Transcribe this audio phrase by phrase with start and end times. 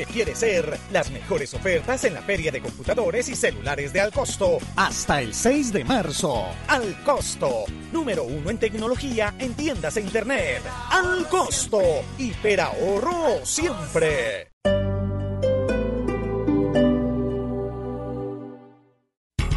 [0.00, 4.56] que quiere ser las mejores ofertas en la feria de computadores y celulares de Alcosto
[4.74, 6.46] hasta el 6 de marzo.
[6.68, 10.62] Al Costo, número uno en tecnología en tiendas e internet.
[10.90, 11.82] Al Costo,
[12.16, 14.49] hiperahorro siempre.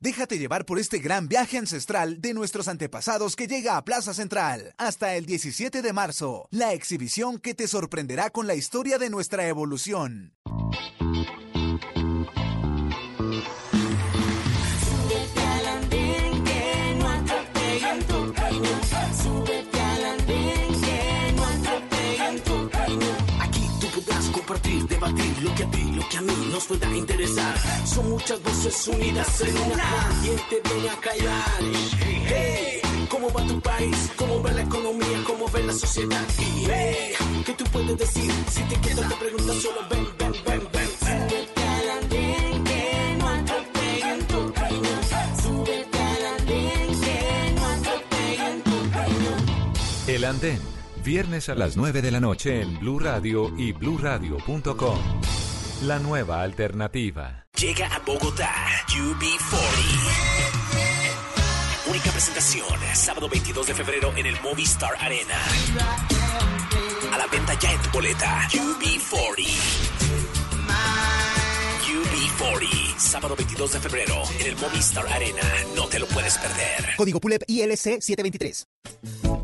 [0.00, 4.72] Déjate llevar por este gran viaje ancestral de nuestros antepasados que llega a Plaza Central
[4.78, 9.48] hasta el 17 de marzo, la exhibición que te sorprenderá con la historia de nuestra
[9.48, 10.34] evolución.
[24.68, 27.54] Debatir lo que a ti, lo que a mí nos pueda interesar.
[27.86, 29.84] Son muchas voces unidas en una.
[30.22, 31.60] ¿Quién te viene a callar?
[32.00, 34.10] Hey, ¿cómo va tu país?
[34.16, 35.24] ¿Cómo va la economía?
[35.26, 36.24] ¿Cómo ve la sociedad?
[36.38, 37.14] Hey,
[37.46, 38.30] ¿qué tú puedes decir?
[38.50, 40.88] Si te quedas te preguntas solo ven, ven, ven, ven.
[41.00, 45.00] Súbete al andén que no atropellen tu opinión.
[45.42, 49.46] Súbete al andén que no atropellen tu opinión.
[50.06, 50.77] El andén.
[51.08, 54.98] Viernes a las 9 de la noche en Blue Radio y bluradio.com.
[55.84, 57.46] La nueva alternativa.
[57.58, 58.54] Llega a Bogotá
[58.88, 59.22] UB40.
[61.88, 65.34] Única presentación, sábado 22 de febrero en el Movistar Arena.
[67.10, 68.46] A la venta ya en tu boleta.
[68.52, 69.48] UB40.
[71.88, 75.40] UB40, sábado 22 de febrero en el Movistar Arena.
[75.74, 76.96] No te lo puedes perder.
[76.98, 78.66] Código PULEP ILC 723.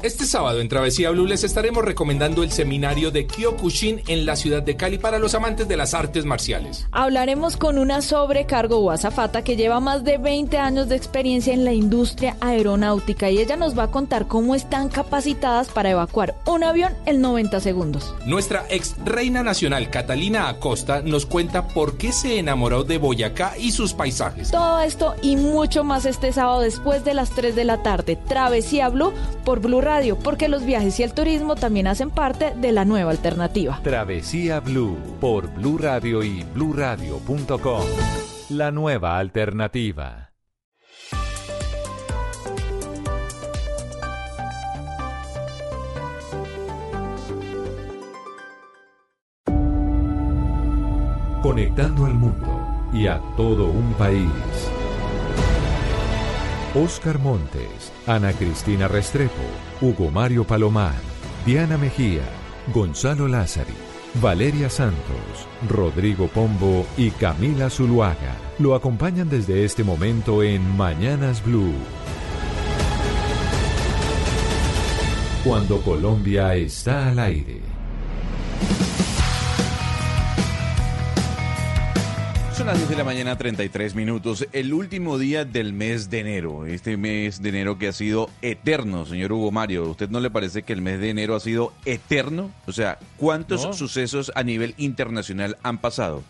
[0.04, 4.62] Este sábado en Travesía Blue les estaremos recomendando el seminario de Kyokushin en la ciudad
[4.62, 6.86] de Cali para los amantes de las artes marciales.
[6.92, 11.64] Hablaremos con una sobrecargo o azafata que lleva más de 20 años de experiencia en
[11.64, 16.64] la industria aeronáutica y ella nos va a contar cómo están capacitadas para evacuar un
[16.64, 18.14] avión en 90 segundos.
[18.26, 23.72] Nuestra ex reina nacional Catalina Acosta nos cuenta por qué se enamoró de Boyacá y
[23.72, 24.50] sus paisajes.
[24.50, 28.18] Todo esto y mucho más este sábado después de las 3 de la tarde.
[28.28, 29.14] Travesía Blue
[29.44, 33.10] por Blue Radio, porque los viajes y el turismo también hacen parte de la nueva
[33.10, 33.80] alternativa.
[33.82, 37.84] Travesía Blue por Blue Radio y bluradio.com.
[38.50, 40.30] La nueva alternativa.
[51.42, 54.30] Conectando al mundo y a todo un país.
[56.74, 59.44] Oscar Montes, Ana Cristina Restrepo,
[59.80, 60.96] Hugo Mario Palomar,
[61.46, 62.24] Diana Mejía,
[62.74, 63.74] Gonzalo Lázari,
[64.20, 71.74] Valeria Santos, Rodrigo Pombo y Camila Zuluaga lo acompañan desde este momento en Mañanas Blue.
[75.44, 77.60] Cuando Colombia está al aire.
[82.56, 84.46] Son las 10 de la mañana, 33 minutos.
[84.52, 86.66] El último día del mes de enero.
[86.66, 89.90] Este mes de enero que ha sido eterno, señor Hugo Mario.
[89.90, 92.52] ¿Usted no le parece que el mes de enero ha sido eterno?
[92.66, 93.72] O sea, ¿cuántos No.
[93.72, 96.22] sucesos a nivel internacional han pasado?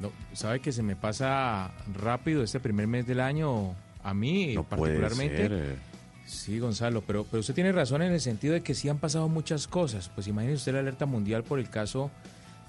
[0.00, 4.64] No, ¿Sabe que se me pasa rápido este primer mes del año a mí No
[4.64, 5.36] puede particularmente?
[5.36, 5.76] ser, eh.
[6.24, 9.28] Sí, Gonzalo, pero, pero usted tiene razón en el sentido de que sí han pasado
[9.28, 10.08] muchas cosas.
[10.14, 12.10] Pues imagínese usted la alerta mundial por el caso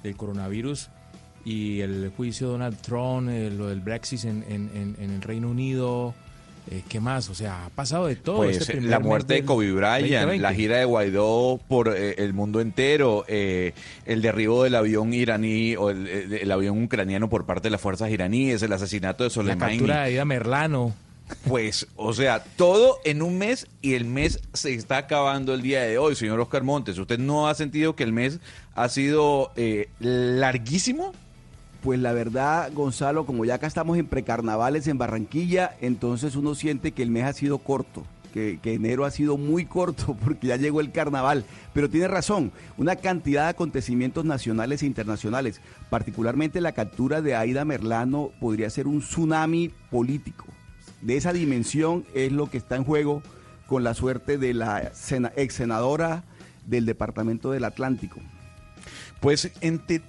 [0.03, 0.89] del coronavirus
[1.45, 5.21] y el juicio de Donald Trump, eh, lo del Brexit en, en- en- en el
[5.21, 6.13] Reino Unido.
[6.69, 7.27] eh, ¿Qué más?
[7.29, 8.37] O sea, ha pasado de todo.
[8.37, 10.37] Pues este eh, la muerte de Kobe Bryant, 2020.
[10.39, 13.73] la gira de Guaidó por eh, el mundo entero, eh,
[14.05, 18.11] el derribo del avión iraní o el, el- avión ucraniano por parte de las fuerzas
[18.11, 19.73] iraníes, el asesinato de La Soleimani.
[19.77, 20.93] captura de Aida Merlano.
[21.47, 25.81] Pues, o sea, todo en un mes y el mes se está acabando el día
[25.81, 26.97] de hoy, señor Oscar Montes.
[26.99, 28.39] ¿Usted no ha sentido que el mes
[28.75, 31.13] ha sido eh, larguísimo?
[31.81, 36.91] Pues la verdad, Gonzalo, como ya acá estamos en precarnavales en Barranquilla, entonces uno siente
[36.91, 40.79] que el mes ha sido corto, que, enero ha sido muy corto porque ya llegó
[40.79, 41.43] el carnaval.
[41.73, 47.65] Pero tiene razón, una cantidad de acontecimientos nacionales e internacionales, particularmente la captura de Aida
[47.65, 50.45] Merlano, podría ser un tsunami político.
[51.01, 53.23] De esa dimensión es lo que está en juego
[53.65, 54.91] con la suerte de la
[55.35, 56.25] ex senadora
[56.67, 58.19] del Departamento del Atlántico.
[59.21, 59.99] Pues entre,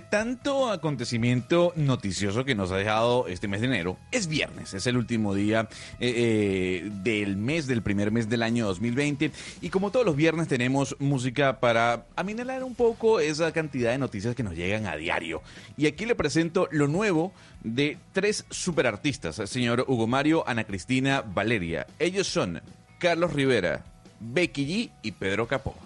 [0.00, 4.96] tanto acontecimiento noticioso que nos ha dejado este mes de enero, es viernes, es el
[4.96, 5.68] último día
[6.00, 9.30] eh, eh, del mes, del primer mes del año 2020.
[9.60, 14.34] Y como todos los viernes tenemos música para aminalar un poco esa cantidad de noticias
[14.34, 15.42] que nos llegan a diario.
[15.76, 17.32] Y aquí le presento lo nuevo
[17.62, 21.86] de tres superartistas, el señor Hugo Mario, Ana Cristina, Valeria.
[22.00, 22.60] Ellos son
[22.98, 23.84] Carlos Rivera,
[24.18, 25.85] Becky G y Pedro Capó.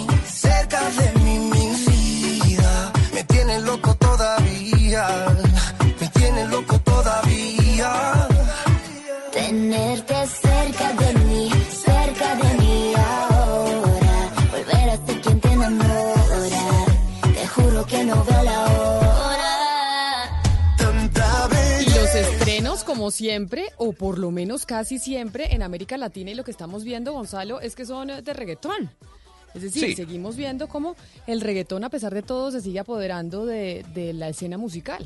[9.51, 14.31] Tenerte cerca de mí, cerca de mí ahora.
[14.49, 16.85] Volver a ser quien te enamora.
[17.33, 20.41] Te juro que no veo la hora.
[20.77, 21.49] Tanta
[21.81, 26.35] y los estrenos, como siempre, o por lo menos casi siempre, en América Latina y
[26.35, 28.89] lo que estamos viendo, Gonzalo, es que son de reggaetón.
[29.53, 30.95] Es decir, seguimos viendo cómo
[31.27, 35.05] el reggaetón, a pesar de todo, se sigue apoderando de, de la escena musical.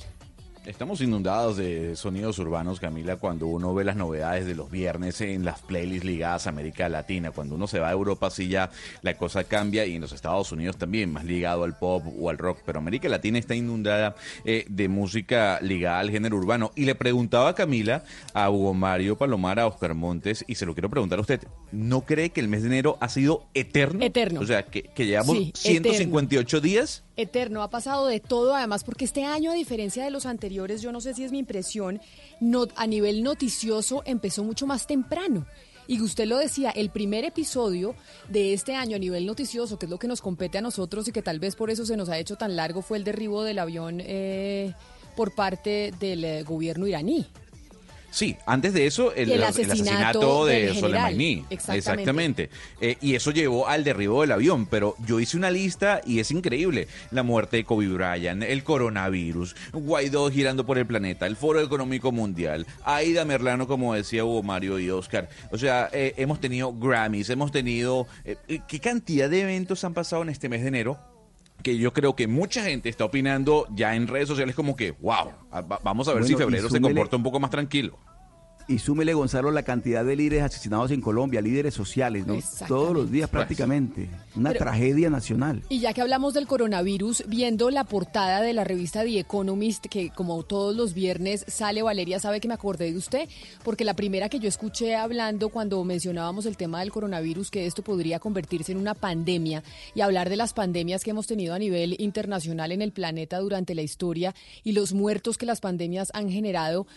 [0.66, 5.46] Estamos inundados de sonidos urbanos, Camila, cuando uno ve las novedades de los viernes en
[5.46, 7.30] las playlists ligadas a América Latina.
[7.30, 8.72] Cuando uno se va a Europa, sí ya
[9.04, 12.40] la cosa cambia y en los Estados Unidos también, más ligado al pop o al
[12.40, 12.62] rock.
[12.66, 16.72] Pero América Latina está inundada eh, de música ligada al género urbano.
[16.76, 18.04] Y le preguntaba a Camila,
[18.34, 21.42] a Hugo Mario Palomar, a Oscar Montes, y se lo quiero preguntar a usted,
[21.76, 24.04] ¿no cree que el mes de enero ha sido eterno?
[24.04, 24.42] Eterno.
[24.42, 29.24] O sea, que, que llevamos 158 días Eterno, ha pasado de todo, además, porque este
[29.24, 32.02] año, a diferencia de los anteriores, yo no sé si es mi impresión,
[32.42, 35.46] no, a nivel noticioso empezó mucho más temprano.
[35.88, 37.96] Y usted lo decía, el primer episodio
[38.28, 41.12] de este año a nivel noticioso, que es lo que nos compete a nosotros y
[41.12, 43.60] que tal vez por eso se nos ha hecho tan largo, fue el derribo del
[43.60, 44.74] avión eh,
[45.16, 47.28] por parte del eh, gobierno iraní.
[48.16, 51.44] Sí, antes de eso, el, asesinato, de Soleimani.
[51.50, 52.50] Exactamente.
[52.80, 54.68] Eh, y eso llevó al derribo del avión.
[54.68, 56.88] Pero yo hice una lista y es increíble.
[57.12, 62.14] La muerte de Kobe Bryant, el coronavirus, Guaidó girando por el planeta, el Foro Económico
[62.14, 65.28] Mundial, Aida Merlano, como decía Hugo Mario y Oscar.
[65.52, 68.08] O sea, eh, hemos tenido Grammys, hemos tenido...
[68.24, 71.15] Eh, ¿Qué cantidad de eventos han pasado en este mes de enero?
[71.66, 75.32] Que yo creo que mucha gente está opinando ya en redes sociales como que, wow,
[75.84, 77.98] vamos a ver si febrero se comporta un poco más tranquilo.
[78.68, 82.40] Y súmele, Gonzalo, la cantidad de líderes asesinados en Colombia, líderes sociales, ¿no?
[82.68, 84.10] Todos los días prácticamente.
[84.36, 85.62] Una tragedia nacional.
[85.70, 90.10] Y ya que hablamos del coronavirus, viendo la portada de la revista The Economist, que
[90.10, 93.30] como todos los viernes sale, Valeria sabe que me acordé de usted,
[93.64, 97.84] porque la primera que yo escuché hablando cuando mencionábamos el tema del coronavirus, que esto
[97.84, 99.64] podría convertirse en una pandemia,
[99.94, 103.76] y hablar de las pandemias que hemos tenido a nivel internacional en el planeta durante
[103.76, 104.34] la historia
[104.64, 106.88] y los muertos que las pandemias han generado,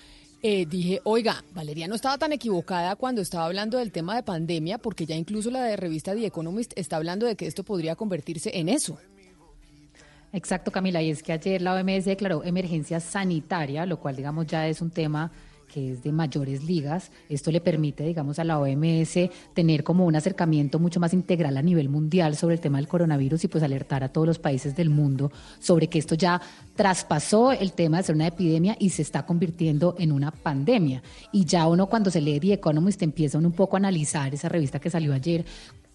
[0.42, 4.78] eh, dije, oiga, Valeria no estaba tan equivocada cuando estaba hablando del tema de pandemia,
[4.78, 8.56] porque ya incluso la de revista The Economist está hablando de que esto podría convertirse
[8.56, 8.98] en eso.
[10.32, 14.68] Exacto, Camila, y es que ayer la OMS declaró emergencia sanitaria, lo cual, digamos, ya
[14.68, 15.32] es un tema
[15.78, 17.12] que es de mayores ligas.
[17.28, 21.62] Esto le permite, digamos, a la OMS tener como un acercamiento mucho más integral a
[21.62, 24.90] nivel mundial sobre el tema del coronavirus y pues alertar a todos los países del
[24.90, 26.40] mundo sobre que esto ya
[26.74, 31.00] traspasó el tema de ser una epidemia y se está convirtiendo en una pandemia.
[31.32, 34.80] Y ya uno cuando se lee The Economist empieza un poco a analizar esa revista
[34.80, 35.44] que salió ayer,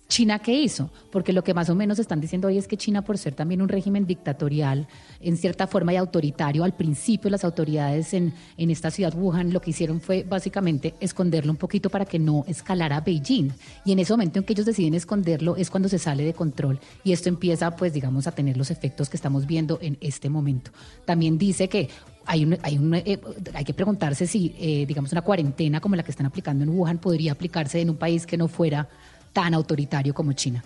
[0.07, 0.91] ¿China qué hizo?
[1.11, 3.61] Porque lo que más o menos están diciendo hoy es que China, por ser también
[3.61, 4.87] un régimen dictatorial,
[5.19, 9.61] en cierta forma y autoritario, al principio las autoridades en, en esta ciudad Wuhan lo
[9.61, 13.51] que hicieron fue básicamente esconderlo un poquito para que no escalara Beijing.
[13.85, 16.79] Y en ese momento en que ellos deciden esconderlo es cuando se sale de control
[17.03, 20.71] y esto empieza, pues, digamos, a tener los efectos que estamos viendo en este momento.
[21.05, 21.89] También dice que
[22.25, 23.19] hay, hay, eh,
[23.53, 26.99] hay que preguntarse si, eh, digamos, una cuarentena como la que están aplicando en Wuhan
[26.99, 28.87] podría aplicarse en un país que no fuera
[29.33, 30.63] tan autoritario como China.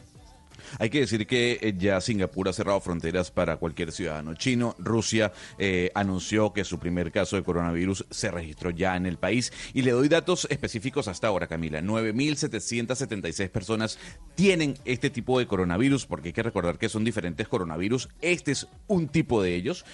[0.79, 4.75] Hay que decir que eh, ya Singapur ha cerrado fronteras para cualquier ciudadano chino.
[4.77, 9.53] Rusia eh, anunció que su primer caso de coronavirus se registró ya en el país.
[9.73, 11.81] Y le doy datos específicos hasta ahora, Camila.
[11.81, 13.97] 9.776 personas
[14.35, 18.09] tienen este tipo de coronavirus, porque hay que recordar que son diferentes coronavirus.
[18.21, 19.85] Este es un tipo de ellos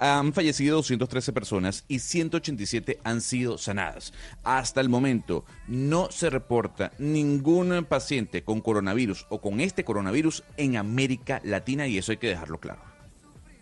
[0.00, 4.12] han fallecido 213 personas y 187 han sido sanadas.
[4.42, 10.76] Hasta el momento no se reporta ningún paciente con coronavirus o con este coronavirus en
[10.76, 12.80] América Latina y eso hay que dejarlo claro.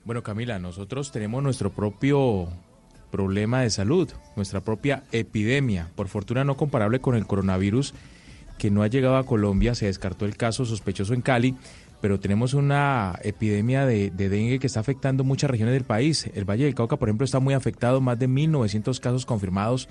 [0.05, 2.49] Bueno, Camila, nosotros tenemos nuestro propio
[3.11, 7.95] problema de salud, nuestra propia epidemia, por fortuna no comparable con el coronavirus
[8.59, 11.57] que no ha llegado a Colombia, se descartó el caso sospechoso en Cali,
[12.01, 16.31] pero tenemos una epidemia de, dengue que está afectando muchas regiones del país.
[16.35, 19.89] El Valle del Cauca, por ejemplo, está muy afectado, más de 1.900 casos confirmados.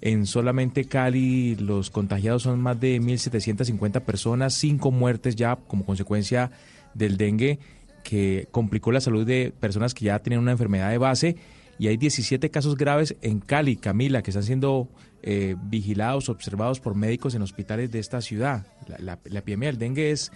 [0.00, 6.52] En solamente Cali los contagiados son más de 1.750 personas, cinco muertes ya como consecuencia
[6.94, 7.58] del dengue
[8.04, 11.36] que complicó la salud de personas que ya tienen una enfermedad de base
[11.80, 14.88] y hay 17 casos graves en Cali, Camila, que están siendo
[15.22, 18.66] eh, vigilados, observados por médicos en hospitales de esta ciudad.
[18.98, 20.32] La, la epidemia del dengue es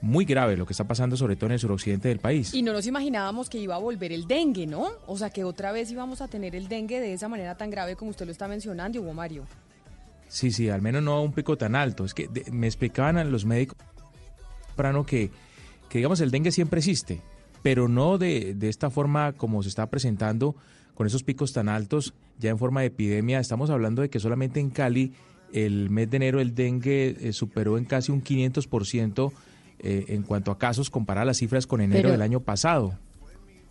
[0.00, 2.54] muy grave lo que está pasando sobre todo en el suroccidente del país.
[2.54, 4.88] Y no nos imaginábamos que iba a volver el dengue, ¿no?
[5.06, 7.96] O sea, que otra vez íbamos a tener el dengue de esa manera tan grave
[7.96, 9.44] como usted lo está mencionando, Hugo Mario.
[10.28, 12.04] Sí, sí, al menos no a un pico tan alto.
[12.04, 13.76] Es que me explicaban a los médicos
[15.06, 15.30] que,
[15.88, 17.20] que digamos el dengue siempre existe,
[17.62, 20.54] pero no de, de esta forma como se está presentando
[20.94, 23.40] con esos picos tan altos, ya en forma de epidemia.
[23.40, 25.12] Estamos hablando de que solamente en Cali
[25.52, 29.32] el mes de enero el dengue eh, superó en casi un 500%
[29.80, 32.98] eh, en cuanto a casos comparar las cifras con enero del año pasado.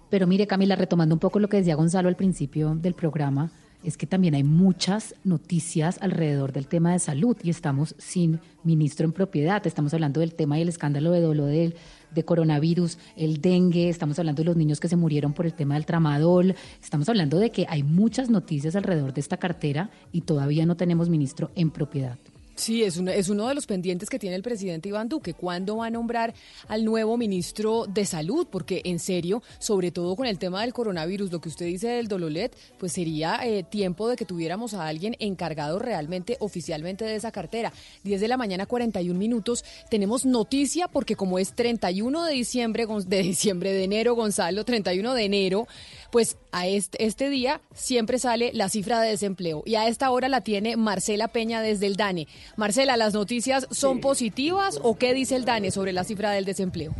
[0.09, 3.51] Pero mire, Camila, retomando un poco lo que decía Gonzalo al principio del programa,
[3.83, 9.05] es que también hay muchas noticias alrededor del tema de salud y estamos sin ministro
[9.05, 9.65] en propiedad.
[9.67, 11.75] Estamos hablando del tema y el escándalo de dolor del,
[12.13, 15.75] de coronavirus, el dengue, estamos hablando de los niños que se murieron por el tema
[15.75, 20.65] del tramadol, estamos hablando de que hay muchas noticias alrededor de esta cartera y todavía
[20.65, 22.17] no tenemos ministro en propiedad.
[22.57, 25.35] Sí, es, es uno de los pendientes que tiene el presidente Iván Duque.
[25.35, 26.33] ¿Cuándo va a nombrar
[26.67, 28.47] al nuevo ministro de Salud?
[28.49, 32.07] Porque en serio, sobre todo con el tema del coronavirus, lo que usted dice del
[32.07, 37.31] Dololet, pues sería eh, tiempo de que tuviéramos a alguien encargado realmente, oficialmente de esa
[37.31, 37.71] cartera.
[38.03, 39.63] 10 de la mañana, 41 minutos.
[39.91, 45.23] Tenemos noticia porque como es 31 de diciembre, de diciembre de enero, Gonzalo, 31 de
[45.23, 45.67] enero,
[46.11, 50.29] pues a este, este día siempre sale la cifra de desempleo y a esta hora
[50.29, 52.27] la tiene Marcela Peña desde el DANE.
[52.55, 56.93] Marcela, ¿las noticias son positivas o qué dice el DANE sobre la cifra del desempleo?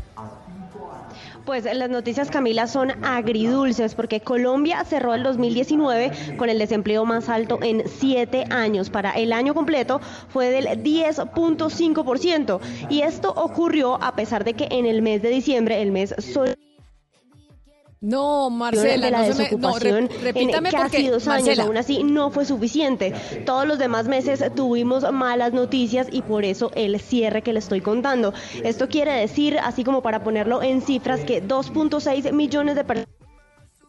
[1.48, 7.30] Pues las noticias, Camila, son agridulces porque Colombia cerró el 2019 con el desempleo más
[7.30, 8.90] alto en siete años.
[8.90, 12.60] Para el año completo fue del 10.5%.
[12.90, 16.58] Y esto ocurrió a pesar de que en el mes de diciembre, el mes sol
[18.00, 22.30] no, Marcela, la no desocupación se me, no, en casi dos años, aún así no
[22.30, 23.13] fue suficiente.
[23.46, 27.82] Todos los demás meses tuvimos malas noticias y por eso el cierre que le estoy
[27.82, 28.34] contando.
[28.63, 33.16] Esto quiere decir, así como para ponerlo en cifras, que 2.6 millones de personas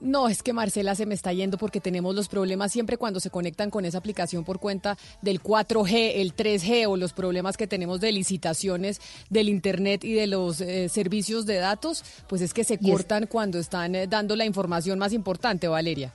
[0.01, 3.31] no, es que Marcela se me está yendo porque tenemos los problemas siempre cuando se
[3.31, 8.01] conectan con esa aplicación por cuenta del 4G, el 3G o los problemas que tenemos
[8.01, 12.79] de licitaciones del Internet y de los eh, servicios de datos, pues es que se
[12.79, 16.13] cortan cuando están eh, dando la información más importante, Valeria.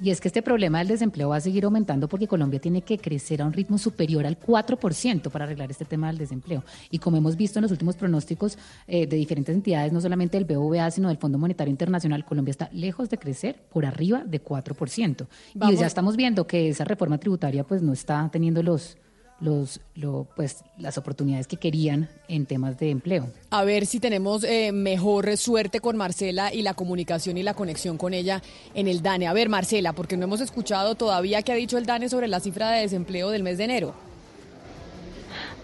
[0.00, 2.98] Y es que este problema del desempleo va a seguir aumentando porque Colombia tiene que
[2.98, 6.62] crecer a un ritmo superior al 4% para arreglar este tema del desempleo.
[6.90, 10.44] Y como hemos visto en los últimos pronósticos eh, de diferentes entidades, no solamente del
[10.44, 15.26] BVA, sino del Fondo Monetario Internacional, Colombia está lejos de crecer por arriba de 4%.
[15.54, 18.96] Y ya estamos viendo que esa reforma tributaria pues no está teniendo los
[19.40, 19.80] los,
[20.36, 23.30] pues, las oportunidades que querían en temas de empleo.
[23.50, 27.98] A ver si tenemos eh, mejor suerte con Marcela y la comunicación y la conexión
[27.98, 28.42] con ella
[28.74, 29.28] en el DANE.
[29.28, 32.40] A ver, Marcela, porque no hemos escuchado todavía qué ha dicho el DANE sobre la
[32.40, 34.07] cifra de desempleo del mes de enero.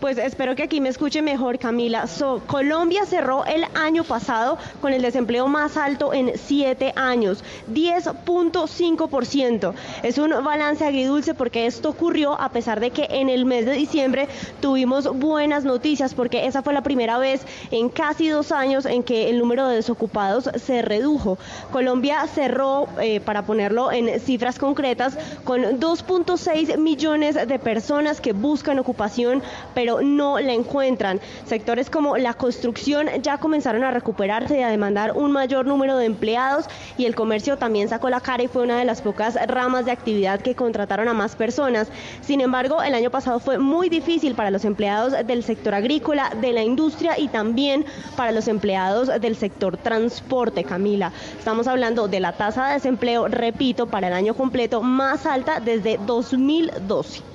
[0.04, 2.04] Pues espero que aquí me escuche mejor, Camila.
[2.46, 7.42] Colombia cerró el año pasado con el desempleo más alto en siete años,
[7.72, 9.72] 10.5%.
[10.02, 13.72] Es un balance agridulce porque esto ocurrió a pesar de que en el mes de
[13.72, 14.28] diciembre
[14.60, 19.30] tuvimos buenas noticias porque esa fue la primera vez en casi dos años en que
[19.30, 21.38] el número de desocupados se redujo.
[21.72, 28.78] Colombia cerró, eh, para ponerlo en cifras concretas, con 2.6 millones de personas que buscan
[28.78, 29.42] ocupación,
[29.72, 31.20] pero no la encuentran.
[31.44, 36.06] Sectores como la construcción ya comenzaron a recuperarse y a demandar un mayor número de
[36.06, 39.84] empleados y el comercio también sacó la cara y fue una de las pocas ramas
[39.84, 41.88] de actividad que contrataron a más personas.
[42.20, 46.52] Sin embargo, el año pasado fue muy difícil para los empleados del sector agrícola, de
[46.52, 47.84] la industria y también
[48.16, 51.12] para los empleados del sector transporte, Camila.
[51.38, 55.98] Estamos hablando de la tasa de desempleo, repito, para el año completo más alta desde
[55.98, 57.33] 2012.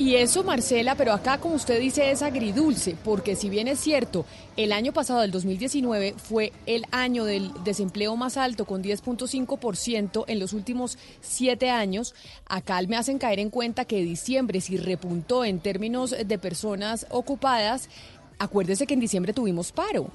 [0.00, 4.24] Y eso, Marcela, pero acá, como usted dice, es agridulce, porque si bien es cierto,
[4.56, 10.38] el año pasado, el 2019, fue el año del desempleo más alto, con 10.5% en
[10.38, 12.14] los últimos siete años,
[12.46, 17.90] acá me hacen caer en cuenta que diciembre, si repuntó en términos de personas ocupadas,
[18.38, 20.08] acuérdese que en diciembre tuvimos paro.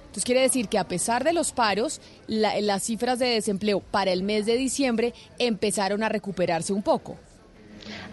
[0.00, 4.22] Entonces quiere decir que a pesar de los paros, las cifras de desempleo para el
[4.22, 7.16] mes de diciembre empezaron a recuperarse un poco.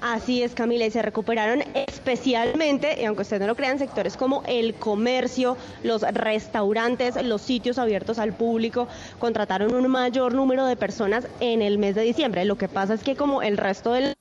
[0.02, 4.44] Así es, Camila, y se recuperaron especialmente, y aunque ustedes no lo crean, sectores como
[4.48, 8.88] el comercio, los restaurantes, los sitios abiertos al público,
[9.20, 12.46] contrataron un mayor número de personas en el mes de diciembre.
[12.46, 14.16] Lo que pasa es que como el resto del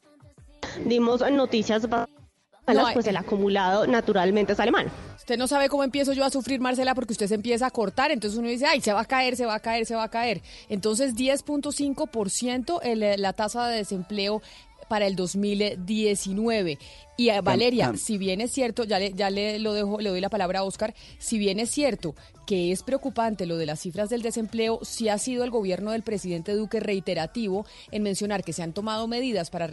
[0.84, 4.90] dimos noticias malas, pues el acumulado naturalmente es alemán.
[5.16, 8.12] Usted no sabe cómo empiezo yo a sufrir, Marcela, porque usted se empieza a cortar,
[8.12, 10.08] entonces uno dice, ay, se va a caer, se va a caer, se va a
[10.08, 10.40] caer.
[10.68, 14.40] Entonces, 10.5% la tasa de desempleo
[14.88, 16.78] para el 2019.
[17.18, 20.20] Y a Valeria, si bien es cierto, ya le, ya le lo dejo, le doy
[20.20, 22.14] la palabra a Oscar, si bien es cierto
[22.46, 26.02] que es preocupante lo de las cifras del desempleo, sí ha sido el gobierno del
[26.02, 29.68] presidente Duque reiterativo en mencionar que se han tomado medidas para,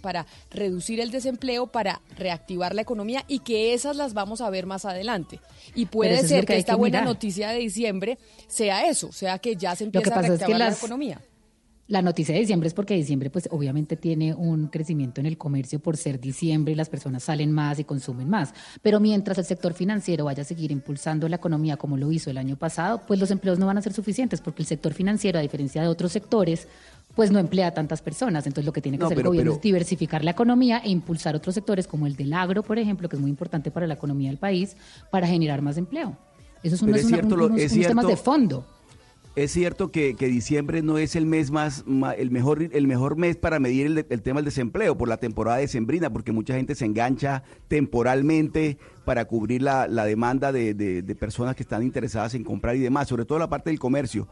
[0.00, 4.66] para reducir el desempleo, para reactivar la economía y que esas las vamos a ver
[4.66, 5.40] más adelante.
[5.74, 9.84] Y puede ser que, esta buena noticia de diciembre sea eso, sea que ya se
[9.84, 11.20] empieza a reactivar la economía.
[11.86, 15.80] La noticia de diciembre es porque diciembre pues obviamente tiene un crecimiento en el comercio
[15.80, 18.54] por ser diciembre y las personas salen más y consumen más.
[18.80, 22.38] Pero mientras el sector financiero vaya a seguir impulsando la economía como lo hizo el
[22.38, 25.42] año pasado, pues los empleos no van a ser suficientes porque el sector financiero, a
[25.42, 26.68] diferencia de otros sectores,
[27.14, 28.46] pues no emplea a tantas personas.
[28.46, 31.54] Entonces lo que tiene que hacer el gobierno es diversificar la economía e impulsar otros
[31.54, 34.38] sectores como el del agro, por ejemplo, que es muy importante para la economía del
[34.38, 34.74] país,
[35.10, 36.16] para generar más empleo.
[36.62, 37.06] Eso es, un, es
[37.86, 38.64] temas de fondo.
[39.36, 41.84] Es cierto que, diciembre no es el mes más,
[42.16, 45.66] el mejor el mejor mes para medir el, tema del desempleo por la temporada de
[45.66, 51.82] sembrina, porque mucha gente se engancha temporalmente para cubrir la, demanda de, personas que están
[51.82, 54.28] interesadas en comprar y demás, sobre todo la parte del comercio.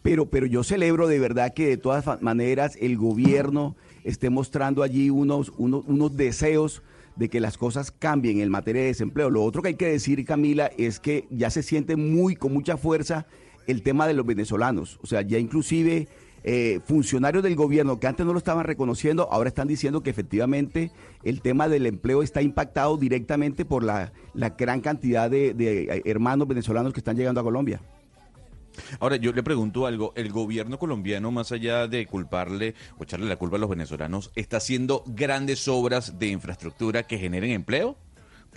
[0.00, 5.10] Pero, pero yo celebro de verdad que de todas maneras el gobierno esté mostrando allí
[5.10, 6.82] unos, unos, unos deseos
[7.16, 9.28] de que las cosas cambien en materia de desempleo.
[9.28, 12.78] Lo otro que hay que decir, Camila, es que ya se siente muy con mucha
[12.78, 13.26] fuerza
[13.66, 14.98] el tema de los venezolanos.
[15.02, 16.08] O sea, ya inclusive
[16.44, 20.92] eh, funcionarios del gobierno que antes no lo estaban reconociendo, ahora están diciendo que efectivamente
[21.24, 24.12] el tema del empleo está impactado directamente por la,
[24.56, 27.80] gran cantidad de, de hermanos venezolanos que están llegando a Colombia.
[29.00, 33.36] Ahora, yo le pregunto algo, ¿el gobierno colombiano, más allá de culparle o echarle la
[33.36, 37.96] culpa a los venezolanos, está haciendo grandes obras de infraestructura que generen empleo?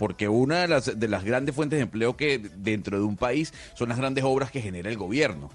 [0.00, 3.52] Porque una de las, de las grandes fuentes de empleo que dentro de un país
[3.74, 5.50] son las grandes obras que genera el gobierno.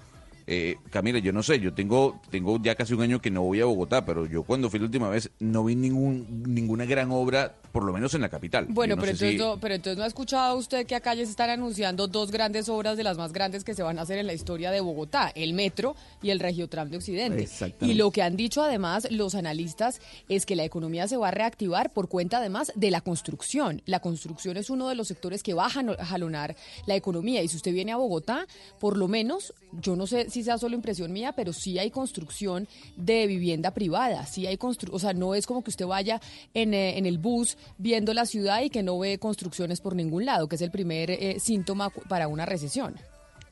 [0.46, 3.60] Eh, Camila, yo no sé, yo tengo, tengo ya casi un año que no voy
[3.60, 7.56] a Bogotá, pero yo cuando fui la última vez no vi ningún, ninguna gran obra,
[7.76, 8.64] por lo menos en la capital.
[8.70, 11.50] Bueno, pero, entonces no, pero entonces no ha escuchado usted que acá ya se están
[11.50, 14.32] anunciando dos grandes obras de las más grandes que se van a hacer en la
[14.32, 17.46] historia de Bogotá, el metro y el Regiotram de Occidente.
[17.82, 21.32] Y lo que han dicho además los analistas es que la economía se va a
[21.32, 23.82] reactivar por cuenta además de la construcción.
[23.84, 27.42] La construcción es uno de los sectores que va a jalonar la economía.
[27.42, 28.46] Y si usted viene a Bogotá,
[28.80, 32.68] por lo menos, yo no sé si sea solo impresión mía, pero sí hay construcción
[32.96, 36.22] de vivienda privada, sí hay constru o sea, no es como que usted vaya
[36.54, 40.24] en, eh, en, el bus viendo la ciudad y que no ve construcciones por ningún
[40.24, 42.94] lado, que es el primer eh, síntoma para una recesión.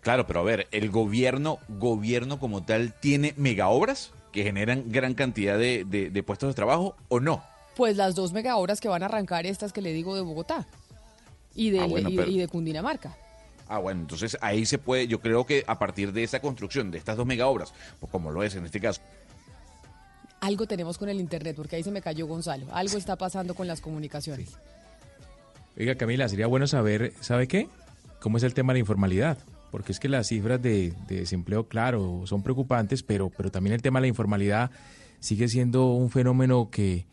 [0.01, 5.15] Claro, pero a ver, el gobierno, gobierno como tal, ¿tiene mega obras que generan gran
[5.15, 7.43] cantidad de, de, puestos de trabajo o no?
[7.75, 10.67] Pues las dos mega obras que van a arrancar estas que le digo de Bogotá
[11.55, 11.87] y de, ah,
[12.29, 13.17] y de Cundinamarca.
[13.67, 16.99] Ah, bueno, entonces ahí se puede, yo creo que a partir de esa construcción, de
[16.99, 19.01] estas dos mega obras, pues como lo es en este caso.
[20.45, 22.67] Algo tenemos con el Internet, porque ahí se me cayó Gonzalo.
[22.71, 24.51] Algo está pasando con las comunicaciones.
[25.79, 27.67] Oiga, Camila, sería bueno saber, ¿sabe qué?
[28.21, 29.39] ¿Cómo es el tema de la informalidad?
[29.71, 34.01] Porque es que las cifras de, desempleo, claro, son preocupantes, pero, pero también el tema
[34.01, 34.71] de la informalidad
[35.19, 37.07] sigue siendo un fenómeno que,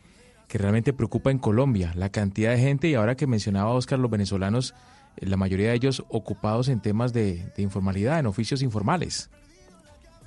[0.46, 1.94] que realmente preocupa en Colombia.
[1.96, 4.74] La cantidad de gente, y ahora que mencionaba Oscar, los venezolanos
[5.20, 9.30] la mayoría de ellos ocupados en temas de, informalidad, en oficios informales.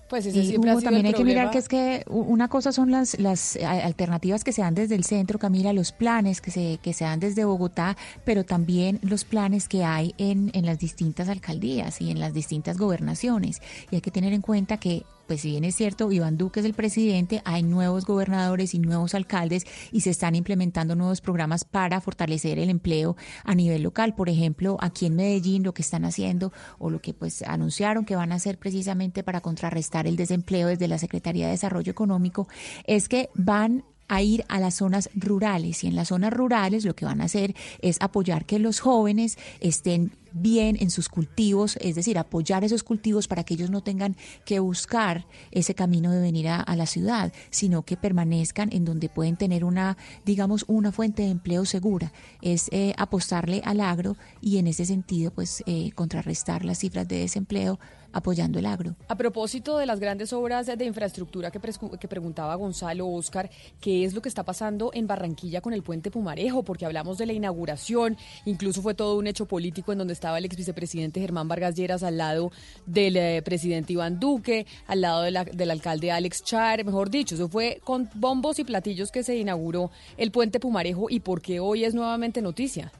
[0.10, 3.58] Pues ese siempre también hay que mirar que es que una cosa son las, las
[3.58, 7.20] alternativas que se dan desde el centro, Camila, los planes que se, que se dan
[7.20, 12.20] desde Bogotá, pero también los planes que hay en, en las distintas alcaldías y en
[12.20, 13.62] las distintas gobernaciones.
[13.90, 16.66] Y hay que tener en cuenta que pues si bien es cierto, Iván Duque es
[16.66, 22.02] el presidente, hay nuevos gobernadores y nuevos alcaldes y se están implementando nuevos programas para
[22.02, 24.16] fortalecer el empleo a nivel local.
[24.16, 28.16] Por ejemplo, aquí en Medellín lo que están haciendo o lo que pues anunciaron que
[28.16, 32.48] van a hacer precisamente para contrarrestar el desempleo desde la Secretaría de Desarrollo Económico
[32.86, 36.96] es que van a ir a las zonas rurales y en las zonas rurales lo
[36.96, 41.96] que van a hacer es apoyar que los jóvenes estén bien en sus cultivos, es
[41.96, 46.50] decir, apoyar esos cultivos para que ellos no tengan que buscar ese camino de venir
[46.50, 49.96] a, la ciudad, sino que permanezcan en donde pueden tener una,
[50.26, 52.12] digamos, una fuente de empleo segura.
[52.42, 57.20] Es eh, apostarle al agro y en ese sentido, pues, eh, contrarrestar las cifras de
[57.20, 57.80] desempleo
[58.16, 58.96] apoyando el agro.
[59.10, 61.60] A propósito de las grandes obras de infraestructura que,
[62.00, 63.50] que preguntaba Gonzalo Oscar,
[63.82, 66.64] ¿qué es lo que está pasando en Barranquilla con el puente Pumarejo?
[66.64, 70.46] Porque hablamos de la inauguración, incluso fue todo un hecho político en donde estaba el
[70.46, 72.52] ex vicepresidente Germán Vargas Lleras al lado
[72.86, 77.82] del eh, presidente Iván Duque, al lado del alcalde Alex Char, mejor dicho, eso fue
[77.84, 81.94] con bombos y platillos que se inauguró el puente Pumarejo y por qué hoy es
[81.94, 82.94] nuevamente noticia.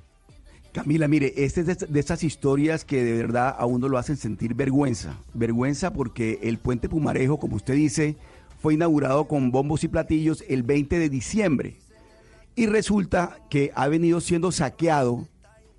[0.76, 4.56] Camila, mire, este es de, estas historias que de verdad a uno lo hacen sentir
[4.56, 5.18] vergüenza.
[5.34, 8.18] Vergüenza porque el puente Pumarejo, como usted dice,
[8.62, 11.78] fue inaugurado con bombos y platillos el 20 de diciembre.
[12.58, 15.26] Y resulta que ha venido siendo saqueado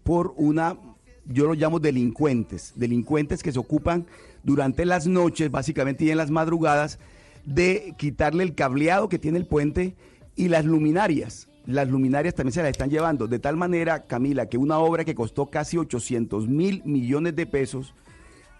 [0.03, 0.79] por una,
[1.27, 4.07] yo lo llamo delincuentes, delincuentes que se ocupan
[4.45, 6.99] durante las noches, básicamente y en las madrugadas,
[7.45, 9.95] de quitarle el cableado que tiene el puente
[10.37, 13.27] y las luminarias las luminarias también se las están llevando.
[13.27, 17.93] De tal manera, Camila, que una obra que costó casi 800 mil millones de pesos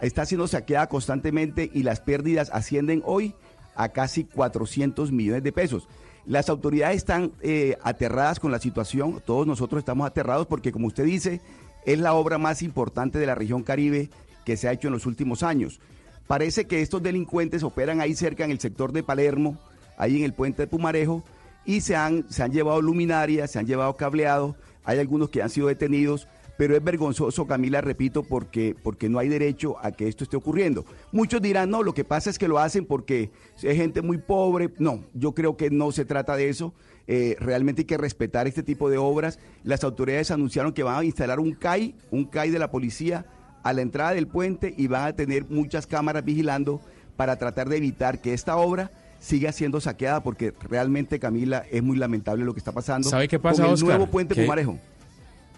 [0.01, 3.35] está siendo saqueada constantemente y las pérdidas ascienden hoy
[3.77, 5.89] a casi 400 millones de pesos.
[6.27, 11.05] Las autoridades están eh, aterradas con la situación, todos nosotros estamos aterrados porque, como usted
[11.05, 11.41] dice,
[11.85, 14.11] es la obra más importante de la región Caribe
[14.45, 15.81] que se ha hecho en los últimos años.
[16.27, 19.57] Parece que estos delincuentes operan ahí cerca en el sector de Palermo,
[19.97, 21.23] ahí en el puente de Pumarejo,
[21.67, 25.51] y se han, se han llevado luminarias, se han llevado cableados, hay algunos que han
[25.51, 30.25] sido detenidos, pero es vergonzoso, Camila, repito, porque, porque no hay derecho a que esto
[30.25, 30.87] esté ocurriendo.
[31.13, 33.31] Muchos dirán, no, lo que pasa es que lo hacen porque
[33.63, 34.73] es gente muy pobre.
[34.79, 36.73] No, yo creo que no se trata de eso.
[37.09, 39.39] Eh, realmente hay que respetar este tipo de obras.
[39.65, 43.27] Las autoridades anunciaron que van a instalar un CAI, un CAI de la policía
[43.63, 46.81] a la entrada del puente y van a tener muchas cámaras vigilando
[47.17, 51.97] para tratar de evitar que esta obra siga siendo saqueada porque realmente, Camila, es muy
[51.97, 53.09] lamentable lo que está pasando.
[53.09, 54.79] ¿Sabe qué pasa, con el nuevo puente Pumarejo?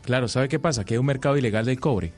[0.04, 0.84] Claro, ¿sabe qué pasa?
[0.84, 2.12] Que hay un mercado ilegal del cobre.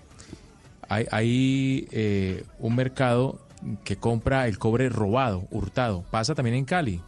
[0.88, 3.40] Hay, hay eh, un mercado
[3.84, 6.04] que compra el cobre robado, hurtado.
[6.10, 7.00] Pasa también en Cali.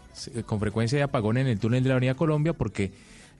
[0.47, 2.92] Con frecuencia hay apagón en el túnel de la Avenida Colombia porque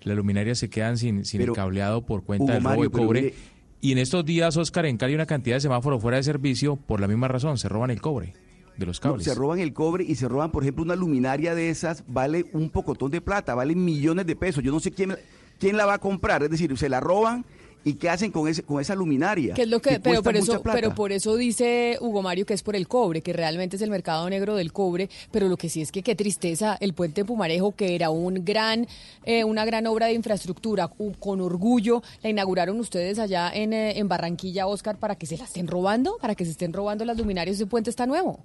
[0.02, 3.35] las luminarias se quedan sin, sin el cableado por cuenta del robo de cobre.
[3.81, 7.00] y en estos días, Oscar, en Cali una cantidad de semáforos fuera de servicio por
[7.00, 8.35] la misma razón, se roban el cobre
[8.76, 9.24] de los cables.
[9.24, 12.70] se roban el cobre y se roban, por ejemplo, una luminaria de esas, vale un
[12.70, 14.62] pocotón de plata, vale millones de pesos.
[14.62, 15.16] Yo no sé quién,
[15.58, 17.44] quién la va a comprar, es decir, se la roban
[17.85, 19.54] ¿Y qué hacen con ese con esa luminaria?
[19.56, 22.76] es lo que, pero por eso pero por eso dice Hugo Mario que es por
[22.76, 25.90] el cobre, que realmente es el mercado negro del cobre, pero lo que sí es
[25.90, 28.87] que qué tristeza el puente Pumarejo que era un gran
[29.24, 34.08] eh, una gran obra de infraestructura con orgullo la inauguraron ustedes allá en, eh, en
[34.08, 37.56] Barranquilla, Oscar, para que se la estén robando, para que se estén robando las luminarias,
[37.56, 38.44] ese puente está nuevo.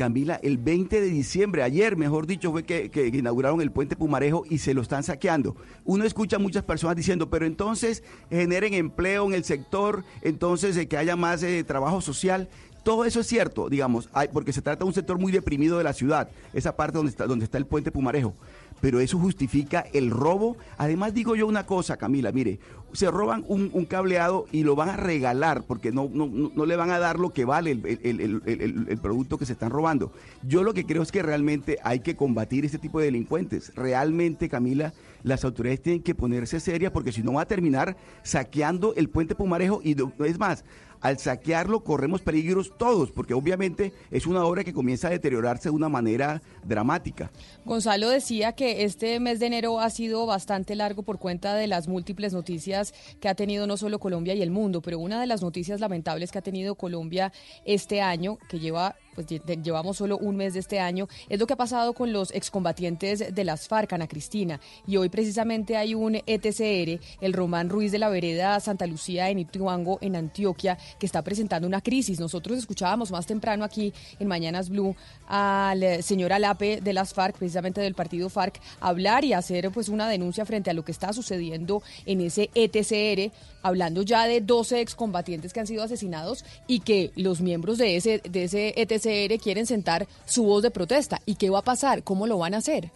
[0.00, 4.56] Camila, el 20 de diciembre, ayer mejor dicho, fue que, inauguraron el puente Pumarejo y
[4.56, 5.56] se lo están saqueando.
[5.84, 10.88] Uno escucha a muchas personas diciendo, pero entonces generen empleo en el sector, entonces eh,
[10.88, 12.48] que haya más eh, trabajo social.
[12.82, 15.92] Todo eso es cierto, digamos, porque se trata de un sector muy deprimido de la
[15.92, 18.32] ciudad, esa parte donde está, donde está el puente Pumarejo
[18.80, 20.56] pero eso justifica el robo.
[20.78, 22.58] Además digo yo una cosa, Camila, mire,
[22.92, 26.90] se roban un, cableado y lo van a regalar porque no, no, no, le van
[26.90, 30.12] a dar lo que vale el, producto que se están robando.
[30.42, 33.72] Yo lo que creo es que realmente hay que combatir este tipo de delincuentes.
[33.74, 38.94] Realmente, Camila, las autoridades tienen que ponerse serias porque si no va a terminar saqueando
[38.96, 40.64] el puente Pumarejo y es más,
[41.00, 45.74] al saquearlo corremos peligros todos, porque obviamente es una obra que comienza a deteriorarse de
[45.74, 47.30] una manera dramática.
[47.64, 51.88] Gonzalo decía que este mes de enero ha sido bastante largo por cuenta de las
[51.88, 55.42] múltiples noticias que ha tenido no solo Colombia y el mundo, pero una de las
[55.42, 57.32] noticias lamentables que ha tenido Colombia
[57.64, 59.26] este año, que lleva pues
[59.62, 63.34] llevamos solo un mes de este año, es lo que ha pasado con los excombatientes
[63.34, 64.60] de las FARC, Ana Cristina.
[64.86, 69.38] Y hoy precisamente hay un ETCR, el Román Ruiz de la Vereda Santa Lucía en
[69.38, 72.20] Ituango, en Antioquia, que está presentando una crisis.
[72.20, 74.94] Nosotros escuchábamos más temprano aquí en Mañanas Blue
[75.26, 80.08] al señor Alape de las FARC, precisamente del partido FARC, hablar y hacer pues una
[80.08, 85.52] denuncia frente a lo que está sucediendo en ese ETCR, hablando ya de 12 excombatientes
[85.52, 88.99] que han sido asesinados y que los miembros de ese, de ese ETCR
[89.42, 91.20] quieren sentar su voz de protesta.
[91.26, 92.02] ¿Y qué va a pasar?
[92.02, 92.90] ¿Cómo lo van a hacer?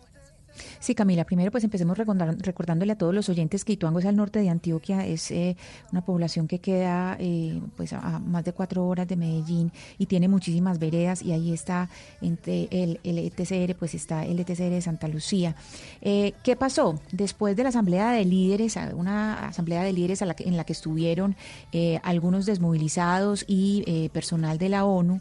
[0.81, 4.41] Sí, Camila, primero pues empecemos recordándole a todos los oyentes que Ituango es al norte
[4.41, 5.57] de Antioquia, es eh,
[5.93, 10.29] una población que queda eh, pues a, más de cuatro horas de Medellín y tiene
[10.29, 11.89] muchísimas veredas y ahí está
[12.21, 15.57] entre el, el ETCR, pues está el ETCR de Santa Lucía.
[16.01, 17.01] Eh, ¿Qué pasó?
[17.13, 21.37] Después de la asamblea de líderes, una asamblea de líderes en la que estuvieron
[22.03, 25.21] algunos desmovilizados y personal de la ONU,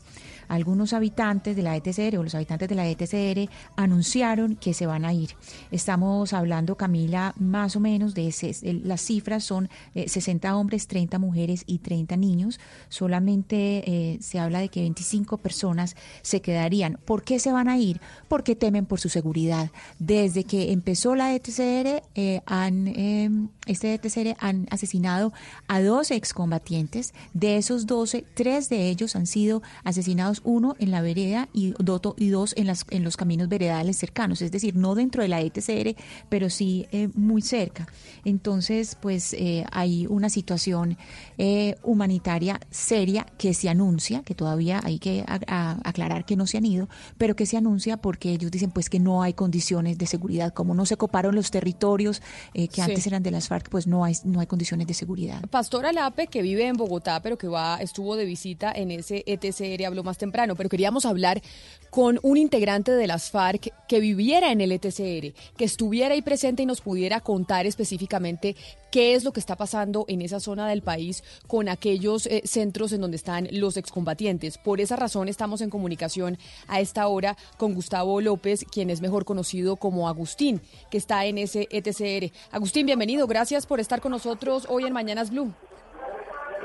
[0.53, 5.03] algunos habitantes de la ETCR o los habitantes de la ETCR anunciaron que se van
[5.03, 5.31] a ir.
[5.71, 11.17] Estamos hablando, Camila, más o menos de ese, las cifras son 60 eh, hombres, 30
[11.17, 12.59] mujeres y 30 niños.
[12.89, 16.99] Solamente eh, se habla de que 25 personas se quedarían.
[17.03, 17.99] ¿Por qué se van a ir?
[18.27, 19.71] Porque temen por su seguridad.
[19.97, 25.33] Desde que empezó la ETCR, eh, han, em, este ETCR han asesinado
[25.67, 27.15] a 12 excombatientes.
[27.33, 31.73] De esos 12, tres de ellos han sido asesinados uno en la vereda y,
[32.17, 35.41] y dos en, las, en los caminos veredales cercanos, es decir, no dentro de la
[35.41, 35.95] ETCR,
[36.29, 37.87] pero sí eh, muy cerca.
[38.25, 40.97] Entonces, pues eh, hay una situación
[41.37, 46.65] eh, humanitaria seria que se anuncia, que todavía hay que aclarar que no se han
[46.65, 50.53] ido, pero que se anuncia porque ellos dicen pues que no hay condiciones de seguridad,
[50.53, 52.21] como no se coparon los territorios
[52.53, 55.41] que antes eran de las FARC, pues no hay, no hay condiciones de seguridad.
[55.49, 59.85] Pastora Lape, que vive en Bogotá, pero que va, estuvo de visita en ese ETCR,
[59.85, 61.41] habló más temprano, pero queríamos hablar
[61.89, 66.63] con un integrante de las FARC que viviera en el ETCR, que estuviera ahí presente
[66.63, 68.55] y nos pudiera contar específicamente
[68.89, 72.93] qué es lo que está pasando en esa zona del país con aquellos eh, centros
[72.93, 74.57] en donde están los excombatientes.
[74.57, 79.25] Por esa razón estamos en comunicación a esta hora con Gustavo López, quien es mejor
[79.25, 82.31] conocido como Agustín, que está en ese ETCR.
[82.51, 83.27] Agustín, bienvenido.
[83.27, 85.53] Gracias por estar con nosotros hoy en Mañanas Blue.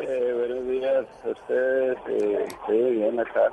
[0.00, 1.98] Eh, buenos días a ustedes.
[2.08, 3.50] Eh, estoy bien acá.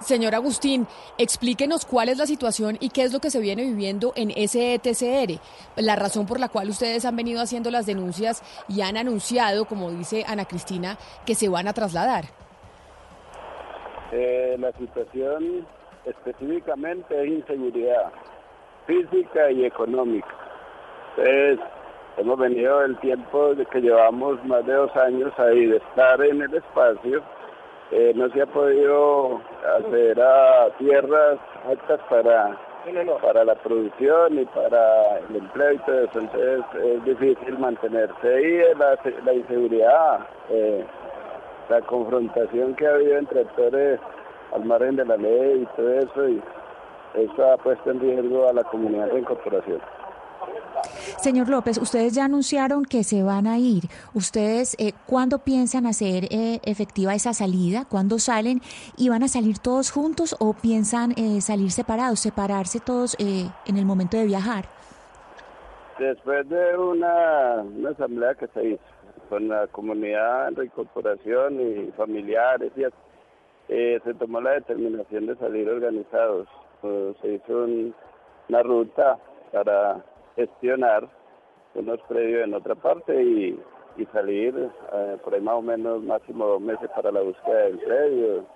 [0.00, 0.86] Señor Agustín,
[1.18, 4.74] explíquenos cuál es la situación y qué es lo que se viene viviendo en ese
[4.74, 5.40] ETCR,
[5.76, 9.90] la razón por la cual ustedes han venido haciendo las denuncias y han anunciado, como
[9.90, 12.24] dice Ana Cristina, que se van a trasladar.
[14.12, 15.66] Eh, la situación
[16.04, 18.12] específicamente es inseguridad
[18.86, 20.34] física y económica.
[21.16, 21.60] Entonces,
[22.16, 26.42] hemos venido el tiempo de que llevamos más de dos años ahí de estar en
[26.42, 27.22] el espacio.
[27.90, 29.40] Eh, no se ha podido
[29.78, 32.56] hacer a tierras altas para,
[33.20, 38.62] para la producción y para el empleo y todo eso, entonces es difícil mantenerse ahí,
[38.78, 40.20] la, la inseguridad,
[40.50, 40.84] eh,
[41.68, 43.98] la confrontación que ha habido entre actores
[44.54, 46.42] al margen de la ley y todo eso, y
[47.14, 49.80] eso ha puesto en riesgo a la comunidad de incorporación.
[51.20, 53.84] Señor López, ustedes ya anunciaron que se van a ir.
[54.14, 57.84] ¿Ustedes eh, cuándo piensan hacer eh, efectiva esa salida?
[57.88, 58.60] ¿Cuándo salen?
[58.96, 63.76] ¿Y van a salir todos juntos o piensan eh, salir separados, separarse todos eh, en
[63.76, 64.64] el momento de viajar?
[65.98, 68.82] Después de una, asamblea que se hizo
[69.28, 72.84] con la comunidad reincorporación y familiares, y,
[73.68, 76.48] se tomó la determinación de salir organizados.
[77.20, 77.66] se hizo
[78.48, 79.18] una ruta
[79.52, 80.02] para
[80.40, 81.08] gestionar
[81.74, 83.58] unos predios en otra parte y,
[84.14, 84.54] salir
[84.94, 88.46] eh, por ahí más o menos máximo dos meses para la búsqueda del predio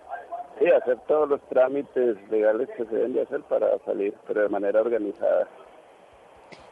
[0.59, 4.49] y hacer todos los trámites legales que se deben de hacer para salir, pero de
[4.49, 5.47] manera organizada.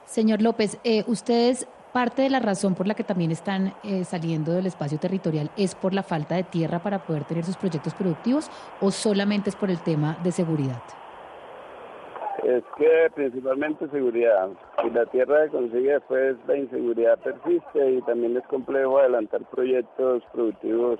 [0.07, 4.53] Señor López, eh, ustedes parte de la razón por la que también están eh, saliendo
[4.53, 8.51] del espacio territorial es por la falta de tierra para poder tener sus proyectos productivos
[8.81, 10.83] o solamente es por el tema de seguridad?
[12.43, 14.49] Es que principalmente seguridad.
[14.83, 20.25] Si la tierra se consigue, después la inseguridad persiste y también es complejo adelantar proyectos
[20.33, 20.99] productivos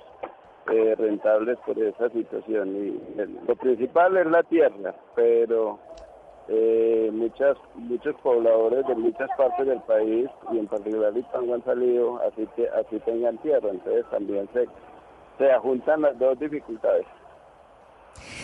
[0.71, 2.75] eh, rentables por esa situación.
[2.75, 5.79] Y lo principal es la tierra, pero
[6.47, 12.21] eh, muchas, muchos pobladores de muchas partes del país y en particular Ipango han salido
[12.21, 14.67] así que así tengan tierra, entonces también se,
[15.37, 17.05] se ajuntan las dos dificultades.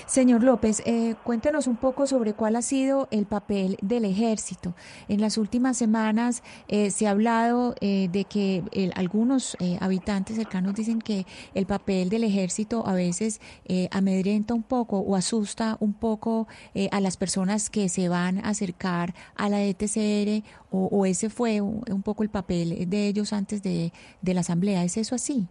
[0.06, 4.74] Señor López, eh, cuéntenos un poco sobre cuál ha sido el papel del ejército.
[5.08, 8.64] En las últimas semanas eh, se ha hablado eh, de que
[8.96, 13.40] algunos habitantes cercanos dicen que el papel del ejército a veces
[13.92, 16.48] amedrenta un poco o asusta un poco
[16.92, 22.02] a las personas que se van a acercar a la ETCR o, ese fue un,
[22.04, 24.84] poco el papel de ellos antes de la asamblea.
[24.84, 25.48] ¿Es eso así?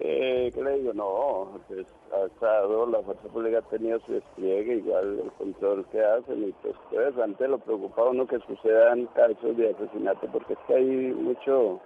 [0.00, 0.92] Eh, ¿Qué le digo?
[0.92, 6.00] No, pues, ha estado, la fuerza pública ha tenido su despliegue, igual el control que
[6.04, 10.58] hacen, y pues, pues antes lo preocupa uno que sucedan casos de asesinato, porque es
[10.66, 11.80] que hay mucho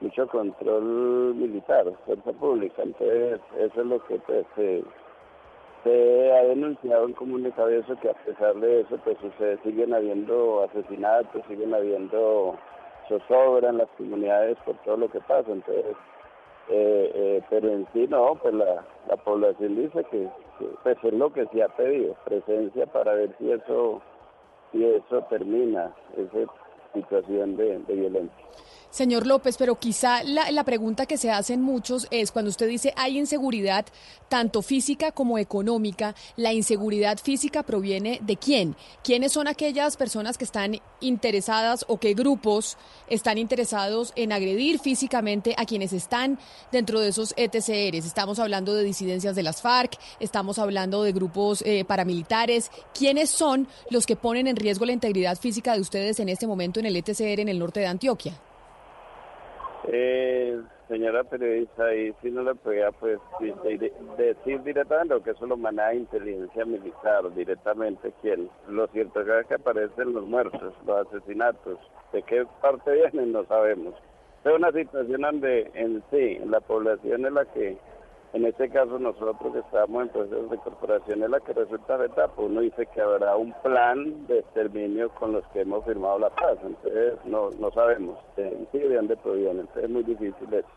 [0.00, 4.84] mucho control militar, fuerza pública, entonces eso es lo que pues, se,
[5.84, 10.64] se ha denunciado en comunicado eso que a pesar de eso pues se siguen habiendo
[10.64, 12.56] asesinatos, siguen habiendo
[13.08, 15.50] zozobra en las comunidades por todo lo que pasa.
[15.50, 15.96] Entonces,
[16.68, 20.28] eh, eh, pero en sí no, pues la, la población dice que,
[20.82, 24.02] pues es lo que se ha pedido, presencia para ver si eso,
[24.72, 26.52] si eso termina, esa
[26.92, 28.46] situación de violencia.
[28.96, 33.18] Señor López, pero quizá la, pregunta que se hacen muchos es cuando usted dice hay
[33.18, 33.84] inseguridad
[34.30, 38.74] tanto física como económica, ¿la inseguridad física proviene de quién?
[39.04, 45.54] ¿Quiénes son aquellas personas que están interesadas o qué grupos están interesados en agredir físicamente
[45.58, 46.38] a quienes están
[46.72, 48.06] dentro de esos ETCRs?
[48.06, 52.70] Estamos hablando de disidencias de las FARC, estamos hablando de grupos eh, paramilitares.
[52.94, 56.80] ¿Quiénes son los que ponen en riesgo la integridad física de ustedes en este momento
[56.80, 58.40] en el ETCR en el norte de Antioquia?
[59.88, 63.18] Eh, señora periodista, ahí sí no le podía pues
[64.18, 68.48] decir directamente que eso lo maneja inteligencia militar, directamente quién.
[68.68, 71.78] Lo cierto es que aparecen los muertos, los asesinatos.
[72.12, 73.32] ¿De qué parte vienen?
[73.32, 73.94] No sabemos.
[74.44, 77.76] Es una situación donde en sí, la población en la que
[78.32, 82.28] en este caso nosotros que estamos en proceso de corporación es la que resulta afectada,
[82.28, 86.30] pues uno dice que habrá un plan de exterminio con los que hemos firmado la
[86.30, 90.68] paz, entonces no, no sabemos de, de dónde provienen, es muy difícil eso.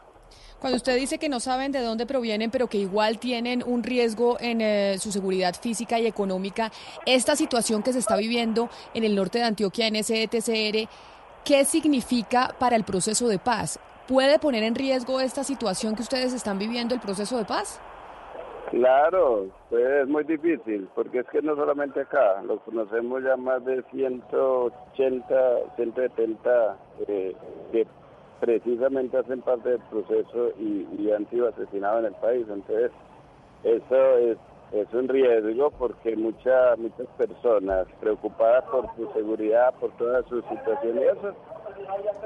[0.60, 4.38] Cuando usted dice que no saben de dónde provienen, pero que igual tienen un riesgo
[4.42, 6.72] en eh, su seguridad física y económica,
[7.06, 10.90] esta situación que se está viviendo en el norte de Antioquia, en ese ETCR,
[11.46, 13.80] ¿qué significa para el proceso de paz?
[14.10, 17.80] ¿Puede poner en riesgo esta situación que ustedes están viviendo, el proceso de paz?
[18.72, 23.63] Claro, pues es muy difícil, porque es que no solamente acá, lo conocemos ya más
[23.65, 25.36] de 180,
[25.76, 27.36] 170 eh,
[27.72, 27.86] que
[28.39, 32.48] precisamente hacen parte del proceso y, y, han sido asesinados en el país.
[32.50, 32.91] Entonces,
[33.63, 34.38] eso es,
[34.72, 41.00] es un riesgo porque muchas muchas personas preocupadas por su seguridad, por toda su situación
[41.00, 41.34] y eso,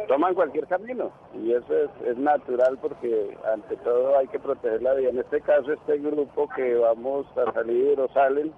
[0.08, 1.74] toman cualquier camino y eso
[2.06, 5.10] es, natural porque ante todo hay que proteger la vida.
[5.10, 8.52] En este caso, este grupo que vamos a salir o salen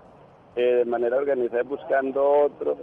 [0.55, 2.77] eh, de manera organizada buscando otro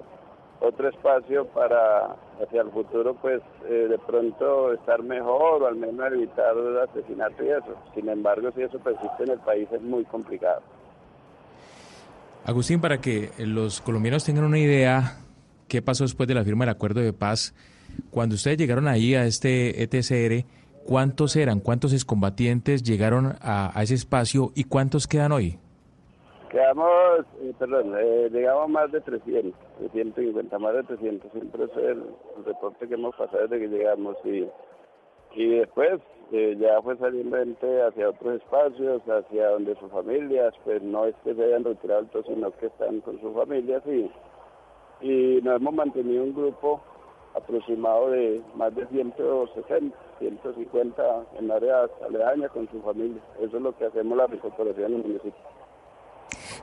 [0.61, 6.12] otro espacio para hacia el futuro pues eh, de pronto estar mejor o al menos
[6.12, 7.75] evitar el asesinato y eso.
[7.95, 10.62] Sin embargo, si eso persiste en el país es muy complicado.
[12.44, 15.16] Agustín, para que los colombianos tengan una idea,
[15.68, 17.55] ¿qué pasó después de la firma del acuerdo de paz?
[18.11, 20.44] Cuando ustedes llegaron ahí a este ETCR,
[20.85, 21.61] ¿cuántos eran?
[21.61, 25.59] ¿Cuántos excombatientes llegaron a, ese espacio y cuántos quedan hoy?
[26.50, 31.33] Quedamos, eh, perdón, eh, llegamos más de 300, 350, más de 300.
[31.33, 32.02] Siempre es el,
[32.44, 34.16] reporte que hemos pasado desde que llegamos.
[34.24, 34.48] Y,
[35.37, 40.82] y después eh, ya fue saliendo gente hacia otros espacios, hacia donde sus familias, pues
[40.82, 43.82] no es que se hayan retirado sino que están con sus familias.
[43.87, 44.11] Y,
[45.00, 46.80] y nos hemos mantenido un grupo
[47.35, 51.02] aproximado de más de 160, 150
[51.38, 53.20] en áreas aledañas con su familia.
[53.40, 55.52] Eso es lo que hacemos la recuperación en el municipio.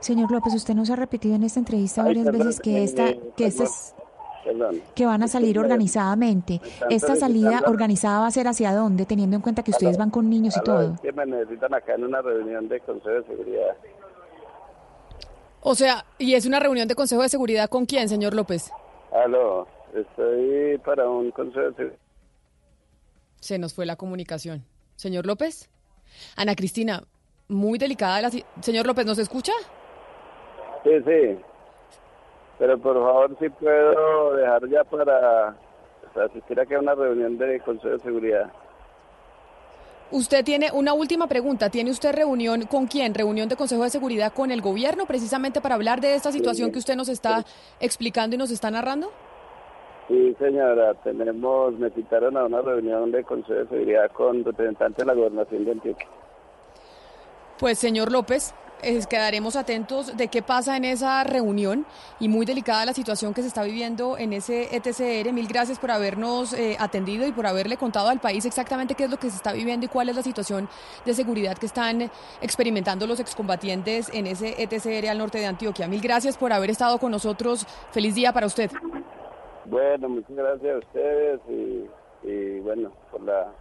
[0.00, 3.94] Señor López, usted nos ha repetido en esta entrevista varias veces que esta, que es,
[4.94, 6.60] que van a salir organizadamente.
[6.88, 10.28] ¿Esta salida organizada va a ser hacia dónde, teniendo en cuenta que ustedes van con
[10.28, 10.96] niños y todo?
[11.02, 13.76] que me necesitan acá en una reunión de Consejo de Seguridad.
[15.62, 18.70] O sea, ¿y es una reunión de Consejo de Seguridad con quién, señor López?
[19.12, 19.66] Aló.
[19.94, 21.92] Estoy para un consejo.
[23.40, 24.64] Se nos fue la comunicación.
[24.94, 25.68] Señor López.
[26.36, 27.02] Ana Cristina,
[27.48, 28.30] muy delicada la...
[28.60, 29.52] Señor López, ¿nos escucha?
[30.84, 31.38] Sí, sí.
[32.60, 35.56] Pero por favor, si puedo dejar ya para
[36.26, 38.52] asistir aquí a una reunión de Consejo de Seguridad.
[40.10, 41.70] Usted tiene una última pregunta.
[41.70, 43.14] ¿Tiene usted reunión con quién?
[43.14, 46.80] ¿Reunión de Consejo de Seguridad con el gobierno precisamente para hablar de esta situación que
[46.80, 47.46] usted nos está
[47.80, 49.10] explicando y nos está narrando?
[50.08, 55.06] Sí, señora, tenemos, me citaron a una reunión de Consejo de Seguridad con representantes de
[55.06, 56.08] la Gobernación de Antioquia.
[57.58, 58.54] Pues, señor López,
[59.08, 61.86] quedaremos atentos de qué pasa en esa reunión
[62.18, 65.32] y muy delicada la situación que se está viviendo en ese ETCR.
[65.32, 69.10] Mil gracias por habernos eh, atendido y por haberle contado al país exactamente qué es
[69.10, 70.68] lo que se está viviendo y cuál es la situación
[71.04, 75.88] de seguridad que están experimentando los excombatientes en ese ETCR al norte de Antioquia.
[75.88, 77.66] Mil gracias por haber estado con nosotros.
[77.90, 78.70] Feliz día para usted.
[79.66, 81.40] Bueno, muchas gracias a ustedes
[82.24, 83.52] y, bueno, por, la,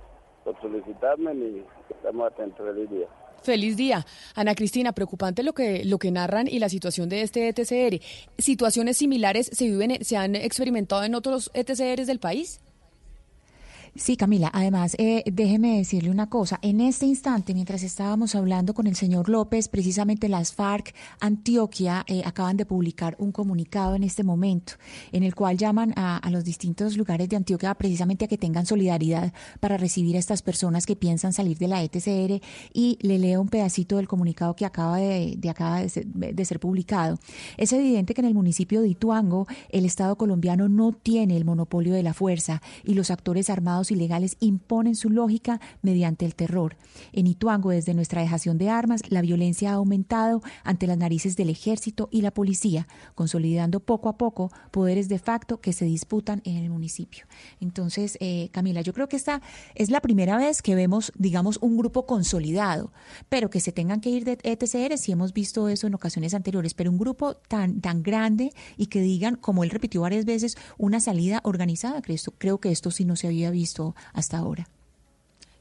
[0.44, 2.66] por solicitarme y estamos atentos.
[2.66, 3.08] Feliz día.
[3.44, 4.06] Feliz día.
[4.36, 8.02] Ana Cristina, preocupante lo que, lo que narran y la situación de este ETCR.
[8.38, 12.60] ¿Situaciones similares se, viven, se han experimentado en otros ETCRs del país?
[13.96, 16.60] Sí, Camila, además, eh, déjeme decirle una cosa.
[16.62, 22.22] En este instante, mientras estábamos hablando con el señor López, precisamente las FARC Antioquia eh,
[22.24, 24.74] acaban de publicar un comunicado en este momento,
[25.12, 29.34] en el cual llaman a, los distintos lugares de Antioquia precisamente a que tengan solidaridad
[29.60, 32.42] para recibir a estas personas que piensan salir de la ETCR.
[32.74, 37.18] Y le leo un pedacito del comunicado que acaba de, ser publicado.
[37.58, 41.94] Es evidente que en el municipio de Ituango, el Estado colombiano no tiene el monopolio
[41.94, 46.78] de la fuerza y los actores armados ilegales imponen su lógica mediante el terror.
[47.14, 51.50] En Ituango, desde nuestra dejación de armas, la violencia ha aumentado ante las narices del
[51.50, 56.58] ejército y la policía, consolidando poco a poco poderes de facto que se disputan en
[56.58, 57.26] el municipio.
[57.60, 59.42] Entonces, eh, Camila, yo creo que esta
[59.76, 62.92] es la primera vez que vemos, digamos, un grupo consolidado,
[63.30, 66.74] pero que se tengan que ir de ETCR, si hemos visto eso en ocasiones anteriores,
[66.74, 71.00] pero un grupo tan, tan grande y que digan, como él repitió varias veces, una
[71.00, 72.02] salida organizada,
[72.38, 73.69] creo que esto sí no se había visto
[74.14, 74.68] hasta ahora.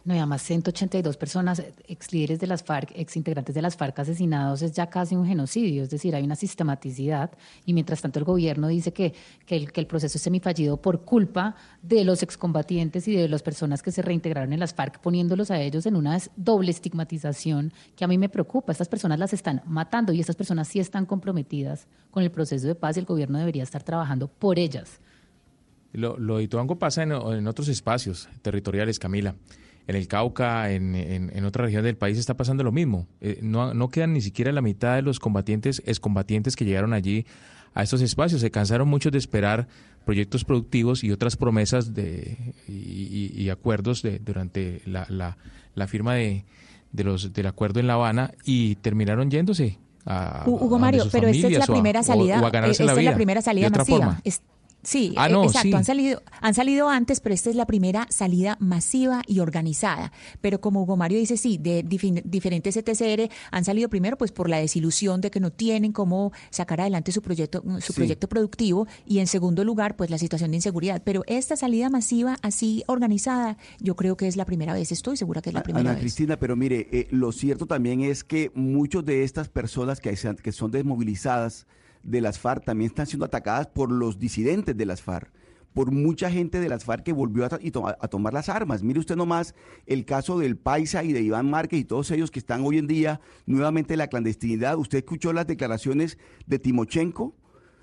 [0.08, 3.98] No, y además 182 personas, ex líderes de las FARC, ex integrantes de las FARC
[3.98, 7.30] asesinados, es ya casi un genocidio, es decir, hay una sistematicidad
[7.66, 9.12] y mientras tanto el gobierno dice que,
[9.44, 13.42] que, el, que el proceso es semifallido por culpa de los excombatientes y de las
[13.42, 18.06] personas que se reintegraron en las FARC, poniéndolos a ellos en una doble estigmatización que
[18.06, 18.72] a mí me preocupa.
[18.72, 22.74] Estas personas las están matando y estas personas sí están comprometidas con el proceso de
[22.74, 25.00] paz y el gobierno debería estar trabajando por ellas
[25.98, 29.34] lo, lo de Ituango pasa en, otros espacios territoriales, Camila.
[29.86, 33.06] En el Cauca, en, en, otra región del país está pasando lo mismo.
[33.20, 37.24] Eh, no, no quedan ni siquiera la mitad de los combatientes, excombatientes que llegaron allí
[37.72, 38.42] a estos espacios.
[38.42, 39.66] Se cansaron muchos de esperar
[40.04, 45.06] proyectos productivos y otras promesas de, y, acuerdos de, durante la,
[45.74, 46.44] la, firma de,
[46.92, 51.48] de los, del acuerdo en La Habana y terminaron yéndose a, Hugo Mario, pero esta
[51.48, 54.20] es la primera salida, esta es la primera salida masiva.
[54.82, 55.76] Sí, ah, e, exacto.
[55.76, 60.12] Han salido, han salido antes, pero esta es la primera salida masiva y organizada.
[60.40, 64.58] Pero como Hugo Mario dice, sí, de diferentes ETCR han salido primero, pues por la
[64.58, 69.26] desilusión de que no tienen cómo sacar adelante su proyecto, su proyecto productivo, y en
[69.26, 71.02] segundo lugar, pues la situación de inseguridad.
[71.04, 74.92] Pero esta salida masiva, así organizada, yo creo que es la primera vez.
[74.92, 78.22] Estoy segura que es la primera Ana Cristina, pero mire, eh, lo cierto también es
[78.22, 81.66] que muchos de estas personas que, que son desmovilizadas
[82.02, 85.32] de las FARC también están siendo atacadas por los disidentes de las FARC
[85.78, 88.82] por mucha gente de las FARC que volvió a, tomar las armas.
[88.82, 89.54] Mire usted nomás
[89.86, 92.88] el caso del Paisa y de Iván Márquez y todos ellos que están hoy en
[92.88, 94.76] día nuevamente en la clandestinidad.
[94.76, 97.36] Usted escuchó las declaraciones de Timochenko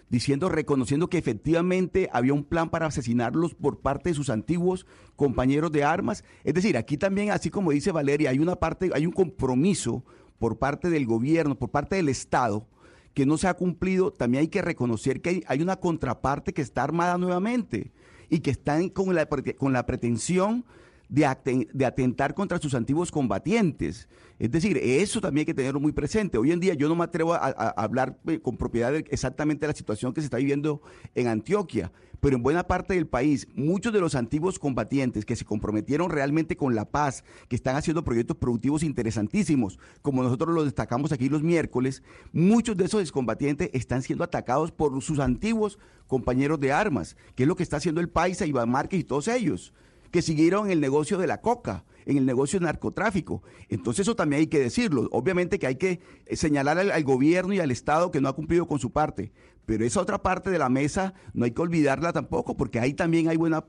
[0.10, 4.86] diciendo, reconociendo que efectivamente había un plan para asesinarlos por parte de sus antiguos
[5.16, 6.24] compañeros de armas.
[6.44, 10.04] Es decir, aquí también, así como dice Valeria, hay una parte, hay un compromiso
[10.38, 12.68] por parte del gobierno, por parte del Estado,
[13.16, 16.84] que no se ha cumplido, también hay que reconocer que hay, una contraparte que está
[16.84, 17.94] armada nuevamente
[18.30, 20.66] y que está con la, con la pretensión
[21.10, 24.08] de, de, atentar contra sus antiguos combatientes.
[24.40, 26.38] Es decir, eso también hay que tenerlo muy presente.
[26.38, 29.74] Hoy en día yo no me atrevo a, hablar eh, con propiedad de exactamente la
[29.74, 30.82] situación que se está viviendo
[31.14, 35.46] en Antioquia, pero en buena parte del país, muchos de los antiguos combatientes que se
[35.46, 41.12] comprometieron realmente con la paz, que están haciendo proyectos productivos interesantísimos, como nosotros lo destacamos
[41.12, 42.04] aquí los miércoles,
[42.34, 45.78] muchos de esos excombatientes están siendo atacados por sus antiguos
[46.08, 49.28] compañeros de armas, que es lo que está haciendo el Paisa, Iván Márquez y todos
[49.28, 49.74] ellos
[50.16, 53.44] que siguieron el negocio de la coca, en el negocio del narcotráfico.
[53.68, 55.10] Entonces eso también hay que decirlo.
[55.12, 58.66] Obviamente que hay que eh, señalar al, gobierno y al Estado que no ha cumplido
[58.66, 59.34] con su parte,
[59.66, 63.28] pero esa otra parte de la mesa no hay que olvidarla tampoco, porque ahí también
[63.28, 63.66] hay buena,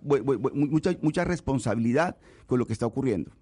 [0.55, 2.17] mucha, mucha responsabilidad
[2.47, 3.33] con lo que está ocurriendo.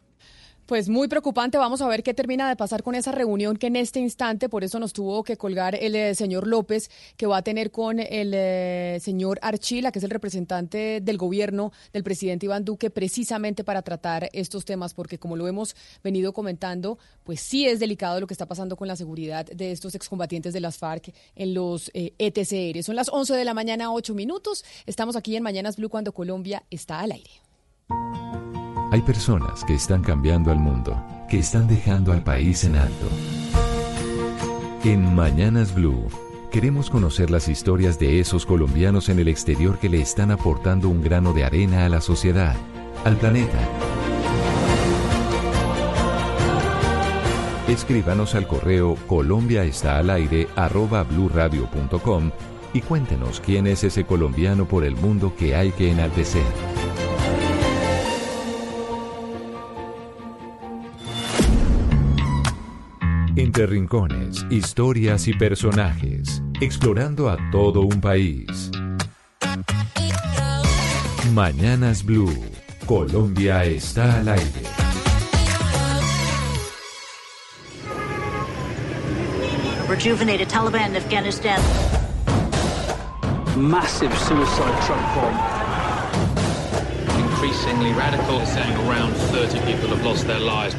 [0.67, 1.59] Pues muy preocupante.
[1.59, 4.65] Vamos a ver qué termina de pasar con esa reunión que en este instante, por
[4.65, 8.33] eso nos tuvo que colgar el eh, señor López, que va a tener con el
[8.35, 13.83] eh, señor Archila, que es el representante del gobierno del presidente Iván Duque, precisamente para
[13.83, 18.35] tratar estos temas, porque como lo hemos venido comentando, pues sí es delicado lo que
[18.35, 22.83] está pasando con la seguridad de estos excombatientes de las FARC en los eh, ETCR.
[22.83, 24.65] Son las 11 de la mañana, 8 minutos.
[24.87, 27.31] Estamos aquí en Mañanas Blue cuando Colombia está al aire.
[28.91, 33.09] Hay personas que están cambiando al mundo, que están dejando al país en alto.
[34.85, 36.07] En Mañanas Blue
[36.53, 41.03] queremos conocer las historias de esos colombianos en el exterior que le están aportando un
[41.03, 42.55] grano de arena a la sociedad,
[43.05, 43.59] al planeta.
[47.66, 50.47] Escríbanos al correo Colombia está al aire
[52.75, 56.74] y cuéntenos quién es ese colombiano por el mundo que hay que enaltecer.
[63.37, 68.70] Entre rincones, historias y personajes, explorando a todo un país.
[71.32, 72.32] Mañanas Blue.
[72.87, 74.62] Colombia está al aire.
[79.89, 81.61] Rejuvenated Taliban in Afghanistan.
[83.57, 85.35] Massive suicide truck bomb.
[87.18, 90.76] Increasingly radical, saying around 30 people have lost their lives.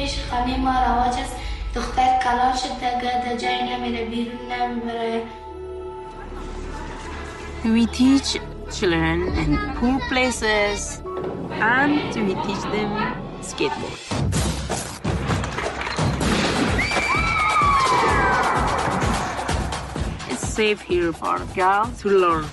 [0.00, 1.36] خاطر پیش خانه ما رواج است
[1.74, 5.22] دختر کلان شد دیگه در جای نمیره بیرون نمی‌بره
[7.64, 8.38] We teach
[8.76, 11.02] children in poor places
[11.60, 12.92] and we teach them
[13.48, 13.98] skateboard.
[20.30, 22.46] It's safe here for girls to learn.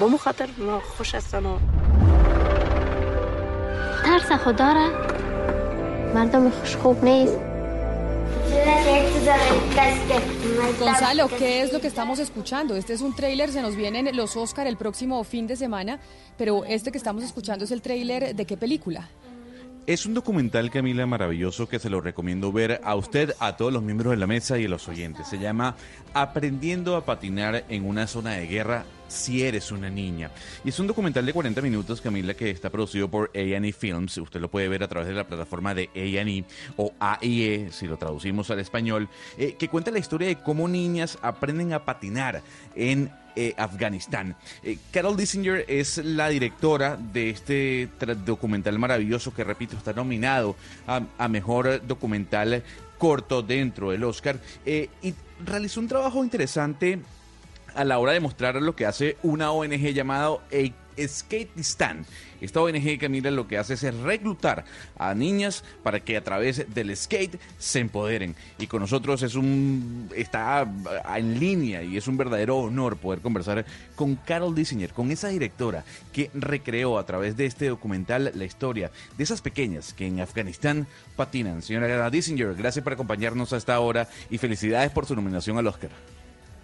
[0.00, 1.77] با مخاطر ما خوش هستن و
[4.27, 4.89] ترس خدا را
[6.15, 7.37] مردم خوش خوب نیست
[10.79, 12.75] Gonzalo, ¿qué es lo que estamos escuchando?
[12.75, 15.99] Este es un tráiler, se nos vienen los Oscar el próximo fin de semana,
[16.37, 19.09] pero este que estamos escuchando es el tráiler de qué película?
[19.85, 23.83] Es un documental, Camila, maravilloso que se lo recomiendo ver a usted, a todos los
[23.83, 25.27] miembros de la mesa y a los oyentes.
[25.27, 25.75] Se llama
[26.13, 30.30] Aprendiendo a patinar en una zona de guerra si eres una niña.
[30.64, 34.18] Y es un documental de 40 minutos, Camila, que está producido por A&E Films.
[34.18, 36.44] Usted lo puede ver a través de la plataforma de A&E
[36.76, 41.18] o AIE, si lo traducimos al español, eh, que cuenta la historia de cómo niñas
[41.22, 42.42] aprenden a patinar
[42.74, 44.36] en eh, Afganistán.
[44.62, 47.88] Eh, Carol Dissinger es la directora de este
[48.24, 50.56] documental maravilloso que, repito, está nominado
[50.86, 52.62] a, Mejor Documental
[52.98, 56.98] Corto dentro del Oscar y realizó un trabajo interesante
[57.78, 60.36] a la hora de mostrar lo que hace una ONG llamada
[60.98, 62.04] Skateistan.
[62.40, 64.64] Esta ONG, Camila, lo que hace es reclutar
[64.98, 68.34] a niñas para que a través del skate se empoderen.
[68.58, 70.68] Y con nosotros es un está
[71.16, 73.64] en línea y es un verdadero honor poder conversar
[73.94, 78.90] con Carol Dissinger, con esa directora que recreó a través de este documental la historia
[79.16, 81.62] de esas pequeñas que en Afganistán patinan.
[81.62, 86.17] Señora Dissinger, gracias por acompañarnos a esta hora y felicidades por su nominación al Oscar.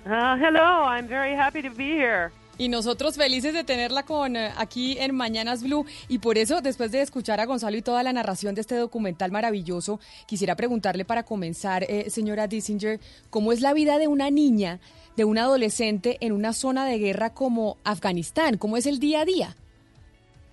[0.06, 2.30] Uh, hello, I'm very happy to be here.
[2.58, 5.86] Y nosotros felices de tenerla con eh, aquí en Mañanas Blue.
[6.08, 9.32] Y por eso, después de escuchar a Gonzalo y toda la narración de este documental
[9.32, 13.00] maravilloso, quisiera preguntarle para comenzar, eh, señora Dissinger,
[13.30, 14.78] ¿cómo es la vida de una niña,
[15.16, 18.58] de un adolescente en una zona de guerra como Afganistán?
[18.58, 19.56] ¿Cómo es el día a día?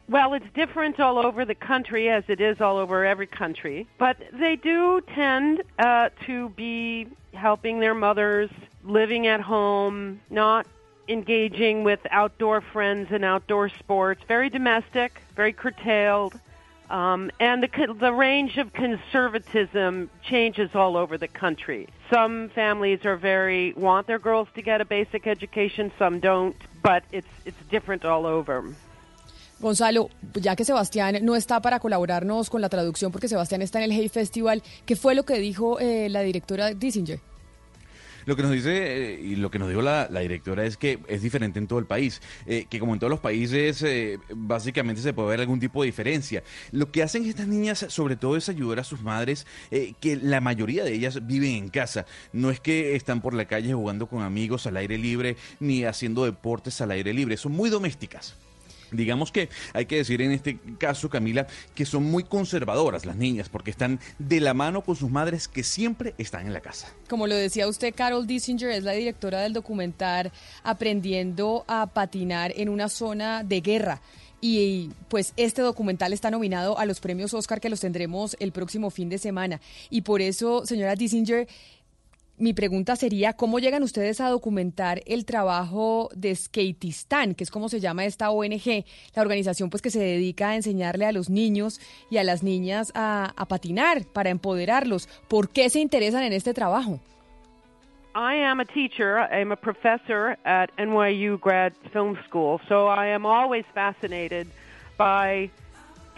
[0.08, 3.86] Well, it's different all over the country, as it is all over every country.
[4.00, 8.50] But they do tend uh, to be helping their mothers
[8.84, 10.66] living at home, not
[11.08, 16.40] engaging with outdoor friends and outdoor sports, very domestic, very curtailed.
[16.90, 21.88] Um, and the, the range of conservatism changes all over the country.
[22.10, 27.04] Some families are very want their girls to get a basic education, some don't, but
[27.14, 28.76] it's it's different all over.
[29.62, 33.86] Gonzalo, ya que Sebastián no está para colaborarnos con la traducción porque Sebastián está en
[33.86, 37.20] el Hey Festival, ¿qué fue lo que dijo eh, la directora Dissinger?
[38.26, 41.22] Lo que nos dice eh, y lo que nos dijo la, directora es que es
[41.22, 45.14] diferente en todo el país, eh, que como en todos los países eh, básicamente se
[45.14, 46.44] puede ver algún tipo de diferencia.
[46.72, 50.84] Lo que hacen estas niñas sobre todo es ayudar a sus madres, que la mayoría
[50.84, 52.06] de ellas viven en casa.
[52.34, 56.26] No es que están por la calle jugando con amigos al aire libre ni haciendo
[56.26, 58.36] deportes al aire libre, son muy domésticas.
[58.92, 63.50] Digamos que hay que decir en este caso, Camila, que son muy conservadoras las niñas
[63.50, 66.94] porque están de la mano con sus madres que siempre están en la casa.
[67.10, 70.32] Como lo decía usted, Carol Dissinger es la directora del documental
[70.64, 74.02] Aprendiendo a patinar en una zona de guerra.
[74.42, 78.90] Y pues este documental está nominado a los premios Oscar que los tendremos el próximo
[78.90, 79.62] fin de semana.
[79.92, 81.48] Y por eso, señora Dissinger,
[82.42, 87.70] mi pregunta sería, ¿cómo llegan ustedes a documentar el trabajo de Skateistan, que es como
[87.70, 88.84] se llama esta ONG,
[89.16, 91.80] la organización pues que se dedica a enseñarle a los niños
[92.10, 95.08] y a las niñas a, a patinar para empoderarlos?
[95.28, 97.00] ¿Por qué se interesan en este trabajo?
[98.16, 99.20] I am a teacher.
[99.32, 104.48] I'm a professor at NYU Grad Film School, so I am always fascinated
[104.98, 105.50] by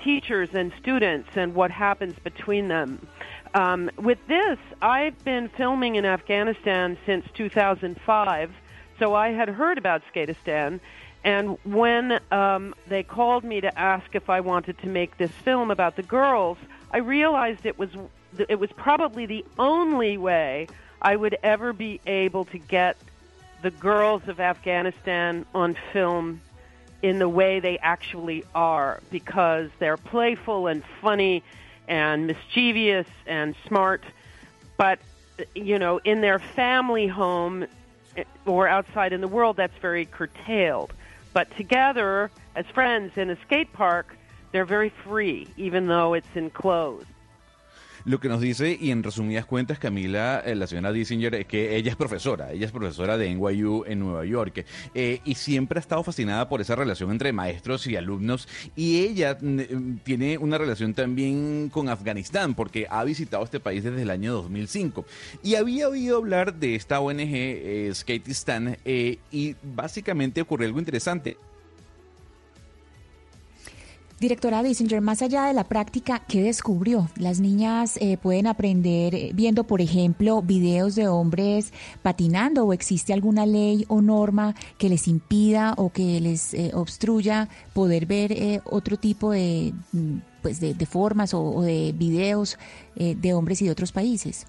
[0.03, 2.99] teachers and students and what happens between them.
[3.53, 8.51] Um, with this, I've been filming in Afghanistan since 2005,
[8.97, 10.79] so I had heard about Skatistan.
[11.23, 15.71] And when um, they called me to ask if I wanted to make this film
[15.71, 16.57] about the girls,
[16.91, 17.89] I realized it was
[18.49, 20.67] it was probably the only way
[21.01, 22.97] I would ever be able to get
[23.61, 26.41] the girls of Afghanistan on film
[27.03, 31.43] in the way they actually are because they're playful and funny
[31.87, 34.03] and mischievous and smart,
[34.77, 34.99] but
[35.55, 37.65] you know, in their family home
[38.15, 40.93] eh, or outside in the world, that's very curtailed.
[41.33, 44.15] But together, as friends in a skate park,
[44.51, 47.07] they're very free, even though it's enclosed.
[48.05, 51.77] Lo que nos dice, y en resumidas cuentas, Camila, eh, la señora Dissinger, es que
[51.77, 55.81] ella es profesora, ella es profesora de NYU en Nueva York, eh, y siempre ha
[55.81, 60.93] estado fascinada por esa relación entre maestros y alumnos, y ella mm, tiene una relación
[60.93, 65.05] también con Afganistán, porque ha visitado este país desde el año 2005,
[65.41, 71.37] y había oído hablar de esta ONG eh, Skateistan, eh, y básicamente ocurrió algo interesante.
[74.23, 77.09] Directora Dissinger, más allá de la práctica, ¿qué descubrió?
[77.17, 83.11] Las niñas eh, pueden aprender eh, viendo, por ejemplo, videos de hombres patinando o existe
[83.11, 88.61] alguna ley o norma que les impida o que les eh, obstruya poder ver eh,
[88.63, 92.57] otro tipo de, mm, pues de, de formas o, o, de videos
[92.95, 94.47] de hombres y de otros países.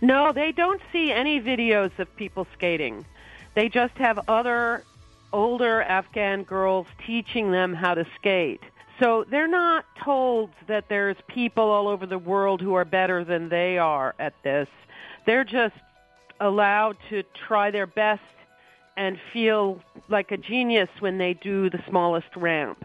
[0.00, 3.04] No, they don't see any videos of people skating.
[3.54, 4.82] They just have other
[5.34, 8.62] older Afghan girls teaching them how to skate.
[9.00, 13.48] So they're not told that there's people all over the world who are better than
[13.48, 14.68] they are at this.
[15.26, 15.74] They're just
[16.40, 18.22] allowed to try their best
[18.96, 22.84] and feel like a genius when they do the smallest ramp.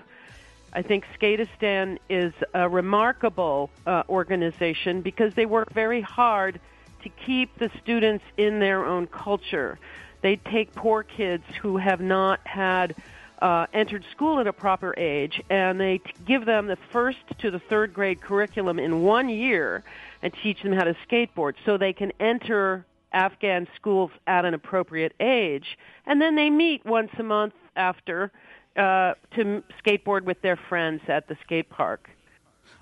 [0.73, 6.59] I think Skatistan is a remarkable uh, organization because they work very hard
[7.03, 9.77] to keep the students in their own culture.
[10.21, 12.95] They take poor kids who have not had
[13.41, 17.51] uh, entered school at a proper age, and they t- give them the first to
[17.51, 19.83] the third grade curriculum in one year
[20.21, 25.13] and teach them how to skateboard so they can enter Afghan schools at an appropriate
[25.19, 25.77] age.
[26.05, 28.31] And then they meet once a month after
[28.75, 32.09] uh, to skateboard with their friends at the skate park.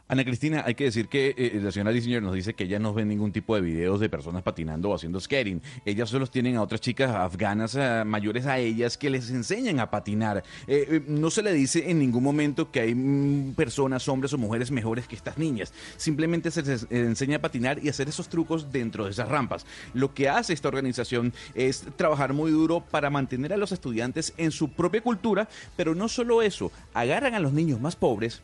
[0.09, 2.93] Ana Cristina, hay que decir que eh, la señora Dissinger nos dice que ella no
[2.93, 5.61] ve ningún tipo de videos de personas patinando o haciendo skating.
[5.83, 9.91] Ellas solo tienen a otras chicas afganas eh, mayores a ellas que les enseñan a
[9.91, 10.45] patinar.
[10.65, 14.37] Eh, eh, no se le dice en ningún momento que hay mm, personas, hombres o
[14.37, 15.73] mujeres mejores que estas niñas.
[15.97, 19.65] Simplemente se les enseña a patinar y hacer esos trucos dentro de esas rampas.
[19.93, 24.51] Lo que hace esta organización es trabajar muy duro para mantener a los estudiantes en
[24.51, 28.41] su propia cultura, pero no solo eso, agarran a los niños más pobres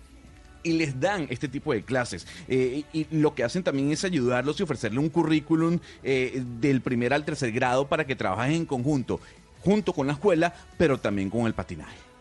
[0.63, 2.25] y les dan este tipo de clases.
[2.47, 7.13] Eh, y lo que hacen también es ayudarlos y ofrecerle un currículum eh, del primer
[7.13, 9.19] al tercer grado para que trabajen en conjunto,
[9.61, 12.12] junto con la escuela, pero también con el patinaje.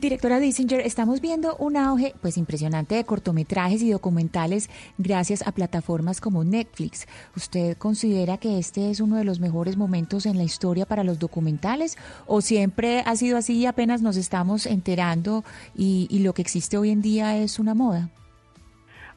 [0.00, 4.68] Directora Dissinger, estamos viendo un auge pues impresionante de cortometrajes y documentales
[4.98, 7.06] gracias a plataformas como Netflix.
[7.36, 11.18] ¿Usted considera que este es uno de los mejores momentos en la historia para los
[11.18, 16.42] documentales o siempre ha sido así y apenas nos estamos enterando y, y lo que
[16.42, 18.08] existe hoy en día es una moda?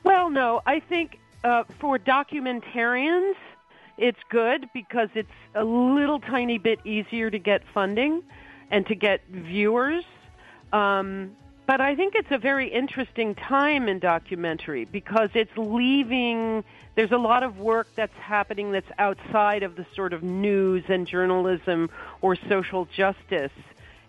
[0.03, 3.36] Well, no, I think uh, for documentarians
[3.99, 8.24] it's good because it's a little tiny bit easier to get funding
[8.72, 10.05] and to get viewers.
[10.72, 11.36] Um,
[11.70, 16.63] but I think it's a very interesting time in documentary because it's leaving,
[16.95, 21.05] there's a lot of work that's happening that's outside of the sort of news and
[21.05, 21.91] journalism
[22.22, 23.51] or social justice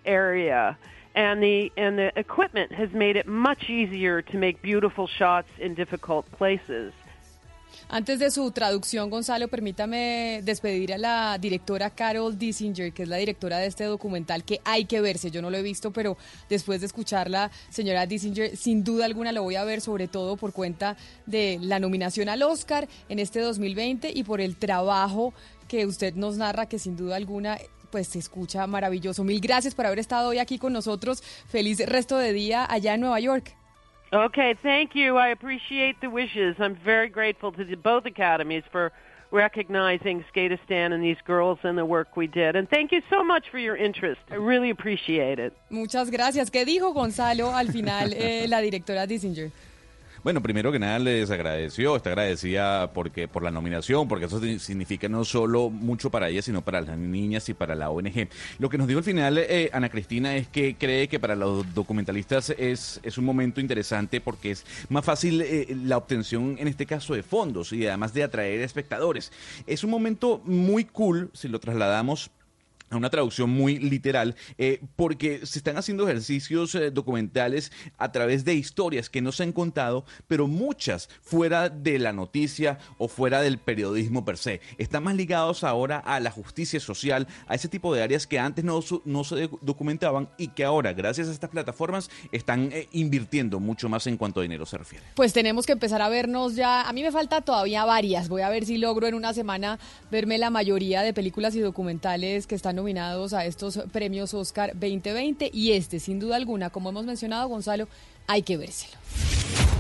[0.07, 0.79] area.
[1.15, 5.75] And the, and the equipment has made it much easier to make beautiful shots in
[5.75, 6.95] difficult places.
[7.89, 13.17] Antes de su traducción, Gonzalo, permítame despedir a la directora Carol Dissinger, que es la
[13.17, 15.31] directora de este documental que hay que verse.
[15.31, 16.17] Yo no lo he visto, pero
[16.49, 20.53] después de escucharla, señora Dissinger, sin duda alguna lo voy a ver, sobre todo por
[20.53, 20.97] cuenta
[21.27, 25.35] de la nominación al Oscar en este 2020 y por el trabajo
[25.69, 27.59] que usted nos narra, que sin duda alguna
[27.91, 29.25] pues se escucha maravilloso.
[29.25, 31.23] Mil gracias por haber estado hoy aquí con nosotros.
[31.49, 33.60] Feliz resto de día allá en Nueva York.
[34.13, 35.17] Okay, thank you.
[35.17, 36.57] I appreciate the wishes.
[36.59, 38.91] I'm very grateful to both academies for
[39.31, 42.57] recognizing Skatistan and these girls and the work we did.
[42.57, 44.21] And thank you so much for your interest.
[44.29, 45.53] I really appreciate it.
[45.71, 46.51] Muchas gracias.
[46.51, 49.53] ¿Qué dijo Gonzalo al final eh, la directora Dissinger?
[50.23, 55.09] Bueno, primero que nada les agradeció, está agradecida porque por la nominación, porque eso significa
[55.09, 58.29] no solo mucho para ella, sino para las niñas y para la ONG.
[58.59, 61.73] Lo que nos dijo al final eh, Ana Cristina es que cree que para los
[61.75, 67.15] documentalistas es, un momento interesante porque es más fácil eh, la obtención, en este caso,
[67.15, 69.33] de fondos y además de atraer espectadores.
[69.67, 72.31] Es un momento muy cool si lo trasladamos
[72.91, 78.45] a una traducción muy literal, eh, porque se están haciendo ejercicios eh, documentales a través
[78.45, 83.43] de historias que no se han contado, pero muchas fuera de la noticia o fuera
[83.43, 84.61] del periodismo per se.
[84.77, 88.65] Están más ligados ahora a la justicia social, a ese tipo de áreas que antes
[88.65, 93.89] no, no se documentaban y que ahora, gracias a estas plataformas, están eh, invirtiendo mucho
[93.89, 95.05] más en cuanto a dinero se refiere.
[95.15, 98.49] Pues tenemos que empezar a vernos ya, a mí me falta todavía varias, voy a
[98.49, 99.79] ver si logro en una semana
[100.11, 105.51] verme la mayoría de películas y documentales que están nominados a estos premios Oscar 2020
[105.53, 107.89] y este, sin duda alguna, como hemos mencionado, Gonzalo,
[108.27, 108.97] hay que vérselo.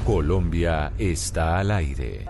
[0.05, 2.27] Colombia está al aire.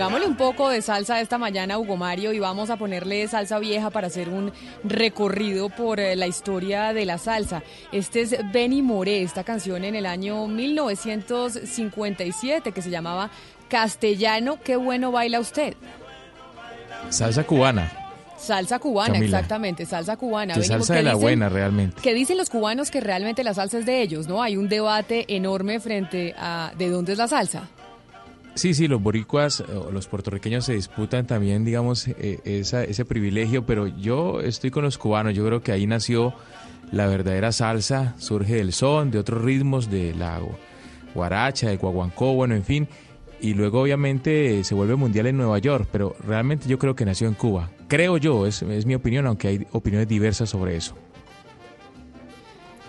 [0.00, 3.90] Pongámosle un poco de salsa esta mañana, Hugo Mario, y vamos a ponerle salsa vieja
[3.90, 4.50] para hacer un
[4.82, 7.62] recorrido por eh, la historia de la salsa.
[7.92, 13.28] Este es Benny Moré, esta canción en el año 1957 que se llamaba
[13.68, 15.74] Castellano, qué bueno baila usted.
[17.10, 17.92] Salsa cubana.
[18.38, 20.54] Salsa cubana, exactamente, salsa cubana.
[20.54, 22.00] Que salsa de la buena, realmente.
[22.00, 24.42] Que dicen los cubanos que realmente la salsa es de ellos, ¿no?
[24.42, 27.68] Hay un debate enorme frente a de dónde es la salsa.
[28.60, 33.86] Sí, sí, los boricuas o los puertorriqueños se disputan también, digamos, eh, ese privilegio, pero
[33.86, 36.34] yo estoy con los cubanos, yo creo que ahí nació
[36.92, 40.42] la verdadera salsa, surge del son, de otros ritmos, de la
[41.14, 42.86] guaracha, del guaguancó, bueno, en fin,
[43.40, 47.28] y luego obviamente se vuelve mundial en Nueva York, pero realmente yo creo que nació
[47.28, 47.70] en Cuba.
[47.88, 50.94] Creo yo, es mi opinión, aunque hay opiniones diversas sobre eso.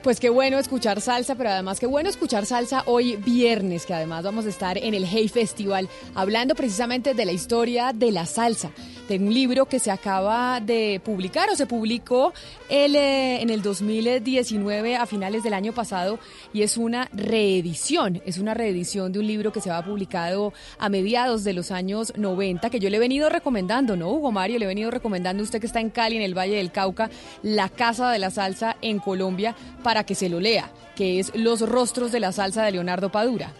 [0.04, 4.24] Pues qué bueno escuchar salsa, pero además qué bueno escuchar salsa hoy viernes, que además
[4.24, 8.72] vamos a estar en el Hey Festival hablando precisamente de la historia de la salsa
[9.08, 12.34] de un libro que se acaba de publicar o se publicó
[12.70, 16.18] el, eh, en el 2019 a finales del año pasado
[16.54, 20.88] y es una reedición, es una reedición de un libro que se ha publicado a
[20.88, 24.58] mediados de los años 90 que yo le he venido recomendando, ¿no, Hugo Mario?
[24.60, 27.10] Le he venido recomendando a usted que está en Cali, en el Valle del Cauca,
[27.44, 29.56] La Casa de la Salsa en Colombia,
[30.04, 33.54] que se lo lea, que es Los Rostros de la Salsa de Leonardo Padura.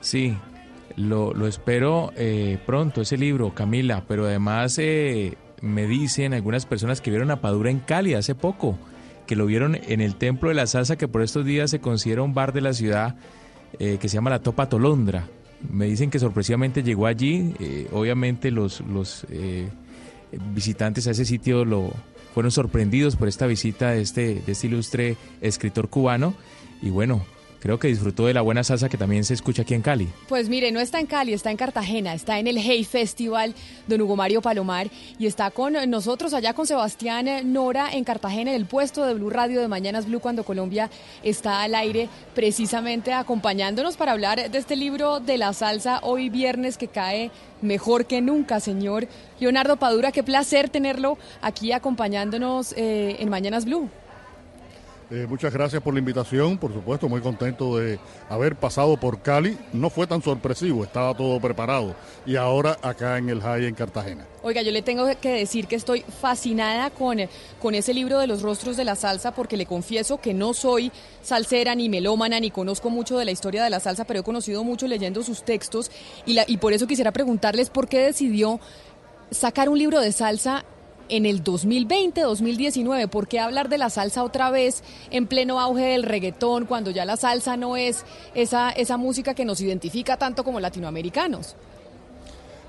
[0.00, 0.36] Sí,
[0.96, 7.00] lo, lo espero eh, pronto, ese libro, Camila, pero además eh, me dicen algunas personas
[7.00, 8.78] que vieron a Padura en Cali hace poco,
[9.26, 12.22] que lo vieron en el Templo de la Salsa, que por estos días se considera
[12.22, 13.16] un bar de la ciudad
[13.78, 15.28] eh, que se llama La Topa Tolondra.
[15.70, 17.54] Me dicen que sorpresivamente llegó allí,
[17.92, 19.26] obviamente los, los
[20.54, 21.92] visitantes a ese sitio lo
[22.34, 26.34] fueron sorprendidos por esta visita de este, de este ilustre escritor cubano.
[26.82, 27.24] Y bueno,
[27.60, 30.08] creo que disfrutó de la buena salsa que también se escucha aquí en Cali.
[30.28, 33.54] Pues mire, no está en Cali, está en Cartagena, está en el Hey Festival,
[33.86, 38.56] don Hugo Mario Palomar, y está con nosotros allá con Sebastián Nora en Cartagena, en
[38.56, 40.90] el puesto de Blue Radio de Mañanas Blue, cuando Colombia
[41.22, 46.78] está al aire, precisamente acompañándonos para hablar de este libro de la salsa hoy viernes
[46.78, 47.30] que cae
[47.62, 49.06] mejor que nunca, señor
[49.38, 50.12] Leonardo Padura.
[50.12, 53.90] Qué placer tenerlo aquí acompañándonos eh, en Mañanas Blue.
[55.10, 57.98] Eh, muchas gracias por la invitación, por supuesto, muy contento de
[58.28, 59.58] haber pasado por Cali.
[59.72, 61.96] No fue tan sorpresivo, estaba todo preparado.
[62.24, 64.24] Y ahora acá en el High en Cartagena.
[64.44, 67.18] Oiga, yo le tengo que decir que estoy fascinada con,
[67.60, 70.92] con ese libro de los rostros de la salsa, porque le confieso que no soy
[71.22, 74.62] salsera ni melómana, ni conozco mucho de la historia de la salsa, pero he conocido
[74.62, 75.90] mucho leyendo sus textos.
[76.24, 78.60] Y, por eso quisiera preguntarles por qué decidió
[79.32, 80.64] sacar un libro de salsa
[81.10, 83.08] en el 2020, 2019?
[83.08, 87.04] ¿Por qué hablar de la salsa otra vez en pleno auge del reggaetón cuando ya
[87.04, 88.04] la salsa no es
[88.34, 91.56] esa, esa música que nos identifica tanto como latinoamericanos?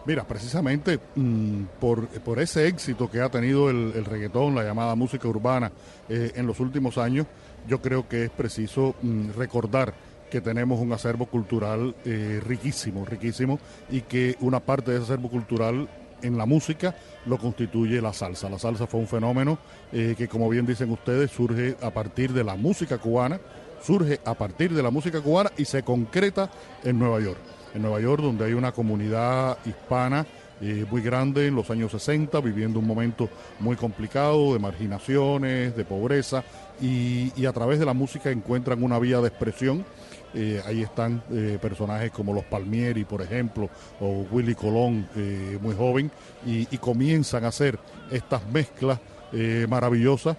[0.06, 5.28] Mira, precisamente mm, por, por, ese éxito que ha tenido el, reggaetón, la llamada música
[5.28, 5.72] urbana,
[6.10, 7.28] eh, en los últimos años,
[7.68, 9.94] yo creo que es preciso mm, recordar
[10.32, 13.60] que tenemos un acervo cultural eh, riquísimo, riquísimo,
[13.92, 15.88] y que una parte de ese acervo cultural
[16.22, 16.96] en la música
[17.26, 18.50] lo constituye la salsa.
[18.50, 19.58] La salsa fue un fenómeno
[19.92, 23.40] eh, que, como bien dicen ustedes, surge a partir de la música cubana,
[23.84, 26.50] surge a partir de la música cubana y se concreta
[26.84, 27.40] en Nueva York.
[27.74, 30.26] En Nueva York, donde hay una comunidad hispana
[30.62, 35.86] eh, muy grande en los años 60, viviendo un momento muy complicado de marginaciones, de
[35.86, 36.44] pobreza,
[36.80, 39.84] y, y a través de la música encuentran una vía de expresión
[40.34, 43.70] eh, ahí están eh, personajes como los Palmieri, por ejemplo,
[44.00, 46.12] o Willy Colón, eh, muy joven,
[46.46, 47.78] y, comienzan a hacer
[48.10, 49.00] estas mezclas
[49.70, 50.36] maravillosas.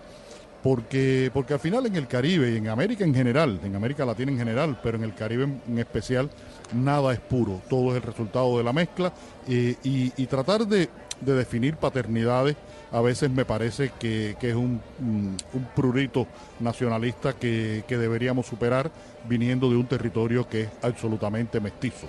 [0.62, 4.30] Porque, porque al final en el Caribe y en América en general, en América Latina
[4.30, 6.30] en general, pero en el Caribe en, especial,
[6.72, 9.12] nada es puro, todo es el resultado de la mezcla
[9.48, 10.88] y, tratar de,
[11.20, 12.54] de definir paternidades
[12.92, 15.36] a veces me parece que, es un, un,
[15.74, 16.26] prurito
[16.60, 18.90] nacionalista que, que deberíamos superar
[19.28, 22.06] viniendo de un territorio que es absolutamente mestizo.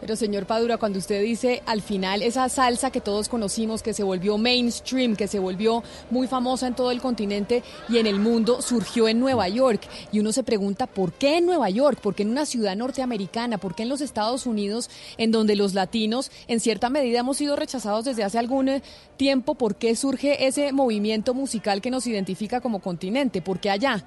[0.00, 4.02] Pero señor Padura, cuando usted dice al final esa salsa que todos conocimos, que se
[4.02, 8.60] volvió mainstream, que se volvió muy famosa en todo el continente y en el mundo,
[8.60, 9.80] surgió en Nueva York.
[10.12, 11.98] Y uno se pregunta, ¿por qué en Nueva York?
[12.00, 13.56] ¿Por qué en una ciudad norteamericana?
[13.56, 17.56] ¿Por qué en los Estados Unidos, en donde los latinos en cierta medida hemos sido
[17.56, 18.82] rechazados desde hace algún eh,
[19.16, 19.54] tiempo?
[19.54, 23.40] ¿Por qué surge ese movimiento musical que nos identifica como continente?
[23.40, 24.04] ¿Por qué allá?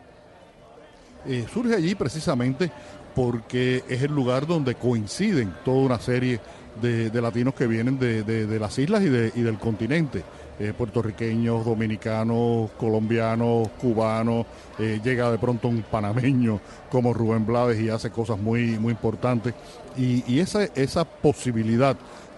[1.26, 2.72] Eh, surge allí precisamente
[3.20, 6.40] porque es el lugar donde coinciden toda una serie
[6.82, 10.24] de, latinos que vienen de, las islas y, del continente.
[10.58, 14.46] Eh, puertorriqueños, dominicanos, colombianos, cubanos,
[14.78, 19.54] eh, llega de pronto un panameño como Rubén Blades y hace cosas muy, muy importantes.
[19.98, 21.98] Y, esa, esa posibilidad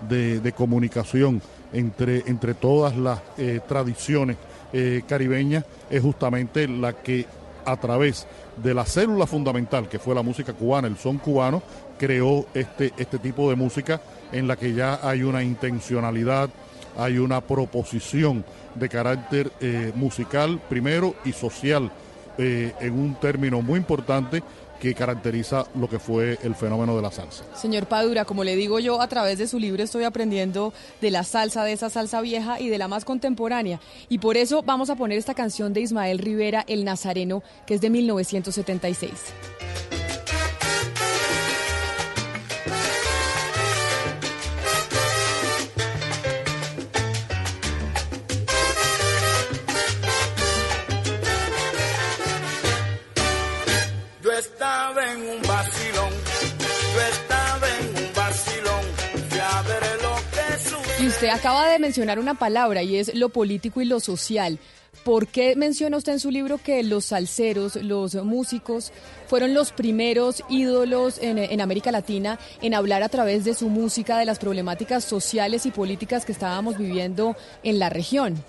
[0.10, 4.38] de, comunicación entre, entre todas las eh, tradiciones
[5.06, 7.28] caribeñas es justamente la que
[7.66, 8.28] a través
[8.62, 11.62] de la célula fundamental que fue la música cubana, el son cubano,
[11.98, 14.02] creó este, este tipo de música
[14.32, 16.50] en la que ya hay una intencionalidad,
[16.98, 18.44] hay una proposición
[18.76, 21.92] de carácter eh, musical primero y social
[22.38, 24.42] eh, en un término muy importante
[24.82, 27.44] que caracteriza lo que fue el fenómeno de la salsa.
[27.56, 31.24] Señor Padura, como le digo yo, a través de su libro estoy aprendiendo de la
[31.24, 33.80] salsa, de esa salsa vieja y de la más contemporánea.
[34.10, 37.82] Y por eso vamos a poner esta canción de Ismael Rivera, El Nazareno, que es
[37.82, 40.01] de 1976.
[61.22, 64.58] Usted acaba de mencionar una palabra y es lo político y lo social.
[65.04, 68.92] ¿Por qué menciona usted en su libro que los salseros, los músicos,
[69.28, 74.26] fueron los primeros ídolos en, América Latina en hablar a través de su música de
[74.26, 78.44] las problemáticas sociales y políticas que estábamos viviendo en la región?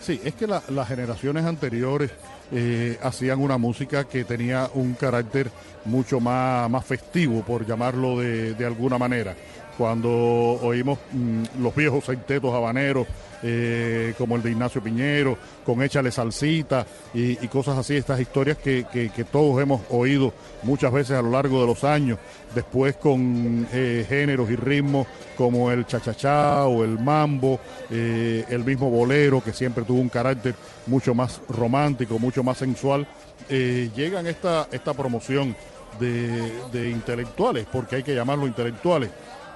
[0.00, 2.12] Sí, es que las generaciones anteriores
[2.52, 5.50] eh, hacían una música que tenía un carácter
[5.84, 9.34] mucho más, más festivo, por llamarlo de, de alguna manera
[9.80, 13.06] cuando oímos mm, los viejos centetos habaneros,
[13.42, 18.84] eh, como el de Ignacio Piñero, con Échale Salsita y, cosas así, estas historias que,
[19.32, 22.18] todos hemos oído muchas veces a lo largo de los años,
[22.54, 27.58] después con eh, géneros y ritmos como el chachachá o el mambo,
[27.90, 30.54] eh, el mismo bolero que siempre tuvo un carácter
[30.88, 33.06] mucho más romántico, mucho más sensual,
[33.48, 35.56] llegan esta, esta promoción
[35.98, 39.10] de, de intelectuales, porque hay que llamarlo intelectuales,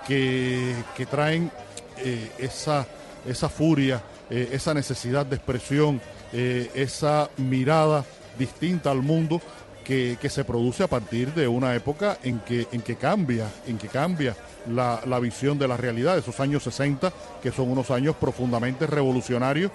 [0.07, 1.51] que, traen
[1.99, 2.87] eh, esa,
[3.27, 6.01] esa furia, eh, esa necesidad de expresión,
[6.33, 8.05] eh, esa mirada
[8.39, 9.41] distinta al mundo
[9.85, 13.89] que, se produce a partir de una época en que, en que cambia, en que
[13.89, 14.35] cambia
[14.67, 19.71] la, la, visión de la realidad, esos años 60, que son unos años profundamente revolucionarios,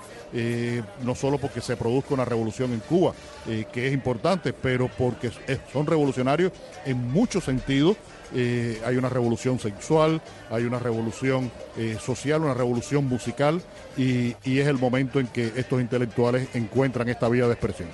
[1.03, 3.13] no solo porque se produzca una revolución en Cuba,
[3.45, 5.29] que es importante, pero porque
[5.71, 6.53] son revolucionarios
[6.87, 7.95] en muchos sentidos
[8.33, 13.61] eh, hay una revolución sexual, hay una revolución eh, social, una revolución musical
[13.97, 17.89] y, es el momento en que estos intelectuales encuentran esta vía de expresión.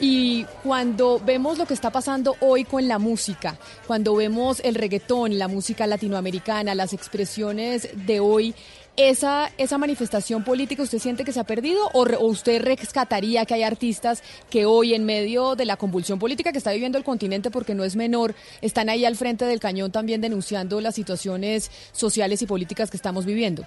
[0.00, 5.38] Y cuando vemos lo que está pasando hoy con la música, cuando vemos el reggaetón,
[5.38, 8.54] la música latinoamericana, las expresiones de hoy,
[8.98, 13.62] esa, esa manifestación política usted siente que se ha perdido o, usted rescataría que hay
[13.62, 17.76] artistas que hoy en medio de la convulsión política que está viviendo el continente porque
[17.76, 22.46] no es menor, están ahí al frente del cañón también denunciando las situaciones sociales y
[22.46, 23.64] políticas que estamos viviendo?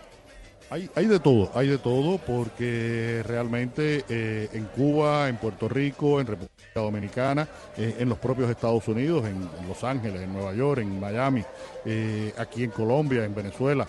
[0.72, 6.28] Hay, de todo, hay de todo porque realmente eh, en Cuba, en Puerto Rico, en
[6.28, 7.46] República Dominicana,
[7.76, 11.44] eh, en los propios Estados Unidos, en, Los Ángeles, en Nueva York, en Miami,
[11.84, 13.86] eh, aquí en Colombia, en Venezuela,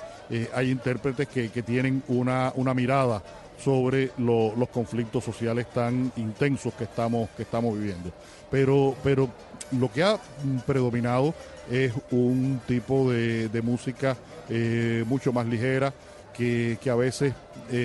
[0.52, 3.22] hay intérpretes que, tienen una, una mirada
[3.62, 8.10] sobre los conflictos sociales tan intensos que estamos, que estamos viviendo.
[8.50, 9.28] Pero, pero
[9.78, 10.18] lo que ha
[10.66, 11.32] predominado
[11.70, 14.16] es un tipo de, música
[15.06, 15.92] mucho más ligera,
[16.32, 17.34] que, a veces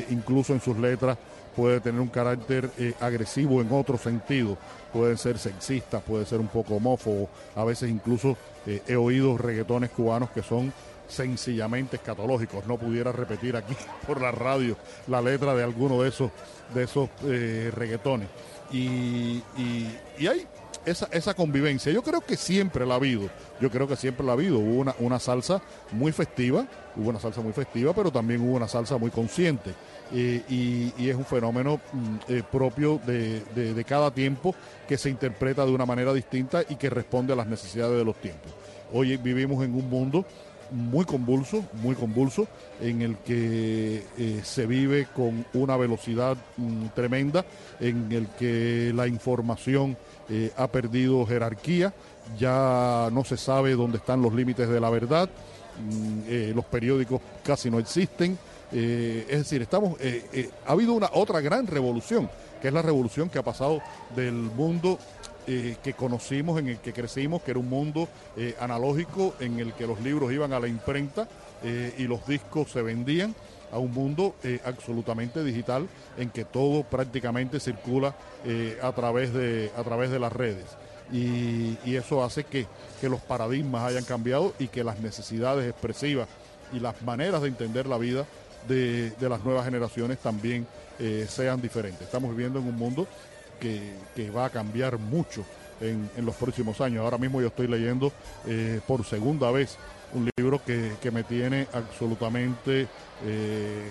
[0.09, 1.17] incluso en sus letras
[1.57, 4.55] puede tener un carácter eh, agresivo en otro sentido,
[4.93, 8.37] puede ser sexista, puede ser un poco homófobo, a veces incluso
[8.67, 10.71] eh, he oído reggaetones cubanos que son
[11.07, 12.67] sencillamente escatológicos.
[12.67, 13.75] No pudiera repetir aquí
[14.07, 14.77] por la radio
[15.07, 16.29] la letra de alguno de esos,
[16.75, 18.27] de esos eh, reggaetones.
[18.71, 20.45] Y, y, hay
[20.87, 21.91] esa, esa convivencia.
[21.91, 23.29] Yo creo que siempre la ha habido.
[23.59, 24.57] Yo creo que siempre la ha habido.
[24.57, 25.61] Hubo una, una salsa
[25.91, 26.65] muy festiva,
[26.95, 29.73] hubo una salsa muy festiva, pero también hubo una salsa muy consciente.
[30.13, 34.55] Eh, y, es un fenómeno mm, eh, propio de, de, cada tiempo
[34.87, 38.15] que se interpreta de una manera distinta y que responde a las necesidades de los
[38.15, 38.53] tiempos.
[38.93, 40.25] Hoy vivimos en un mundo
[40.71, 42.47] muy convulso, muy convulso,
[42.81, 47.45] en el que eh, se vive con una velocidad mm, tremenda,
[47.79, 49.97] en el que la información
[50.29, 51.93] eh, ha perdido jerarquía,
[52.37, 57.21] ya no se sabe dónde están los límites de la verdad, mm, eh, los periódicos
[57.43, 58.37] casi no existen,
[58.69, 59.97] es decir, estamos,
[60.65, 62.29] ha habido una otra gran revolución,
[62.61, 63.81] que es la revolución que ha pasado
[64.13, 64.99] del mundo
[65.49, 69.71] eh, que conocimos, en el que crecimos, que era un mundo eh, analógico en el
[69.71, 71.25] que los libros iban a la imprenta
[71.63, 73.33] eh, y los discos se vendían,
[73.71, 75.87] a un mundo absolutamente digital
[76.17, 78.15] en que todo prácticamente circula
[78.81, 80.65] a, través de, a través de las redes.
[81.11, 82.67] Y, eso hace que,
[83.01, 86.27] los paradigmas hayan cambiado y que las necesidades expresivas
[86.73, 88.25] y las maneras de entender la vida
[88.67, 90.67] de, las nuevas generaciones también
[91.27, 92.01] sean diferentes.
[92.01, 93.07] Estamos viviendo en un mundo
[93.59, 95.43] que, va a cambiar mucho
[95.81, 97.03] en, los próximos años.
[97.03, 98.11] Ahora mismo yo estoy leyendo
[98.45, 99.77] eh, por segunda vez
[100.13, 102.87] un libro que, me tiene absolutamente
[103.25, 103.87] eh,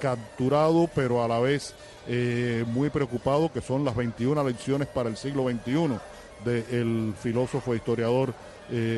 [0.00, 1.74] capturado, pero a la vez
[2.08, 5.98] eh, muy preocupado, que son las 21 lecciones para el siglo XXI
[6.44, 8.34] del filósofo e historiador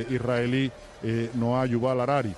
[0.09, 0.71] israelí
[1.35, 2.33] Noah Yuval Harari,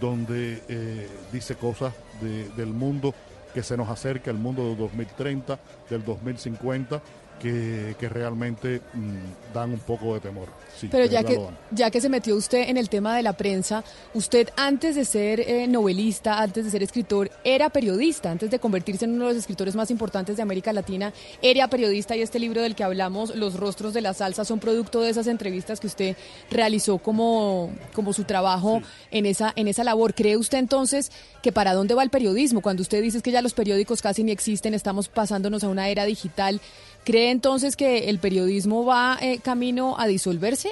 [0.00, 3.14] donde dice cosas del mundo
[3.54, 5.58] que se nos acerca el mundo del 2030,
[5.88, 7.00] del 2050
[7.40, 10.48] que, realmente mm, dan un poco de temor.
[10.90, 11.38] Pero ya que,
[11.70, 13.84] ya que se metió usted en el tema de la prensa,
[14.14, 19.04] usted antes de ser eh, novelista, antes de ser escritor, era periodista, antes de convertirse
[19.04, 21.12] en uno de los escritores más importantes de América Latina,
[21.42, 25.00] era periodista y este libro del que hablamos, Los rostros de la salsa, son producto
[25.00, 26.16] de esas entrevistas que usted
[26.50, 30.14] realizó como, como su trabajo en, esa, en esa labor.
[30.14, 31.10] ¿Cree usted entonces
[31.42, 32.60] que para dónde va el periodismo?
[32.60, 36.04] Cuando usted dice que ya los periódicos casi ni existen, estamos pasándonos a una era
[36.04, 36.60] digital.
[37.04, 40.70] ¿Cree entonces que el periodismo va eh, camino a disolverse?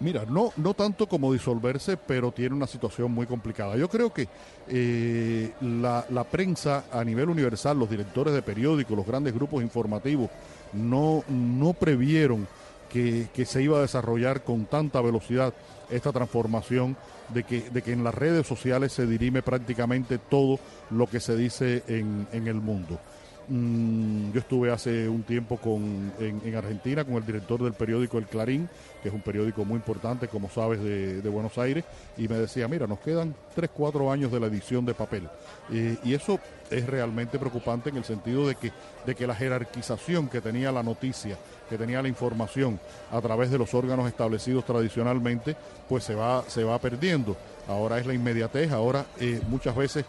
[0.00, 3.76] Mira, no, no tanto como disolverse, pero tiene una situación muy complicada.
[3.76, 4.28] Yo creo que
[4.68, 10.30] eh, la, prensa a nivel universal, los directores de periódicos, los grandes grupos informativos,
[10.72, 12.46] no, no previeron
[12.90, 15.54] que, se iba a desarrollar con tanta velocidad
[15.90, 16.96] esta transformación
[17.30, 20.60] de que, de que en las redes sociales se dirime prácticamente todo
[20.90, 23.00] lo que se dice en, en el mundo.
[23.46, 28.26] Mm, yo estuve hace un tiempo con, en, Argentina con el director del periódico El
[28.26, 28.68] Clarín,
[29.02, 31.84] que es un periódico muy importante, como sabes, de, Buenos Aires,
[32.16, 35.28] y me decía, mira, nos quedan 3, 4 años de la edición de papel.
[35.70, 36.38] Y eso
[36.70, 38.72] es realmente preocupante en el sentido de que,
[39.04, 41.36] de que la jerarquización que tenía la noticia,
[41.68, 42.78] que tenía la información
[43.10, 45.56] a través de los órganos establecidos tradicionalmente,
[45.88, 47.36] pues se va, se va perdiendo.
[47.68, 50.04] Ahora es la inmediatez, ahora eh, muchas veces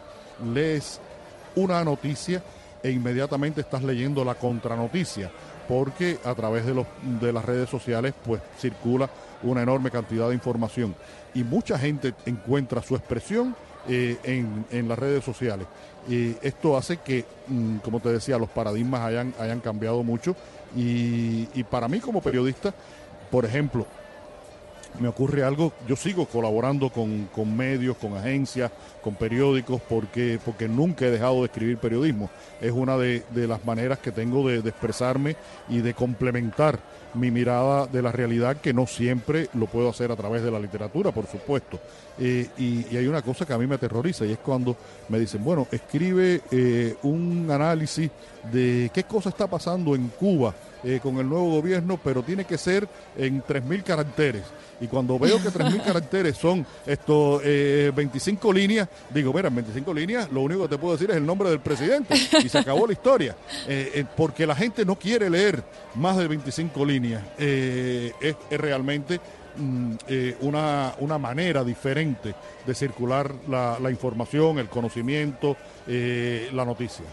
[0.53, 0.99] lees
[1.55, 2.43] una noticia
[2.85, 5.31] e inmediatamente estás leyendo la contranoticia,
[5.67, 6.85] porque a través de, los,
[7.19, 9.09] de las redes sociales pues circula
[9.41, 10.95] una enorme cantidad de información
[11.33, 13.55] y mucha gente encuentra su expresión
[13.87, 14.17] eh,
[14.71, 15.65] en, las redes sociales.
[16.07, 20.35] Y esto hace que, mm, como te decía, los paradigmas hayan, hayan cambiado mucho
[20.75, 22.71] y, y para mí como periodista,
[23.31, 23.87] por ejemplo,
[24.99, 28.71] me ocurre algo, yo sigo colaborando con, medios, con agencias,
[29.05, 32.31] con periódicos, porque, porque nunca he dejado de escribir periodismo.
[32.59, 35.35] Es una de, las maneras que tengo de, expresarme
[35.69, 36.79] y de complementar
[37.13, 40.59] mi mirada de la realidad, que no siempre lo puedo hacer a través de la
[40.59, 41.79] literatura, por supuesto.
[42.17, 44.75] Eh, y, hay una cosa que a mí me aterroriza y es cuando
[45.07, 48.09] me dicen, bueno, escribe eh, un análisis
[48.51, 50.55] de qué cosa está pasando en Cuba
[50.87, 52.87] eh, con el nuevo gobierno, pero tiene que ser
[53.17, 54.43] en 3.000 caracteres.
[54.79, 59.93] Y cuando veo que 3.000 caracteres son estos 25 eh, líneas, digo, mira, en 25
[59.93, 62.87] líneas lo único que te puedo decir es el nombre del presidente y se acabó
[62.87, 63.35] la historia.
[63.67, 65.63] Eh, porque la gente no quiere leer
[65.95, 67.23] más de 25 líneas.
[67.37, 68.13] Es,
[68.51, 69.19] realmente
[69.57, 69.93] mm,
[70.41, 72.35] una, una, manera diferente
[72.65, 77.05] de circular la, la información, el conocimiento, la noticia.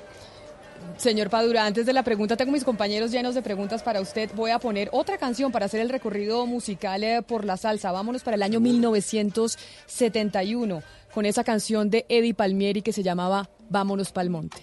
[0.97, 4.31] Señor Padura, antes de la pregunta, tengo mis compañeros llenos de preguntas para usted.
[4.35, 7.93] Voy a poner otra canción para hacer el recorrido musical eh, por la salsa.
[7.93, 14.13] Vámonos para el año 1971 con esa canción de Eddie Palmieri que se llamaba Vámonos
[14.13, 14.63] pa'l monte.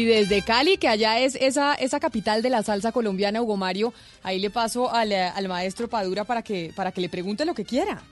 [0.00, 3.92] Y desde Cali, que allá es esa, esa capital de la salsa colombiana, Hugo Mario,
[4.22, 7.66] ahí le paso al, al maestro Padura para que, para que le pregunte lo que
[7.66, 8.02] quiera.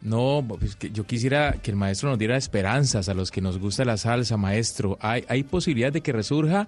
[0.00, 3.60] No, pues que yo quisiera que el maestro nos diera esperanzas a los que nos
[3.60, 4.98] gusta la salsa, maestro.
[5.00, 6.66] ¿Hay, hay posibilidad de que resurja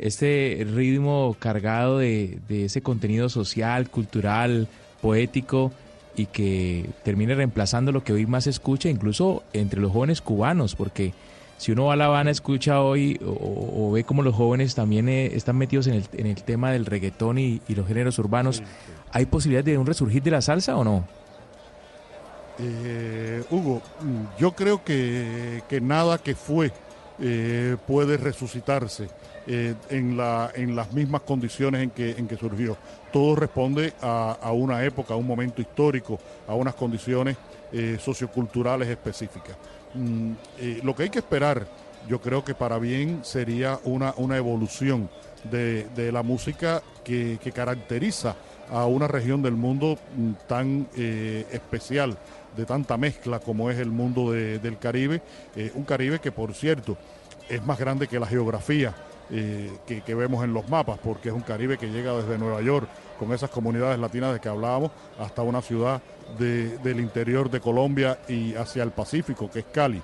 [0.00, 4.66] este ritmo cargado de, de ese contenido social, cultural,
[5.00, 5.70] poético
[6.16, 10.74] y que termine reemplazando lo que hoy más se escucha, incluso entre los jóvenes cubanos,
[10.74, 11.14] porque
[11.62, 15.26] si uno va a La Habana, escucha hoy o, ve como los jóvenes también eh,
[15.26, 18.64] están metidos en el, en el, tema del reggaetón y, los géneros urbanos,
[19.12, 21.06] ¿hay posibilidad de un resurgir de la salsa o no?
[22.58, 23.80] Eh, Hugo,
[24.38, 26.72] yo creo que, nada que fue
[27.20, 29.08] eh, puede resucitarse
[29.46, 32.76] en, la, en las mismas condiciones en que, en que surgió.
[33.12, 37.36] Todo responde a, a una época, a un momento histórico, a unas condiciones
[37.98, 39.56] socioculturales específicas.
[39.94, 41.66] Mm, eh, lo que hay que esperar,
[42.08, 45.08] yo creo que para bien sería una, una evolución
[45.50, 48.36] de, la música que, caracteriza
[48.70, 52.16] a una región del mundo mm, tan eh, especial,
[52.56, 55.22] de tanta mezcla como es el mundo del Caribe,
[55.56, 56.96] eh, un Caribe que por cierto
[57.48, 58.94] es más grande que la geografía
[59.30, 62.86] que, que, vemos en los mapas, porque es un Caribe que llega desde Nueva York,
[63.22, 66.02] con esas comunidades latinas de que hablábamos, hasta una ciudad
[66.40, 70.02] del interior de Colombia y hacia el Pacífico, que es Cali.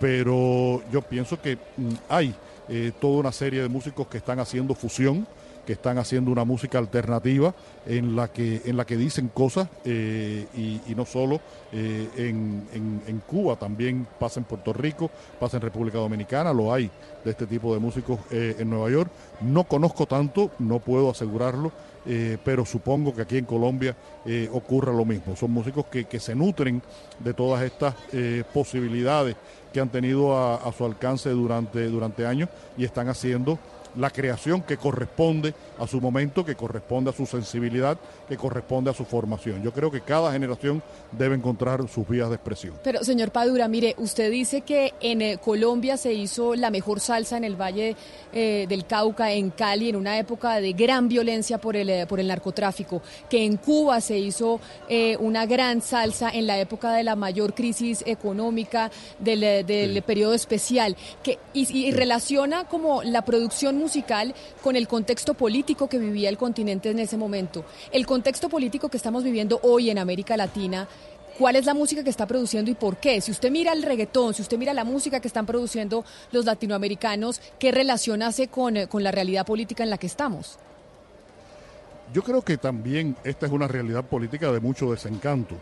[0.00, 2.34] Pero yo pienso que mm, hay
[2.68, 5.24] eh, toda una serie de músicos que están haciendo fusión,
[5.68, 7.54] que están haciendo una música alternativa
[7.84, 11.42] en la que, en la que dicen cosas eh, y, no solo
[11.72, 16.90] eh, en, Cuba, también pasa en Puerto Rico, pasa en República Dominicana, lo hay
[17.22, 19.10] de este tipo de músicos en Nueva York.
[19.42, 21.70] No conozco tanto, no puedo asegurarlo,
[22.10, 23.94] eh, pero supongo que aquí en Colombia
[24.24, 25.36] eh, ocurra lo mismo.
[25.36, 26.80] Son músicos que, se nutren
[27.18, 29.36] de todas estas eh, posibilidades
[29.74, 32.48] que han tenido a, a, su alcance durante, durante años
[32.78, 33.58] y están haciendo
[33.96, 38.94] la creación que corresponde a su momento, que corresponde a su sensibilidad, que corresponde a
[38.94, 39.62] su formación.
[39.62, 40.82] Yo creo que cada generación
[41.12, 42.74] debe encontrar sus vías de expresión.
[42.82, 47.36] Pero, señor Padura, mire, usted dice que en eh, Colombia se hizo la mejor salsa
[47.36, 47.96] en el Valle
[48.32, 52.20] eh, del Cauca, en Cali, en una época de gran violencia por el, eh, por
[52.20, 54.60] el narcotráfico, que en Cuba se hizo
[55.20, 60.96] una gran salsa en la época de la mayor crisis económica del, del periodo especial,
[61.22, 66.90] que, y relaciona como la producción musical con el contexto político que vivía el continente
[66.90, 67.64] en ese momento.
[67.92, 70.88] El contexto político que estamos viviendo hoy en América Latina
[71.38, 73.20] cuál es la música que está produciendo y por qué.
[73.20, 77.40] Si usted mira el reggaetón, si usted mira la música que están produciendo los latinoamericanos,
[77.58, 80.58] ¿qué relación hace con, eh, la realidad política en la que estamos?
[82.12, 85.54] Yo creo que también esta es una realidad política de mucho desencanto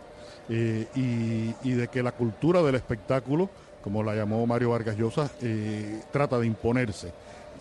[0.49, 3.51] eh, y, de que la cultura del espectáculo,
[3.83, 7.13] como la llamó Mario Vargas Llosa, eh, trata de imponerse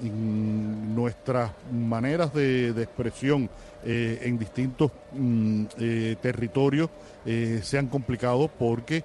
[0.01, 3.49] nuestras maneras de, expresión
[3.83, 6.89] eh, en distintos mm, eh, territorios
[7.25, 9.03] eh, se han complicado porque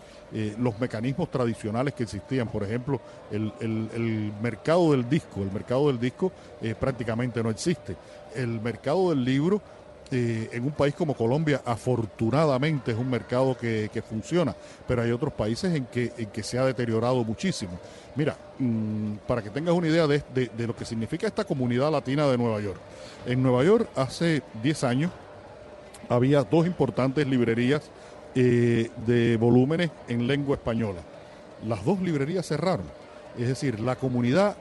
[0.58, 3.00] los mecanismos tradicionales que existían, por ejemplo,
[3.32, 6.30] el, el mercado del disco, el mercado del disco
[6.78, 7.96] prácticamente no existe.
[8.36, 9.60] El mercado del libro
[10.12, 14.56] eh, en un país como Colombia, afortunadamente es un mercado que, funciona,
[14.88, 17.78] pero hay otros países en que, se ha deteriorado muchísimo.
[18.16, 22.36] Mira, mm, para que tengas una idea de, lo que significa esta comunidad latina de
[22.36, 22.80] Nueva York.
[23.24, 25.12] En Nueva York hace 10 años
[26.08, 27.88] había dos importantes librerías
[28.34, 31.02] eh, de volúmenes en lengua española.
[31.64, 32.86] Las dos librerías cerraron.
[33.38, 34.56] Es decir, la comunidad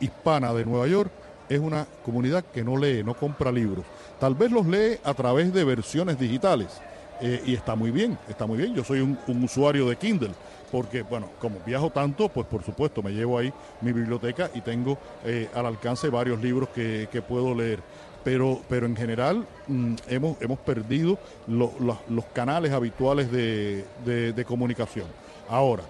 [0.00, 1.10] hispana de Nueva York
[1.48, 3.84] es una comunidad que no lee, no compra libros.
[4.20, 6.80] Tal vez los lee a través de versiones digitales,
[7.20, 8.74] eh, y está muy bien, está muy bien.
[8.74, 10.32] Yo soy un, usuario de Kindle
[10.70, 14.98] porque, bueno, como viajo tanto, pues por supuesto me llevo ahí mi biblioteca y tengo
[15.24, 17.80] eh, al alcance varios libros que, puedo leer.
[18.24, 25.06] Pero, pero en general mm, hemos, hemos perdido los canales habituales de, de comunicación.
[25.48, 25.84] Ahora,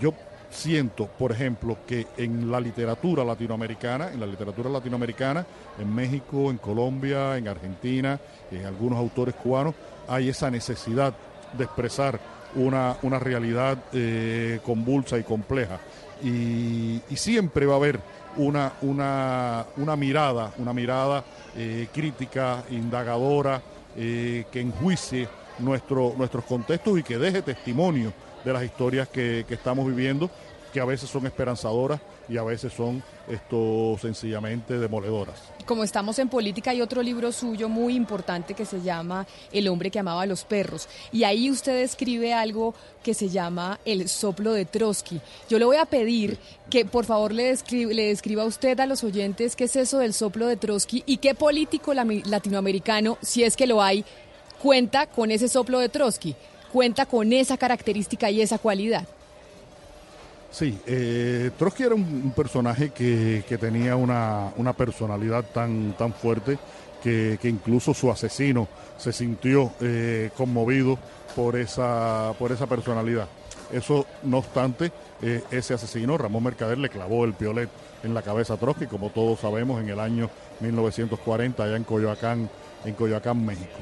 [0.00, 0.12] yo
[0.56, 5.46] siento, por ejemplo, que en la literatura latinoamericana, en la literatura latinoamericana,
[5.78, 8.18] en México, en Colombia, en Argentina,
[8.50, 9.74] en algunos autores cubanos,
[10.08, 11.14] hay esa necesidad
[11.52, 12.18] de expresar
[12.54, 15.78] una, una realidad eh, convulsa y compleja.
[16.22, 18.00] Y, siempre va a haber
[18.36, 21.24] una, una, una mirada, una mirada
[21.56, 23.60] eh, crítica, indagadora,
[23.96, 25.28] eh, que enjuicie
[25.58, 28.12] nuestro, nuestros contextos y que deje testimonio
[28.44, 30.30] de las historias que, que estamos viviendo
[30.76, 35.40] que a veces son esperanzadoras y a veces son esto sencillamente demoledoras.
[35.64, 39.90] Como estamos en política, hay otro libro suyo muy importante que se llama El hombre
[39.90, 40.86] que amaba a los perros.
[41.12, 45.18] Y ahí usted escribe algo que se llama El soplo de Trotsky.
[45.48, 46.36] Yo le voy a pedir
[46.68, 50.00] que por favor le, describa, le describa a usted a los oyentes qué es eso
[50.00, 54.04] del soplo de Trotsky y qué político latinoamericano, si es que lo hay,
[54.62, 56.36] cuenta con ese soplo de Trotsky,
[56.70, 59.08] cuenta con esa característica y esa cualidad.
[60.56, 66.56] Sí, eh, Trotsky era un, personaje que, tenía una, personalidad tan, tan fuerte
[67.02, 68.66] que, incluso su asesino
[68.96, 70.98] se sintió eh, conmovido
[71.34, 73.28] por esa, por esa personalidad.
[73.70, 77.68] Eso, no obstante, eh, ese asesino, Ramón Mercader, le clavó el piolet
[78.02, 80.30] en la cabeza a Trotsky, como todos sabemos, en el año
[80.60, 82.48] 1940, allá en Coyoacán,
[82.86, 83.76] en Coyoacán, México.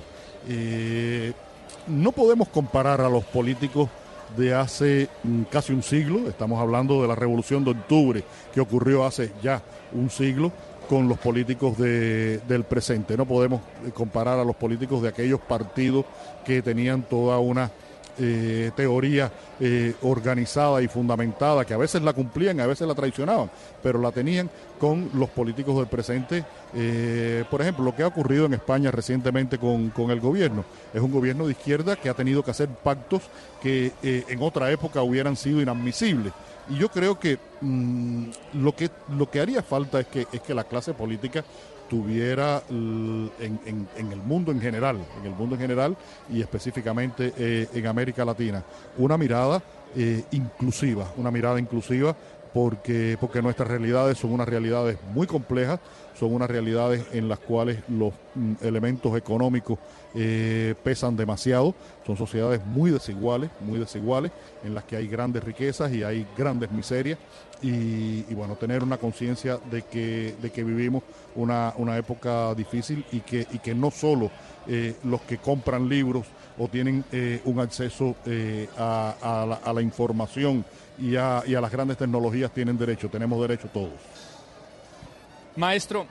[1.87, 3.89] no podemos comparar a los políticos
[4.37, 9.05] de hace mm, casi un siglo, estamos hablando de la revolución de octubre que ocurrió
[9.05, 9.63] hace ya
[9.93, 10.53] un siglo
[10.89, 13.17] con los políticos del presente.
[13.17, 16.05] No podemos eh, comparar a los políticos de aquellos partidos
[16.45, 17.71] que tenían toda una
[18.19, 23.51] eh, teoría eh, organizada y fundamentada, que a veces la cumplían, a veces la traicionaban,
[23.83, 26.45] pero la tenían con los políticos del presente.
[26.75, 30.65] Eh, por ejemplo, lo que ha ocurrido en España recientemente con, el gobierno.
[30.93, 33.23] Es un gobierno de izquierda que ha tenido que hacer pactos
[33.63, 36.33] que en otra época hubieran sido inadmisibles.
[36.69, 38.25] Y yo creo que, mm,
[38.55, 41.45] lo que lo que haría falta es que, es que la clase política
[41.89, 43.31] tuviera en,
[43.97, 45.97] el mundo en general, en el mundo en general
[46.33, 48.63] y específicamente eh, en América Latina,
[48.99, 49.63] una mirada
[49.97, 52.17] eh, inclusiva, una mirada inclusiva
[52.55, 55.81] porque, porque nuestras realidades son unas realidades muy complejas,
[56.19, 59.77] son unas realidades en las cuales los mm, elementos económicos
[60.15, 61.75] eh, pesan demasiado,
[62.07, 64.31] son sociedades muy desiguales, muy desiguales,
[64.63, 67.19] en las que hay grandes riquezas y hay grandes miserias,
[67.61, 71.03] y, bueno, tener una conciencia de que, de que vivimos
[71.35, 74.31] una, una época difícil y que, y que no solo
[74.67, 76.27] eh, los que compran libros
[76.59, 78.15] o tienen eh, un acceso
[78.77, 80.65] a, la, información
[80.99, 83.93] y a, las grandes tecnologías tienen derecho, tenemos derecho todos.
[85.57, 86.07] Maestro,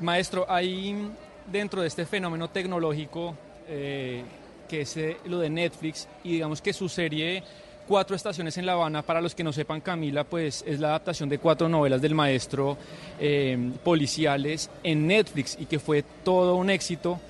[0.00, 1.10] maestro, hay
[1.50, 3.34] dentro de este fenómeno tecnológico
[3.68, 4.22] eh,
[4.68, 7.42] que es eh, lo de Netflix y digamos que su serie
[7.86, 11.28] Cuatro Estaciones en La Habana, para los que no sepan Camila, pues es la adaptación
[11.28, 12.78] de cuatro novelas del maestro
[13.18, 17.20] eh, policiales en Netflix y que fue todo un éxito.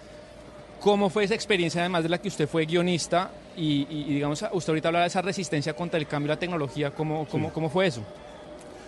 [0.78, 3.30] ¿Cómo fue esa experiencia, además de la que usted fue guionista?
[3.56, 3.84] Y,
[4.14, 7.52] digamos, usted ahorita habla de esa resistencia contra el cambio de la tecnología, ¿cómo, cómo,
[7.52, 8.02] cómo fue eso?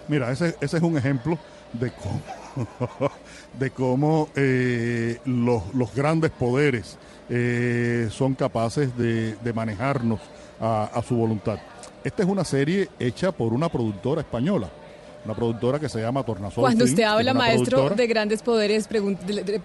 [0.08, 1.38] Mira, ese, ese es un ejemplo
[1.72, 2.20] de cómo
[3.58, 5.62] de cómo eh, los,
[5.94, 10.20] grandes poderes eh, son capaces de, manejarnos
[10.60, 11.58] a, su voluntad.
[12.02, 14.68] Esta es una serie hecha por una productora española
[15.24, 16.62] una productora que se llama Tornasol.
[16.62, 18.88] Cuando usted habla, maestro, de grandes poderes,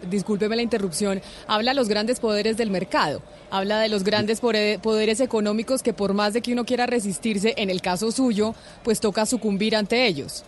[0.09, 3.21] discúlpeme la interrupción, habla de los grandes poderes del mercado,
[3.51, 7.69] habla de los grandes poderes económicos que por más de que uno quiera resistirse, en
[7.69, 10.43] el caso suyo, pues toca sucumbir ante ellos.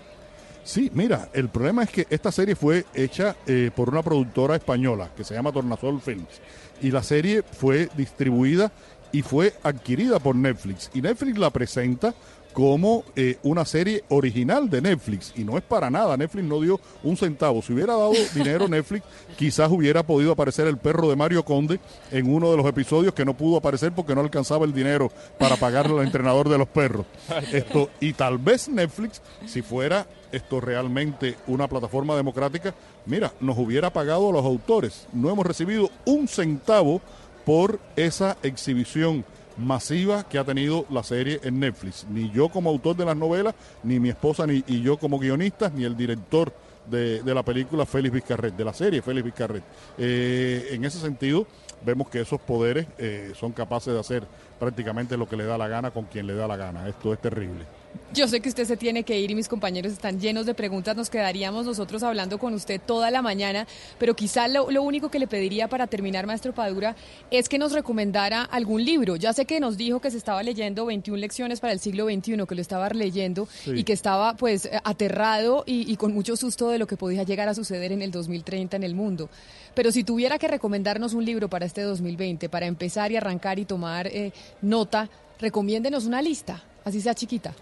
[0.64, 5.10] Sí, mira, el problema es que esta serie fue hecha eh, por una productora española
[5.16, 6.40] que se llama Tornasol Films
[6.82, 8.72] y la serie fue distribuida
[9.12, 12.14] y fue adquirida por Netflix y Netflix la presenta
[12.54, 16.80] como eh, una serie original de Netflix y no es para nada, Netflix no dio
[17.04, 19.06] un centavo, si hubiera dado dinero Netflix
[19.38, 21.80] quizás hubiera podido aparecer el perro de Mario Conde
[22.12, 25.56] en uno de los episodios que no pudo aparecer porque no alcanzaba el dinero para
[25.56, 27.06] pagarle al entrenador de los perros.
[27.52, 32.74] Esto y tal vez Netflix si fuera esto realmente una plataforma democrática,
[33.06, 35.08] mira, nos hubiera pagado a los autores.
[35.12, 37.02] No hemos recibido un centavo
[37.46, 39.26] por esa exhibición
[39.58, 42.06] masiva que ha tenido la serie en Netflix.
[42.10, 45.74] Ni yo como autor de las novelas, ni mi esposa ni y yo como guionistas,
[45.74, 46.54] ni el director
[46.90, 49.64] de, la película Félix Vizcarret, de la serie Félix Vizcarret.
[49.98, 51.46] Eh, en ese sentido,
[51.86, 54.24] vemos que esos poderes eh, son capaces de hacer
[54.60, 56.88] prácticamente lo que le da la gana con quien le da la gana.
[56.88, 57.66] Esto es terrible.
[58.14, 60.98] Yo sé que usted se tiene que ir y mis compañeros están llenos de preguntas.
[60.98, 63.68] Nos quedaríamos nosotros hablando con usted toda la mañana,
[64.00, 66.98] pero quizá lo, único que le pediría para terminar, maestro Padura,
[67.32, 69.16] es que nos recomendara algún libro.
[69.16, 72.46] Ya sé que nos dijo que se estaba leyendo 21 lecciones para el siglo XXI,
[72.46, 76.80] que lo estaba leyendo y que estaba pues aterrado y, y con mucho susto de
[76.80, 79.30] lo que podía llegar a suceder en el 2030 en el mundo.
[79.74, 83.64] Pero si tuviera que recomendarnos un libro para este 2020, para empezar y arrancar y
[83.64, 85.10] tomar eh, nota,
[85.40, 87.54] recomiéndenos una lista, así sea chiquita.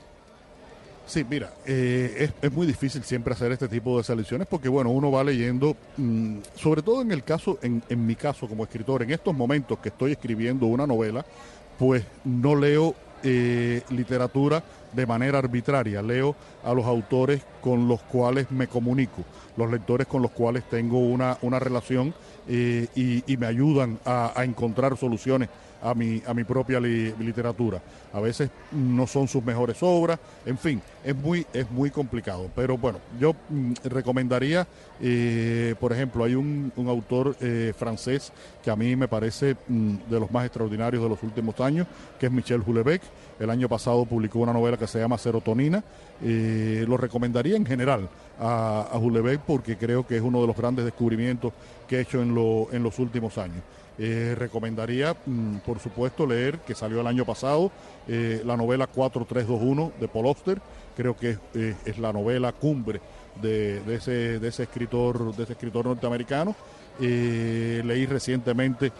[1.09, 5.09] Sí, mira, eh, es, muy difícil siempre hacer este tipo de selecciones porque, bueno, uno
[5.09, 9.09] va leyendo, mm, sobre todo en el caso, en, en, mi caso como escritor, en
[9.09, 11.25] estos momentos que estoy escribiendo una novela,
[11.79, 14.63] pues no leo eh, literatura
[14.93, 19.25] de manera arbitraria, leo a los autores con los cuales me comunico,
[19.57, 22.13] los lectores con los cuales tengo una, una relación
[22.47, 25.49] eh, y, me ayudan a encontrar soluciones
[25.81, 27.81] a mi, a mi propia literatura.
[28.13, 32.49] A veces no son sus mejores obras, en fin, es muy, es muy complicado.
[32.55, 34.67] Pero bueno, yo mm, recomendaría,
[35.01, 38.31] eh, por ejemplo, hay un, un autor eh, francés
[38.63, 41.87] que a mí me parece mm, de los más extraordinarios de los últimos años,
[42.19, 43.01] que es Michel Houellebecq.
[43.39, 45.83] El año pasado publicó una novela que se llama Serotonina.
[46.21, 50.57] Eh, lo recomendaría en general a, a Houellebecq porque creo que es uno de los
[50.57, 51.53] grandes descubrimientos
[51.87, 53.63] que he hecho en, lo, en los últimos años.
[54.01, 57.69] Eh, recomendaría, mm, por supuesto, leer, que salió el año pasado,
[58.07, 60.61] eh, la novela 4321 de Paul Auster.
[60.95, 63.01] Creo que es, eh, la novela cumbre
[63.41, 66.55] de, ese, de, ese, escritor, de ese escritor norteamericano.
[66.99, 68.91] Leí recientemente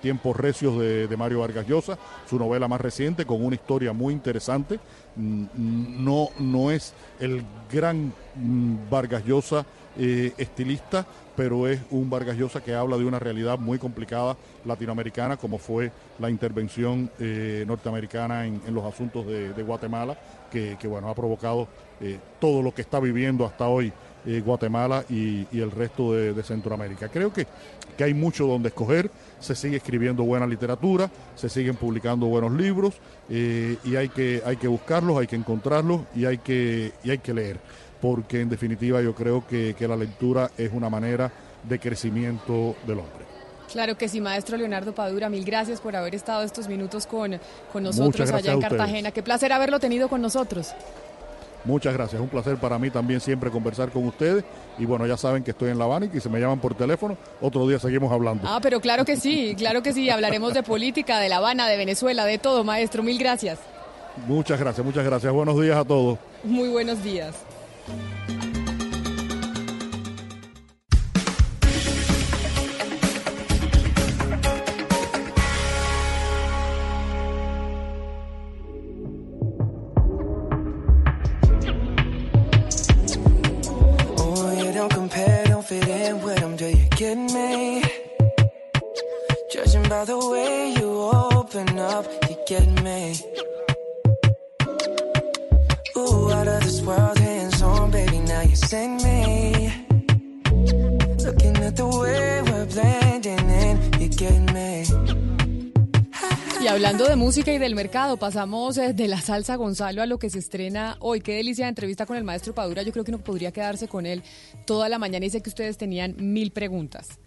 [0.00, 1.98] Tiempos Recios de, Mario Vargas Llosa,
[2.28, 4.80] su novela más reciente, con una historia muy interesante.
[5.16, 9.66] Mm, no, no es el gran mm, Vargas Llosa
[9.98, 11.06] estilista,
[11.36, 15.92] pero es un Vargas Llosa que habla de una realidad muy complicada latinoamericana, como fue
[16.18, 20.16] la intervención eh, norteamericana en, los asuntos de, Guatemala,
[20.50, 21.68] que, bueno, ha provocado
[22.00, 23.92] eh, todo lo que está viviendo hasta hoy
[24.26, 27.08] eh, Guatemala y, el resto de, Centroamérica.
[27.08, 27.46] Creo que,
[27.96, 32.94] que hay mucho donde escoger, se sigue escribiendo buena literatura, se siguen publicando buenos libros
[33.28, 37.34] y hay que, hay que buscarlos, hay que encontrarlos y hay que, y hay que
[37.34, 37.58] leer
[38.00, 41.30] porque en definitiva yo creo que, la lectura es una manera
[41.62, 43.24] de crecimiento del hombre.
[43.70, 47.38] Claro que sí, maestro Leonardo Padura, mil gracias por haber estado estos minutos con,
[47.72, 49.10] con nosotros allá en Cartagena.
[49.10, 50.72] Qué placer haberlo tenido con nosotros.
[51.66, 54.44] Muchas gracias, un placer para mí también siempre conversar con ustedes.
[54.78, 56.74] Y bueno, ya saben que estoy en La Habana y que se me llaman por
[56.74, 58.46] teléfono, otro día seguimos hablando.
[58.46, 61.76] Ah, pero claro que sí, claro que sí, hablaremos de política, de La Habana, de
[61.76, 63.58] Venezuela, de todo, maestro, mil gracias.
[64.28, 65.32] Muchas gracias, muchas gracias.
[65.32, 66.18] Buenos días a todos.
[66.44, 67.34] Muy buenos días.
[107.66, 111.20] Del mercado, pasamos eh, de la salsa Gonzalo a lo que se estrena hoy.
[111.20, 112.82] Qué delicia de entrevista con el maestro Padura.
[112.82, 114.22] Yo creo que no podría quedarse con él
[114.66, 117.18] toda la mañana y sé que ustedes tenían mil preguntas.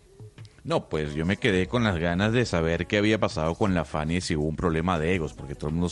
[0.69, 3.85] No, pues yo me quedé con las ganas de saber qué había pasado con la
[3.85, 5.89] Fanny y si hubo un problema de egos, porque todo el mundo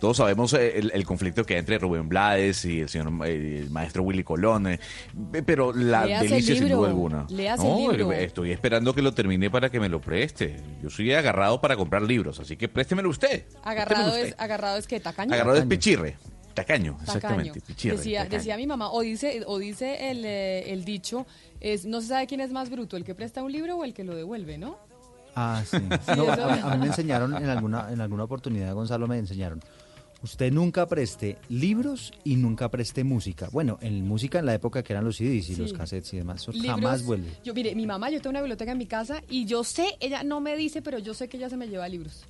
[0.00, 4.02] todos sabemos eh, el, conflicto que hay entre Rubén Blades y el señor el maestro
[4.02, 4.80] Willy Colón, eh,
[5.44, 7.26] pero la delicia sin duda alguna.
[7.58, 10.56] no, estoy esperando que lo termine para que me lo preste.
[10.82, 13.44] Yo soy agarrado para comprar libros, así que préstemelo usted.
[13.62, 15.34] Agarrado es agarrado es que tacaño.
[15.34, 16.16] Agarrado es pichirre.
[16.54, 17.60] Tacaño, exactamente.
[17.66, 21.26] decía, decía mi mamá, o dice, o dice el, eh, el dicho,
[21.64, 23.94] es, no se sabe quién es más bruto, el que presta un libro o el
[23.94, 24.76] que lo devuelve, ¿no?
[25.34, 25.76] Ah, sí.
[26.06, 29.60] a, mí me enseñaron en alguna, en alguna oportunidad, Gonzalo, me enseñaron.
[30.22, 33.48] Usted nunca preste libros y nunca preste música.
[33.50, 36.46] Bueno, en música en la época que eran los CDs y los cassettes y demás,
[36.64, 37.30] jamás vuelve.
[37.42, 40.22] Yo, mire, mi mamá, yo tengo una biblioteca en mi casa y yo sé, ella
[40.22, 42.26] no me dice, pero yo sé que ella se me lleva libros.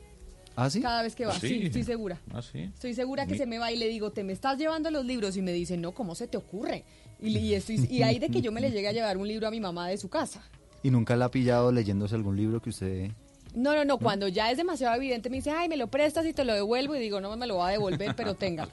[0.56, 0.81] ¿Ah, sí?
[0.81, 2.20] Cada vez que va, sí, estoy segura.
[2.32, 2.70] ¿Ah, sí?
[2.73, 5.36] Estoy segura que se me va y le digo, te me estás llevando los libros
[5.36, 6.85] y me dice, no, ¿cómo se te ocurre?
[7.24, 9.51] Y, y, y hay de que yo me le llegue a llevar un libro a
[9.51, 10.42] mi mamá de su casa.
[10.82, 13.10] ¿Y nunca la ha pillado leyéndose algún libro que usted
[13.55, 16.34] No, no, no, cuando ya es demasiado evidente me dice, ay, me lo prestas y
[16.34, 18.70] te lo devuelvo y digo, no me lo va a devolver, pero téngalo.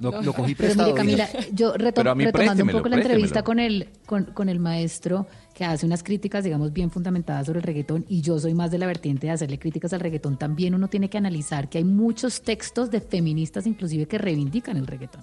[0.00, 0.94] Lo, cogí prestado.
[0.94, 5.66] Pero Camila, yo retomando un poco la entrevista con el, con, con el maestro que
[5.66, 8.86] hace unas críticas, digamos, bien fundamentadas sobre el reggaetón y yo soy más de la
[8.86, 12.90] vertiente de hacerle críticas al reggaetón, también uno tiene que analizar que hay muchos textos
[12.90, 15.22] de feministas inclusive que reivindican el reggaetón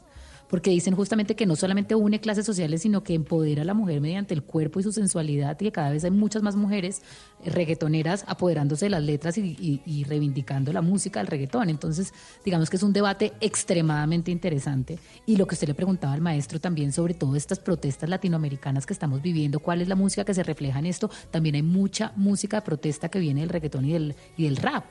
[0.53, 3.99] porque dicen justamente que no solamente une clases sociales, sino que empodera a la mujer
[4.01, 7.01] mediante el cuerpo y su sensualidad, y que cada vez hay muchas más mujeres
[7.43, 11.71] eh, reggaetoneras apoderándose de las letras y, reivindicando la música del reggaetón.
[11.71, 12.13] Entonces,
[12.45, 14.99] digamos que es un debate extremadamente interesante.
[15.25, 18.93] Y lo que usted le preguntaba al maestro también sobre todo estas protestas latinoamericanas que
[18.93, 22.57] estamos viviendo, cuál es la música que se refleja en esto, también hay mucha música
[22.57, 24.85] de protesta que viene del reggaetón y del, y del rap.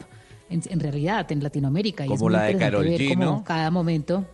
[0.51, 2.05] En, realidad, en Latinoamérica.
[2.05, 3.43] Como la de Karol G, ¿no?
[3.43, 4.27] Cada momento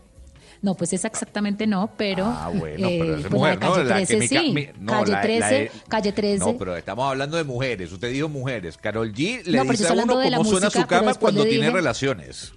[0.63, 2.27] no, pues es exactamente no, pero.
[2.27, 3.85] Ah, bueno, pero es eh, pues mujer, ¿no?
[3.85, 4.69] La que sí.
[4.87, 6.39] calle 13, calle 13.
[6.39, 7.93] No, pero estamos hablando de mujeres.
[7.93, 8.77] Usted dijo mujeres.
[8.77, 12.53] Carol G le dice a uno cómo suena su cama cuando tiene relaciones.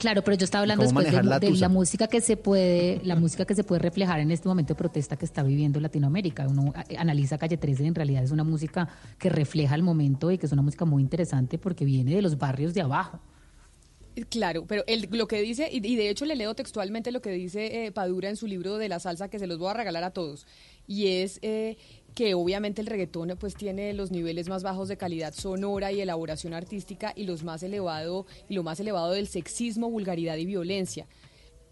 [0.00, 3.54] Claro, pero yo estaba hablando después de, la, música que se puede, la música que
[3.54, 6.48] se puede reflejar en este momento de protesta que está viviendo Latinoamérica.
[6.48, 10.38] Uno analiza Calle 13 y en realidad es una música que refleja el momento y
[10.38, 13.20] que es una música muy interesante porque viene de los barrios de abajo.
[14.28, 17.92] Claro, pero lo que dice, y, de hecho le leo textualmente lo que dice eh,
[17.92, 20.46] Padura en su libro de la salsa, que se los voy a regalar a todos,
[20.86, 21.76] y es eh,
[22.14, 26.54] que obviamente el reggaetón pues tiene los niveles más bajos de calidad sonora y elaboración
[26.54, 31.06] artística y los más elevado y lo más elevado del sexismo, vulgaridad y violencia.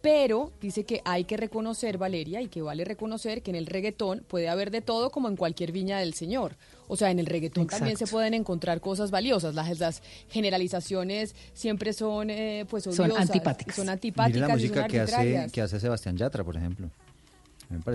[0.01, 4.25] Pero dice que hay que reconocer, Valeria, y que vale reconocer que en el reggaetón
[4.29, 6.57] puede haber de todo como en cualquier viña del Señor.
[6.87, 9.55] O sea, en el reggaetón también se pueden encontrar cosas valiosas.
[9.55, 13.75] Las, generalizaciones siempre son eh, pues son antipáticas.
[13.75, 14.41] Son antipáticas.
[14.41, 16.91] la música que hace, que hace Sebastián Yatra, por ejemplo.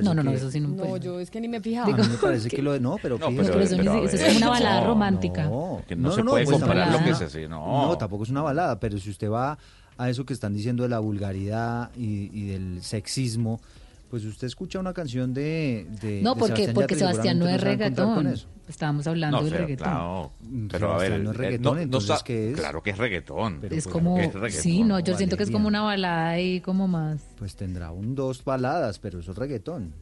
[0.04, 0.68] No, no, no, eso sí no.
[0.68, 1.92] No, yo es que ni me fijaba.
[1.92, 4.86] a mí me parece que lo no, pero, no, pero, eso, es como una balada
[4.86, 5.46] romántica.
[5.46, 7.88] No, que no, se puede pues comparar lo que es así, no.
[7.88, 9.58] No, tampoco es una balada, pero si usted va
[9.98, 13.60] a eso que están diciendo de la vulgaridad y, y del sexismo,
[14.14, 15.88] pues usted escucha una canción de,
[16.22, 18.36] no porque Sebastián porque Sebastián no es reggaetón.
[18.68, 19.88] estábamos hablando de reggaetón.
[19.88, 20.32] claro,
[20.70, 23.58] pero a ver no es reggaetón entonces qué es claro que es reggaetón.
[23.60, 26.88] Pero es pues, como sí no yo siento que es como una balada y como
[26.88, 27.22] más.
[27.40, 29.96] Pues tendrá un dos baladas pero eso es reggaetón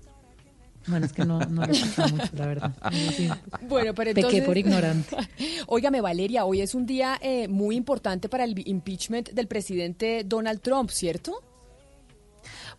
[0.88, 2.76] bueno, es que no, no lo escucho mucho, la verdad.
[3.68, 4.34] Bueno, pero entonces...
[4.34, 5.16] Pequé por ignorante.
[5.68, 10.62] Óigame, Valeria, hoy es un día eh, muy importante para el impeachment del presidente Donald
[10.62, 11.44] Trump, ¿cierto?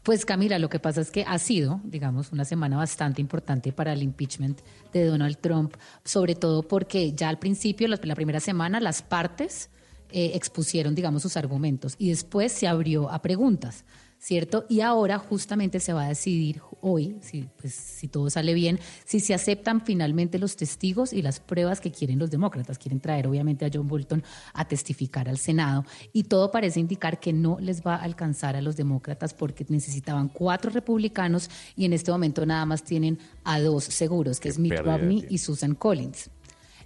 [0.02, 3.92] Pues Camila, lo que pasa es que ha sido, digamos, una semana bastante importante para
[3.92, 4.60] el impeachment
[4.92, 5.74] de Donald Trump,
[6.04, 9.70] sobre todo porque ya al principio, la, primera semana, las partes
[10.10, 13.84] eh, expusieron, digamos, sus argumentos y después se abrió a preguntas.
[14.22, 14.66] ¿Cierto?
[14.68, 19.18] Y ahora justamente se va a decidir hoy, si, pues, si todo sale bien, si
[19.18, 22.78] se aceptan finalmente los testigos y las pruebas que quieren los demócratas.
[22.78, 24.22] Quieren traer obviamente a John Bolton
[24.54, 28.62] a testificar al Senado y todo parece indicar que no les va a alcanzar a
[28.62, 33.82] los demócratas porque necesitaban cuatro republicanos y en este momento nada más tienen a dos
[33.82, 36.30] seguros, que es Mitt Romney y Susan Collins.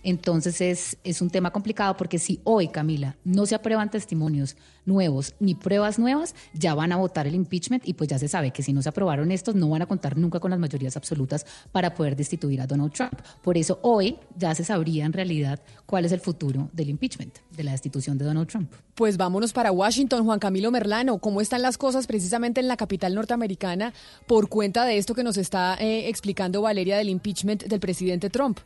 [0.07, 5.35] Entonces es, es un tema complicado porque si hoy, Camila, no se aprueban testimonios nuevos
[5.41, 8.63] ni pruebas nuevas, ya van a votar el impeachment y pues ya se sabe que
[8.63, 11.93] si no se aprobaron estos, no van a contar nunca con las mayorías absolutas para
[11.93, 13.15] poder destituir a Donald Trump.
[13.43, 17.65] Por eso hoy ya se sabría en realidad cuál es el futuro del impeachment, de
[17.65, 18.73] la destitución de Donald Trump.
[18.95, 21.19] Pues vámonos para Washington, Juan Camilo Merlano.
[21.19, 23.93] ¿Cómo están las cosas precisamente en la capital norteamericana
[24.29, 28.61] por cuenta de esto que nos está eh, explicando Valeria del impeachment del presidente Trump?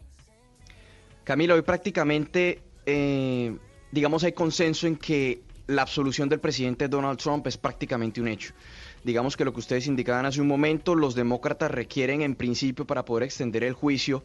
[1.25, 3.57] Camila, hoy prácticamente, eh,
[3.93, 8.53] digamos, hay consenso en que la absolución del presidente Donald Trump es prácticamente un hecho.
[9.05, 13.05] Digamos que lo que ustedes indicaban hace un momento, los demócratas requieren en principio para
[13.05, 14.25] poder extender el juicio,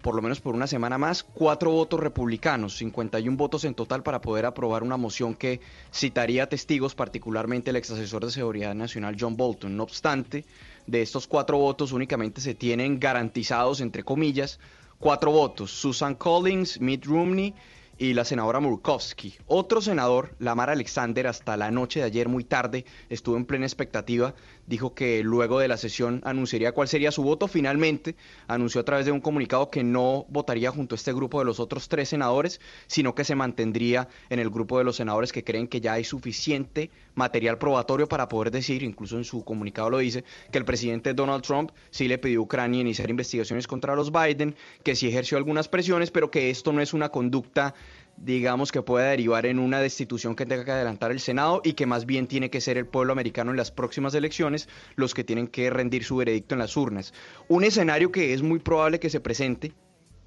[0.00, 4.20] por lo menos por una semana más, cuatro votos republicanos, 51 votos en total para
[4.20, 5.60] poder aprobar una moción que
[5.92, 9.76] citaría testigos, particularmente el ex asesor de seguridad nacional John Bolton.
[9.76, 10.44] No obstante,
[10.86, 14.58] de estos cuatro votos únicamente se tienen garantizados, entre comillas,
[15.00, 17.54] Cuatro votos, Susan Collins, Mitt Romney
[17.98, 19.32] y la senadora Murkowski.
[19.46, 24.34] Otro senador, Lamar Alexander, hasta la noche de ayer muy tarde estuvo en plena expectativa,
[24.68, 27.48] dijo que luego de la sesión anunciaría cuál sería su voto.
[27.48, 28.14] Finalmente
[28.46, 31.58] anunció a través de un comunicado que no votaría junto a este grupo de los
[31.58, 35.68] otros tres senadores, sino que se mantendría en el grupo de los senadores que creen
[35.68, 40.24] que ya hay suficiente material probatorio para poder decir, incluso en su comunicado lo dice,
[40.52, 44.54] que el presidente Donald Trump sí le pidió a Ucrania iniciar investigaciones contra los Biden,
[44.84, 47.74] que sí ejerció algunas presiones, pero que esto no es una conducta
[48.20, 51.86] digamos que pueda derivar en una destitución que tenga que adelantar el Senado y que
[51.86, 55.46] más bien tiene que ser el pueblo americano en las próximas elecciones los que tienen
[55.46, 57.14] que rendir su veredicto en las urnas.
[57.48, 59.72] Un escenario que es muy probable que se presente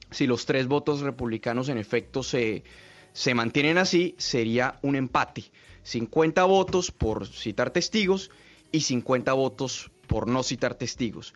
[0.10, 2.64] si los tres votos republicanos en efecto se
[3.14, 5.52] se mantienen así, sería un empate.
[5.84, 8.32] 50 votos por citar testigos
[8.72, 11.34] y 50 votos por no citar testigos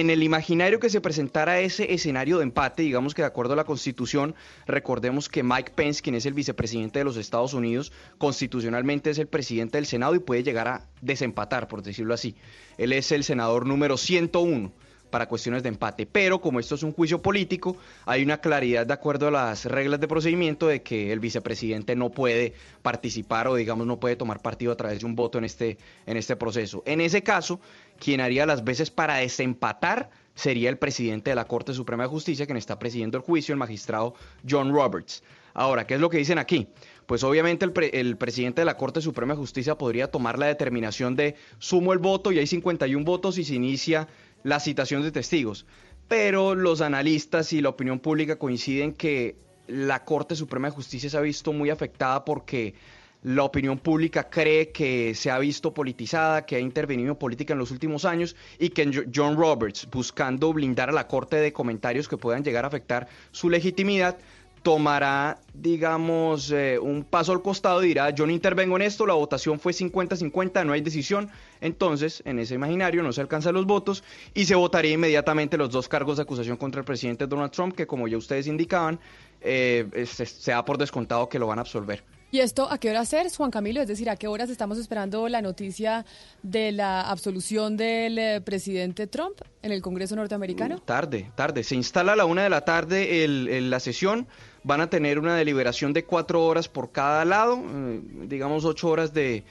[0.00, 3.56] en el imaginario que se presentara ese escenario de empate, digamos que de acuerdo a
[3.56, 4.34] la Constitución,
[4.66, 9.28] recordemos que Mike Pence, quien es el vicepresidente de los Estados Unidos, constitucionalmente es el
[9.28, 12.34] presidente del Senado y puede llegar a desempatar, por decirlo así.
[12.76, 14.72] Él es el senador número 101
[15.10, 16.06] para cuestiones de empate.
[16.06, 17.76] Pero como esto es un juicio político,
[18.06, 22.10] hay una claridad de acuerdo a las reglas de procedimiento de que el vicepresidente no
[22.10, 25.78] puede participar o digamos no puede tomar partido a través de un voto en este,
[26.06, 26.82] en este proceso.
[26.86, 27.60] En ese caso,
[27.98, 32.46] quien haría las veces para desempatar sería el presidente de la Corte Suprema de Justicia,
[32.46, 34.14] quien está presidiendo el juicio, el magistrado
[34.48, 35.22] John Roberts.
[35.54, 36.66] Ahora, ¿qué es lo que dicen aquí?
[37.06, 41.14] Pues obviamente el, el, presidente de la Corte Suprema de Justicia podría tomar la determinación
[41.14, 44.08] de sumo el voto y hay 51 votos y se inicia
[44.44, 45.66] la citación de testigos.
[46.06, 51.16] Pero los analistas y la opinión pública coinciden que la Corte Suprema de Justicia se
[51.16, 52.74] ha visto muy afectada porque
[53.22, 57.58] la opinión pública cree que se ha visto politizada, que ha intervenido en política en
[57.58, 62.18] los últimos años y que John Roberts, buscando blindar a la Corte de comentarios que
[62.18, 64.18] puedan llegar a afectar su legitimidad,
[64.64, 69.12] tomará, digamos, eh, un paso al costado y dirá, yo no intervengo en esto, la
[69.12, 71.30] votación fue 50-50, no hay decisión,
[71.60, 75.86] entonces en ese imaginario no se alcanzan los votos y se votaría inmediatamente los dos
[75.86, 78.98] cargos de acusación contra el presidente Donald Trump, que como ya ustedes indicaban,
[79.42, 82.02] eh, se, da por descontado que lo van a absolver.
[82.34, 83.80] ¿Y esto a qué hora ser, Juan Camilo?
[83.80, 86.04] Es decir, ¿a qué horas estamos esperando la noticia
[86.42, 90.80] de la absolución del eh, presidente Trump en el Congreso norteamericano?
[90.80, 91.62] tarde, tarde.
[91.62, 94.26] Se instala a la una de la tarde el, la sesión.
[94.64, 99.14] Van a tener una deliberación de cuatro horas por cada lado, eh, digamos ocho horas
[99.14, 99.44] de,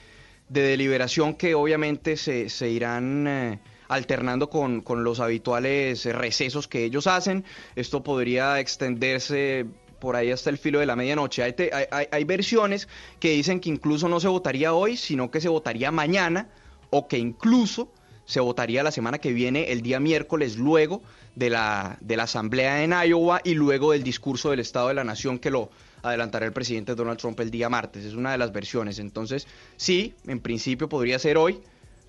[0.49, 3.27] deliberación que obviamente se, se irán...
[3.27, 3.59] Eh,
[3.89, 7.43] alternando con, con, los habituales recesos que ellos hacen.
[7.75, 9.67] Esto podría extenderse
[10.03, 11.43] por ahí hasta el filo de la medianoche.
[11.43, 12.89] Hay, versiones
[13.21, 16.49] que dicen que incluso no se votaría hoy, sino que se votaría mañana
[16.89, 17.89] o que incluso
[18.25, 21.01] se votaría la semana que viene, el día miércoles, luego
[21.35, 25.03] de la, de la asamblea en Iowa y luego del discurso del Estado de la
[25.03, 25.69] Nación que lo
[26.03, 28.05] adelantará el presidente Donald Trump el día martes.
[28.05, 28.99] Es una de las versiones.
[28.99, 29.47] Entonces,
[29.77, 31.59] sí, en principio podría ser hoy,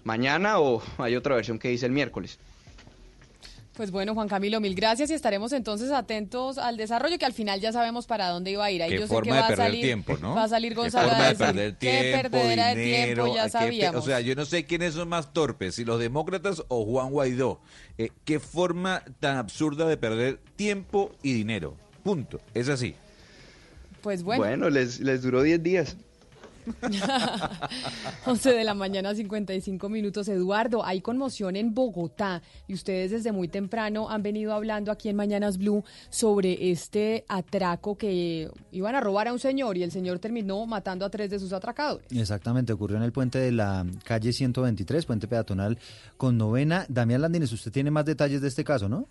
[0.03, 2.39] mañana o hay otra versión que dice el miércoles.
[3.77, 7.61] Pues bueno, Juan Camilo, mil gracias y estaremos entonces atentos al desarrollo que al final
[7.61, 8.83] ya sabemos para dónde iba a ir.
[8.85, 10.37] Ahí yo sé que va a salir, tiempo, ¿no?
[10.37, 14.05] Va a salir Gonzalo a decir, perder tiempo, de tiempo, ya sabíamos.
[14.05, 17.61] o sea, yo no sé quiénes son más torpes, si los demócratas o Juan Guaidó.
[17.99, 21.77] Eh, qué forma tan absurda de perder tiempo y dinero.
[22.05, 22.41] Punto.
[22.55, 22.95] Es así.
[24.03, 24.45] Pues bueno.
[24.45, 25.97] Bueno, les, les duró 10 días.
[28.27, 30.29] 11 de la mañana, 55 minutos.
[30.29, 35.17] Eduardo, hay conmoción en Bogotá y ustedes desde muy temprano han venido hablando aquí en
[35.17, 40.19] Mañanas Blue sobre este atraco que iban a robar a un señor y el señor
[40.19, 42.07] terminó matando a tres de sus atracadores.
[42.11, 45.79] Exactamente, ocurrió en el puente de la calle 123, puente peatonal
[46.17, 46.87] con novena.
[46.89, 49.09] Damián Landines, usted tiene más detalles de este caso, ¿no?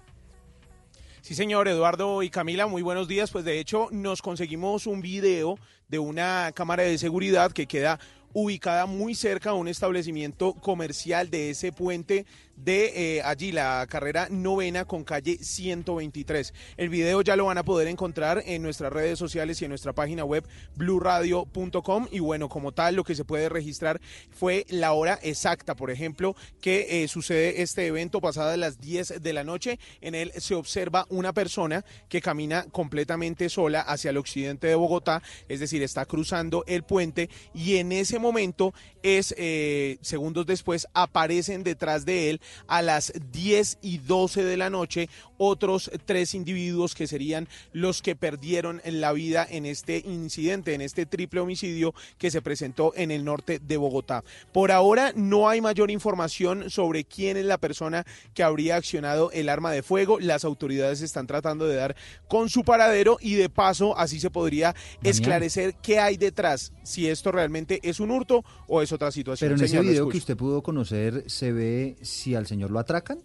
[1.24, 3.32] Sí, señor Eduardo y Camila, muy buenos días.
[3.32, 7.98] Pues de hecho nos conseguimos un video de una cámara de seguridad que queda
[8.34, 14.28] ubicada muy cerca a un establecimiento comercial de ese puente de eh, allí, la carrera
[14.30, 16.54] novena con calle 123.
[16.78, 19.94] El video ya lo van a poder encontrar en nuestras redes sociales y en nuestra
[19.94, 24.00] página web bluradio.com y bueno, como tal, lo que se puede registrar
[24.32, 29.34] fue la hora exacta, por ejemplo, que eh, sucede este evento pasada las 10 de
[29.34, 29.80] la noche.
[30.02, 35.22] En él se observa una persona que camina completamente sola hacia el occidente de Bogotá,
[35.48, 41.64] es decir, está cruzando el puente y en ese momento es, eh, segundos después, aparecen
[41.64, 45.10] detrás de él a las 10 y 12 de la noche
[45.44, 51.06] otros tres individuos que serían los que perdieron la vida en este incidente, en este
[51.06, 54.24] triple homicidio que se presentó en el norte de Bogotá.
[54.52, 59.50] Por ahora no hay mayor información sobre quién es la persona que habría accionado el
[59.50, 60.20] arma de fuego.
[60.20, 61.96] Las autoridades están tratando de dar
[62.28, 67.32] con su paradero y de paso así se podría esclarecer qué hay detrás, si esto
[67.32, 69.50] realmente es un hurto o es otra situación.
[69.50, 73.20] Pero en ese video que usted pudo conocer se ve si al señor lo atracan.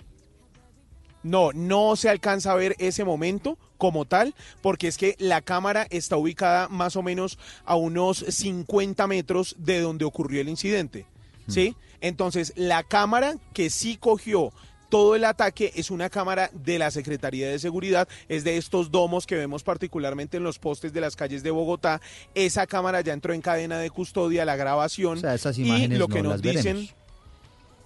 [1.22, 5.86] No, no se alcanza a ver ese momento como tal, porque es que la cámara
[5.90, 11.06] está ubicada más o menos a unos 50 metros de donde ocurrió el incidente.
[11.46, 11.52] Hmm.
[11.52, 11.76] ¿Sí?
[12.00, 14.52] Entonces, la cámara que sí cogió
[14.88, 19.26] todo el ataque es una cámara de la Secretaría de Seguridad, es de estos domos
[19.26, 22.00] que vemos particularmente en los postes de las calles de Bogotá.
[22.34, 25.18] Esa cámara ya entró en cadena de custodia, la grabación.
[25.18, 26.88] O sea, esas imágenes y lo que nos dicen.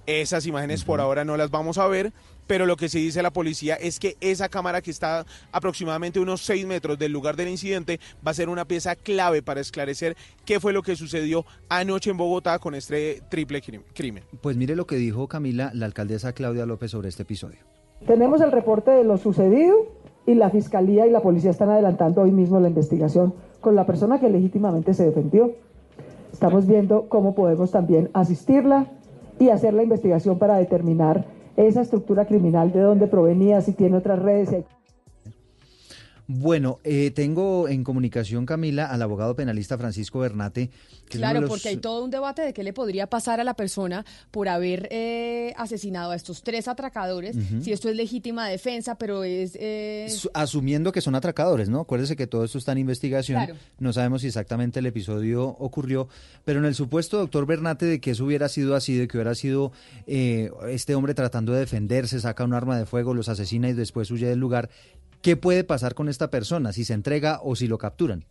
[0.06, 2.12] Esas imágenes por ahora no las vamos a ver,
[2.48, 6.40] pero lo que se dice la policía es que esa cámara que está aproximadamente unos
[6.42, 10.58] 6 metros del lugar del incidente va a ser una pieza clave para esclarecer qué
[10.58, 13.62] fue lo que sucedió anoche en Bogotá con este triple
[13.94, 14.24] crimen.
[14.40, 17.60] Pues mire lo que dijo Camila, la alcaldesa Claudia López sobre este episodio.
[18.04, 19.76] Tenemos el reporte de lo sucedido
[20.26, 24.18] y la fiscalía y la policía están adelantando hoy mismo la investigación con la persona
[24.18, 25.52] que legítimamente se defendió.
[26.32, 28.88] Estamos viendo cómo podemos también asistirla
[29.38, 31.24] y hacer la investigación para determinar
[31.56, 34.64] esa estructura criminal de dónde provenía, si tiene otras redes.
[36.34, 40.70] Bueno, eh, tengo en comunicación, Camila, al abogado penalista Francisco Bernate.
[41.10, 44.48] claro, porque hay todo un debate de qué le podría pasar a la persona por
[44.48, 49.56] haber eh, asesinado a estos tres atracadores, si esto es legítima defensa, pero es...
[49.60, 51.80] Eh, asumiendo que son atracadores, ¿no?
[51.80, 53.48] Acuérdese que todo esto está en investigación.
[53.78, 56.08] No sabemos si exactamente el episodio ocurrió,
[56.46, 59.34] pero en el supuesto, doctor Bernate, de que eso hubiera sido así, de que hubiera
[59.34, 59.72] sido
[60.06, 64.26] este hombre tratando de defenderse, saca un arma de fuego, los asesina y después huye
[64.26, 64.70] del lugar,
[65.22, 68.24] ¿Qué puede pasar con esta persona si se entrega o si lo capturan?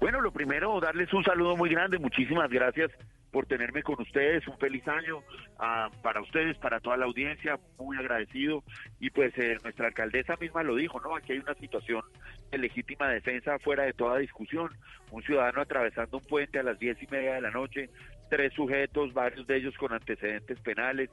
[0.00, 1.98] Bueno, lo primero, darles un saludo muy grande.
[1.98, 2.90] Muchísimas gracias
[3.30, 4.46] por tenerme con ustedes.
[4.48, 5.22] Un feliz año
[5.58, 7.60] ah, para ustedes, para toda la audiencia.
[7.78, 8.64] Muy agradecido.
[8.98, 11.14] Y pues eh, nuestra alcaldesa misma lo dijo, ¿no?
[11.14, 12.02] Aquí hay una situación
[12.50, 14.70] de legítima defensa fuera de toda discusión.
[15.12, 17.88] Un ciudadano atravesando un puente a las diez y media de la noche,
[18.30, 21.10] tres sujetos, varios de ellos con antecedentes penales,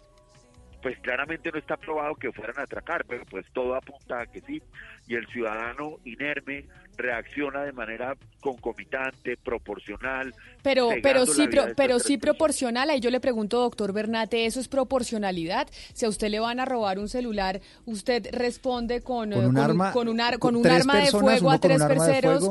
[0.85, 4.39] pues claramente no está probado que fueran a atracar, pero pues todo apunta a que
[4.41, 4.61] sí.
[5.07, 10.31] Y el ciudadano inerme reacciona de manera concomitante, proporcional.
[10.61, 12.91] Pero, pero sí, pero sí proporcional.
[12.91, 15.67] Ahí yo le pregunto, doctor Bernate, ¿eso es proporcionalidad?
[15.95, 19.91] Si a usted le van a robar un celular, usted responde con, con un, arma,
[19.91, 22.47] con un, con un arma de fuego a tres terceros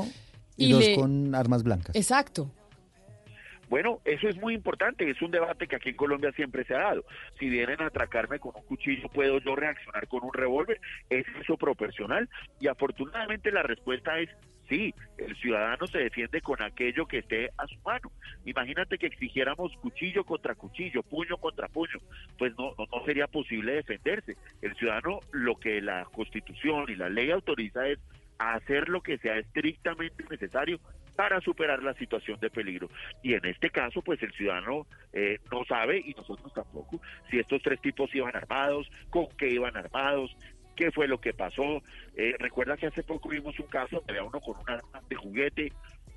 [0.56, 1.94] y, dos con armas blancas.
[1.94, 2.50] Exacto.
[3.68, 6.80] Bueno, eso es muy importante, es un debate que aquí en Colombia siempre se ha
[6.80, 7.04] dado.
[7.38, 10.80] Si vienen a atracarme con un cuchillo, ¿puedo yo reaccionar con un revólver?
[11.10, 12.28] ¿Es eso proporcional?
[12.60, 14.30] Y afortunadamente la respuesta es
[14.68, 18.10] sí, el ciudadano se defiende con aquello que esté a su mano.
[18.44, 21.98] Imagínate que exigiéramos cuchillo contra cuchillo, puño contra puño,
[22.38, 24.36] pues no, no, sería posible defenderse.
[24.62, 27.98] El ciudadano lo que la constitución y la ley autoriza es
[28.38, 30.80] hacer lo que sea estrictamente necesario
[31.16, 32.88] para superar la situación de peligro.
[33.22, 37.00] Y en este caso, pues el ciudadano eh, no sabe, y nosotros tampoco,
[37.30, 40.36] si estos tres tipos iban armados, con qué iban armados,
[40.74, 41.82] qué fue lo que pasó.
[42.16, 45.16] Eh, recuerda que hace poco vimos un caso donde había uno con un arma de
[45.16, 45.72] juguete.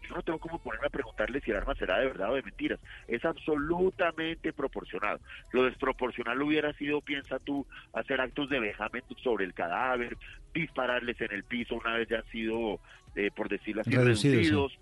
[0.08, 2.42] Yo no tengo cómo ponerme a preguntarle si el arma será de verdad o de
[2.42, 2.80] mentiras.
[3.08, 5.20] Es absolutamente proporcionado.
[5.52, 10.18] Lo desproporcional hubiera sido, piensa tú, hacer actos de vejamen sobre el cadáver,
[10.54, 12.80] dispararles en el piso una vez ya han sido,
[13.16, 14.80] eh, por decirlo así, reducidos.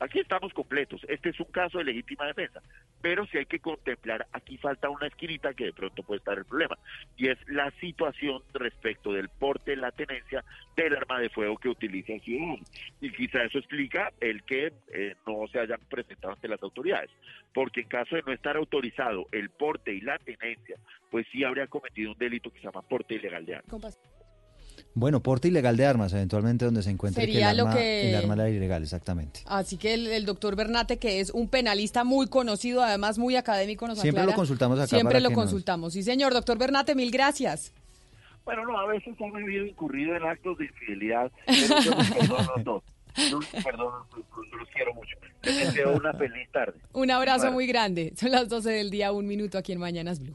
[0.00, 1.02] Aquí estamos completos.
[1.08, 2.62] Este es un caso de legítima defensa.
[3.02, 6.46] Pero si hay que contemplar, aquí falta una esquinita que de pronto puede estar el
[6.46, 6.78] problema.
[7.18, 10.42] Y es la situación respecto del porte, la tenencia
[10.74, 12.64] del arma de fuego que utiliza el ciudadano.
[13.02, 17.10] Y quizá eso explica el que eh, no se hayan presentado ante las autoridades.
[17.52, 20.76] Porque en caso de no estar autorizado el porte y la tenencia,
[21.10, 23.98] pues sí habría cometido un delito que se llama porte ilegal de armas.
[24.94, 29.40] Bueno, porte ilegal de armas, eventualmente donde se encuentre el, arma, el arma ilegal, exactamente.
[29.46, 34.00] Así que el, doctor Bernate, que es un penalista muy conocido, además muy académico, nos
[34.00, 34.88] Siempre lo consultamos acá.
[34.88, 35.92] Siempre lo consultamos.
[35.92, 36.32] Sí, señor.
[36.32, 37.72] Doctor Bernate, mil gracias.
[38.44, 42.10] Bueno, no, a veces han habido incurrido en actos de infidelidad, pero yo los
[42.54, 42.82] perdono
[43.64, 43.92] perdón,
[44.58, 45.16] los quiero mucho.
[45.42, 46.78] Les deseo una feliz tarde.
[46.92, 48.12] Un abrazo muy grande.
[48.16, 50.34] Son las 12 del día, un minuto aquí en Mañanas Blue.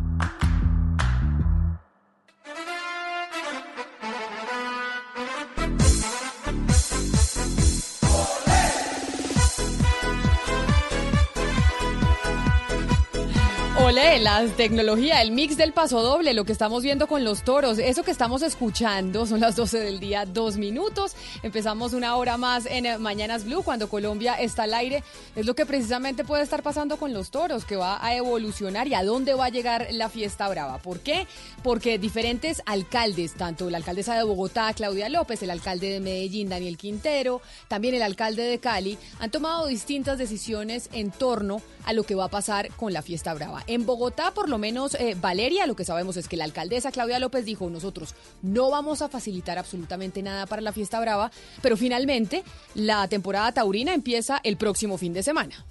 [14.19, 18.03] La tecnología, el mix del paso doble, lo que estamos viendo con los toros, eso
[18.03, 21.15] que estamos escuchando, son las 12 del día, dos minutos.
[21.43, 25.01] Empezamos una hora más en Mañanas Blue, cuando Colombia está al aire.
[25.35, 28.95] Es lo que precisamente puede estar pasando con los toros, que va a evolucionar y
[28.95, 30.77] a dónde va a llegar la fiesta brava.
[30.79, 31.25] ¿Por qué?
[31.63, 36.77] Porque diferentes alcaldes, tanto la alcaldesa de Bogotá, Claudia López, el alcalde de Medellín, Daniel
[36.77, 42.13] Quintero, también el alcalde de Cali, han tomado distintas decisiones en torno a lo que
[42.13, 43.63] va a pasar con la fiesta brava.
[43.67, 44.00] En Bogotá,
[44.33, 47.69] por lo menos, eh, Valeria, lo que sabemos es que la alcaldesa Claudia López dijo,
[47.69, 53.51] nosotros no vamos a facilitar absolutamente nada para la fiesta brava, pero finalmente la temporada
[53.51, 55.65] taurina empieza el próximo fin de semana.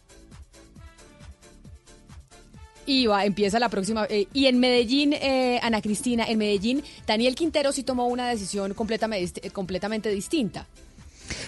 [2.87, 4.07] Y va, empieza la próxima.
[4.09, 8.75] Eh, y en Medellín, eh, Ana Cristina, en Medellín, Daniel Quintero sí tomó una decisión
[8.75, 10.67] completamente, completamente distinta.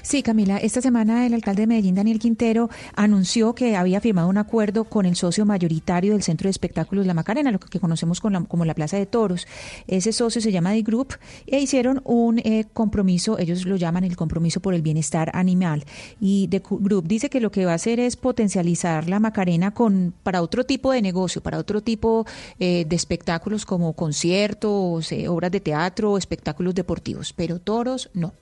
[0.02, 4.38] Sí, Camila, esta semana el alcalde de Medellín, Daniel Quintero, anunció que había firmado un
[4.38, 8.64] acuerdo con el socio mayoritario del Centro de Espectáculos La Macarena, lo que conocemos como
[8.64, 9.46] la Plaza de Toros.
[9.86, 11.14] Ese socio se llama The Group
[11.46, 15.84] e hicieron un eh, compromiso, ellos lo llaman el compromiso por el bienestar animal.
[16.20, 20.14] Y The Group dice que lo que va a hacer es potencializar la Macarena con
[20.22, 22.26] para otro tipo de negocio, para otro tipo
[22.58, 28.32] eh, de espectáculos como conciertos, eh, obras de teatro, espectáculos deportivos, pero toros no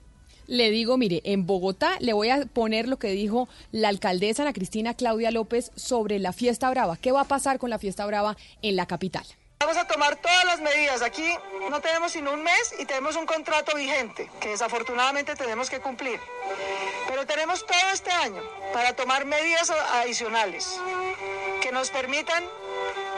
[0.50, 4.52] le digo, mire, en Bogotá le voy a poner lo que dijo la alcaldesa Ana
[4.52, 6.96] Cristina Claudia López sobre la fiesta brava.
[6.96, 9.24] ¿Qué va a pasar con la fiesta brava en la capital?
[9.60, 11.02] Vamos a tomar todas las medidas.
[11.02, 11.24] Aquí
[11.70, 16.18] no tenemos sino un mes y tenemos un contrato vigente que desafortunadamente tenemos que cumplir.
[17.06, 20.80] Pero tenemos todo este año para tomar medidas adicionales
[21.62, 22.42] que nos permitan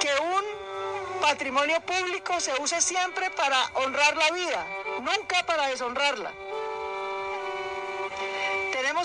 [0.01, 4.67] que un patrimonio público se use siempre para honrar la vida,
[5.01, 6.31] nunca para deshonrarla.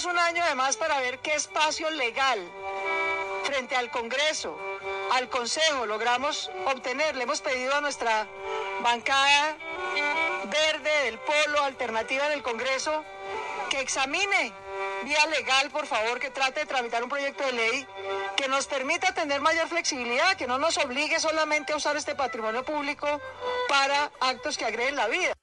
[0.06, 2.40] Un año además para ver qué espacio legal
[3.44, 4.56] frente al Congreso,
[5.12, 7.16] al Consejo, logramos obtener.
[7.16, 8.28] Le hemos pedido a nuestra
[8.84, 9.58] bancada
[10.46, 13.04] verde del Polo Alternativa del Congreso
[13.72, 14.54] que examine
[15.04, 17.88] vía legal, por favor, que trate de tramitar un proyecto de ley
[18.36, 22.64] que nos permita tener mayor flexibilidad, que no nos obligue solamente a usar este patrimonio
[22.64, 23.20] público
[23.68, 25.37] para actos que agreden la vida.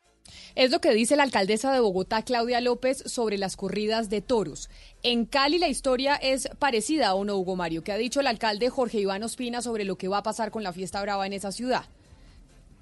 [0.55, 4.71] Es lo que dice la alcaldesa de Bogotá, Claudia López, sobre las corridas de toros.
[5.03, 8.71] En Cali la historia es parecida a uno, Hugo Mario, que ha dicho el alcalde
[8.71, 11.51] Jorge Iván Ospina sobre lo que va a pasar con la fiesta brava en esa
[11.51, 11.87] ciudad.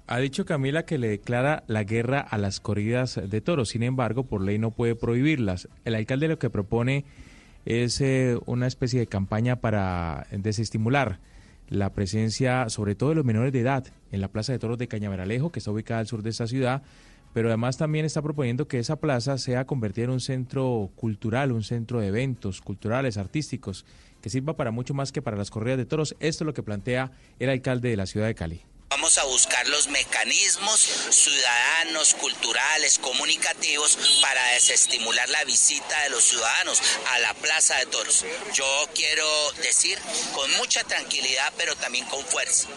[0.05, 4.23] Ha dicho Camila que le declara la guerra a las corridas de toros, sin embargo,
[4.23, 5.67] por ley no puede prohibirlas.
[5.83, 7.05] El alcalde lo que propone
[7.65, 11.19] es eh, una especie de campaña para desestimular
[11.69, 14.87] la presencia, sobre todo de los menores de edad, en la Plaza de Toros de
[14.87, 16.83] Cañaveralejo, que está ubicada al sur de esta ciudad,
[17.33, 21.63] pero además también está proponiendo que esa plaza sea convertida en un centro cultural, un
[21.63, 23.85] centro de eventos culturales, artísticos,
[24.21, 26.15] que sirva para mucho más que para las corridas de toros.
[26.19, 28.61] Esto es lo que plantea el alcalde de la ciudad de Cali.
[28.89, 30.79] Vamos a buscar los mecanismos
[31.09, 36.79] ciudadanos, culturales, comunicativos para desestimular la visita de los ciudadanos
[37.09, 38.23] a la Plaza de Toros.
[38.53, 39.97] Yo quiero decir
[40.33, 42.67] con mucha tranquilidad, pero también con fuerza,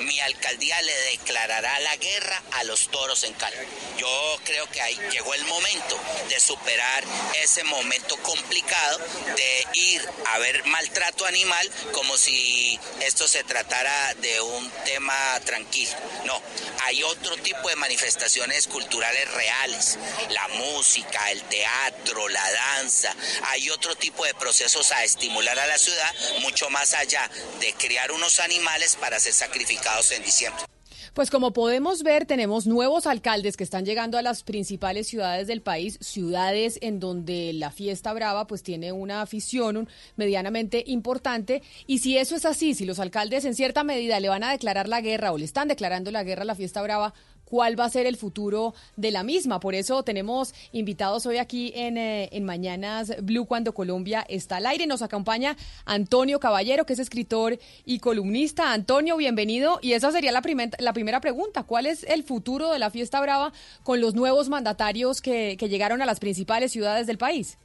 [0.00, 3.56] mi alcaldía le declarará la guerra a los toros en Cali.
[3.96, 5.98] Yo creo que ahí llegó el momento
[6.28, 7.02] de superar
[7.42, 8.98] ese momento complicado
[9.36, 15.92] de ir a ver maltrato animal como si esto se tratara de un tema tranquilo.
[16.24, 16.40] No,
[16.84, 19.98] hay otro tipo de manifestaciones culturales reales,
[20.30, 23.14] la música, el teatro, la danza,
[23.48, 27.30] hay otro tipo de procesos a estimular a la ciudad, mucho más allá
[27.60, 30.64] de crear unos animales para ser sacrificados en diciembre.
[31.14, 35.60] Pues como podemos ver, tenemos nuevos alcaldes que están llegando a las principales ciudades del
[35.60, 41.62] país, ciudades en donde la fiesta brava pues tiene una afición medianamente importante.
[41.86, 44.88] Y si eso es así, si los alcaldes en cierta medida le van a declarar
[44.88, 47.12] la guerra o le están declarando la guerra a la fiesta brava,
[47.52, 49.60] cuál va a ser el futuro de la misma.
[49.60, 54.64] Por eso tenemos invitados hoy aquí en, eh, en Mañanas Blue cuando Colombia está al
[54.64, 54.86] aire.
[54.86, 55.54] Nos acompaña
[55.84, 58.72] Antonio Caballero, que es escritor y columnista.
[58.72, 59.80] Antonio, bienvenido.
[59.82, 61.64] Y esa sería la, primera pregunta.
[61.64, 63.52] ¿Cuál es el futuro de la fiesta brava
[63.82, 67.58] con los nuevos mandatarios que, que llegaron a las principales ciudades del país?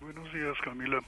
[0.00, 1.02] Buenos días, Camila.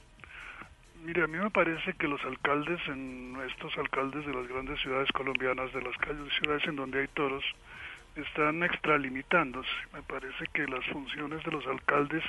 [1.03, 5.11] Mire, a mí me parece que los alcaldes, en estos alcaldes de las grandes ciudades
[5.13, 5.95] colombianas, de las
[6.39, 7.43] ciudades en donde hay toros,
[8.15, 9.69] están extralimitándose.
[9.93, 12.23] Me parece que las funciones de los alcaldes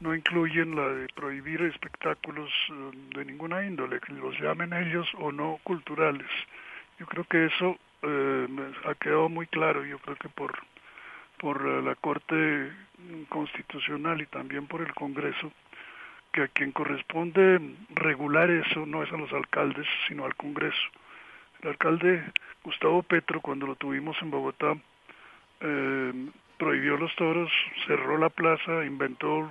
[0.00, 5.58] no incluyen la de prohibir espectáculos eh, de ninguna índole, los llamen ellos o no
[5.62, 6.28] culturales.
[6.98, 8.48] Yo creo que eso eh,
[8.86, 10.58] ha quedado muy claro, yo creo que por,
[11.38, 12.72] por eh, la Corte
[13.28, 15.52] Constitucional y también por el Congreso,
[16.32, 17.60] que a quien corresponde
[17.90, 20.88] regular eso no es a los alcaldes, sino al Congreso.
[21.62, 22.24] El alcalde
[22.62, 24.76] Gustavo Petro, cuando lo tuvimos en Bogotá,
[25.60, 26.12] eh,
[26.58, 27.50] prohibió los toros,
[27.86, 29.50] cerró la plaza, inventó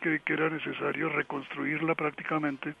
[0.00, 2.74] que, era necesario reconstruirla prácticamente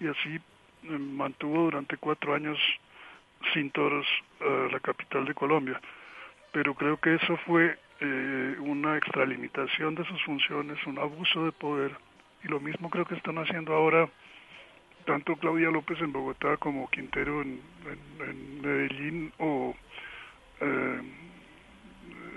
[0.00, 2.58] y así eh, mantuvo durante cuatro años
[3.52, 4.06] sin toros
[4.40, 5.80] la capital de Colombia.
[6.52, 11.90] Pero creo que eso fue eh, una extralimitación de sus funciones, un abuso de poder
[12.44, 14.08] y lo mismo creo que están haciendo ahora
[15.04, 17.60] tanto Claudia López en Bogotá como Quintero en,
[18.62, 19.74] Medellín o
[20.60, 21.00] eh,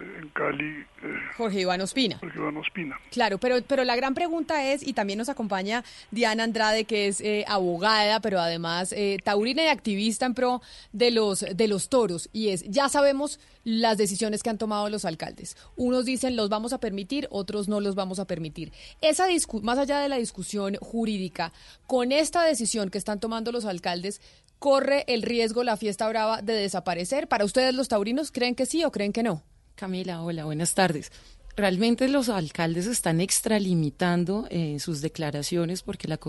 [0.01, 0.85] en Cali.
[1.03, 2.17] Eh, Jorge Iván Ospina.
[2.19, 2.99] Jorge Iván Ospina.
[3.11, 7.21] Claro, pero, pero la gran pregunta es, y también nos acompaña Diana Andrade, que es
[7.21, 10.61] eh, abogada, pero además eh, taurina y activista en pro
[10.91, 15.05] de los, de los toros, y es, ya sabemos las decisiones que han tomado los
[15.05, 15.55] alcaldes.
[15.75, 18.71] Unos dicen los vamos a permitir, otros no los vamos a permitir.
[19.01, 19.27] Esa
[19.61, 21.53] más allá de la discusión jurídica,
[21.87, 24.21] con esta decisión que están tomando los alcaldes,
[24.59, 27.27] ¿corre el riesgo la fiesta brava de desaparecer?
[27.27, 29.43] ¿Para ustedes los taurinos creen que sí o creen que no?
[29.81, 31.11] Camila, hola, buenas tardes.
[31.55, 36.19] Realmente los alcaldes están extralimitando eh, sus declaraciones porque la,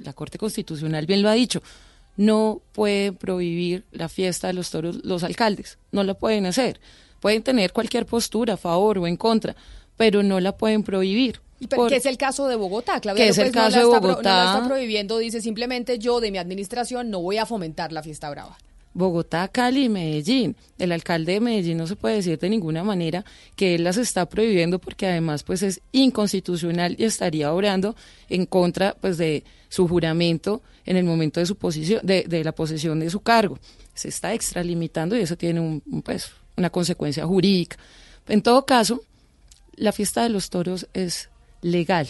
[0.00, 1.62] la Corte Constitucional bien lo ha dicho.
[2.16, 6.80] No pueden prohibir la fiesta de los toros los alcaldes, no lo pueden hacer.
[7.20, 9.54] Pueden tener cualquier postura a favor o en contra,
[9.96, 11.40] pero no la pueden prohibir.
[11.88, 12.98] ¿Qué es el caso de Bogotá?
[12.98, 14.30] Claudia ¿Qué es el caso de Bogotá?
[14.30, 18.02] no la está prohibiendo, dice simplemente yo de mi administración no voy a fomentar la
[18.02, 18.58] fiesta brava.
[18.96, 20.56] Bogotá, Cali y Medellín.
[20.78, 24.26] El alcalde de Medellín no se puede decir de ninguna manera que él las está
[24.26, 27.94] prohibiendo porque además pues es inconstitucional y estaría obrando
[28.30, 32.52] en contra pues de su juramento en el momento de su posición de, de la
[32.52, 33.58] posesión de su cargo.
[33.92, 37.76] Se está extralimitando y eso tiene un, pues una consecuencia jurídica.
[38.28, 39.02] En todo caso,
[39.74, 41.28] la fiesta de los toros es
[41.60, 42.08] legal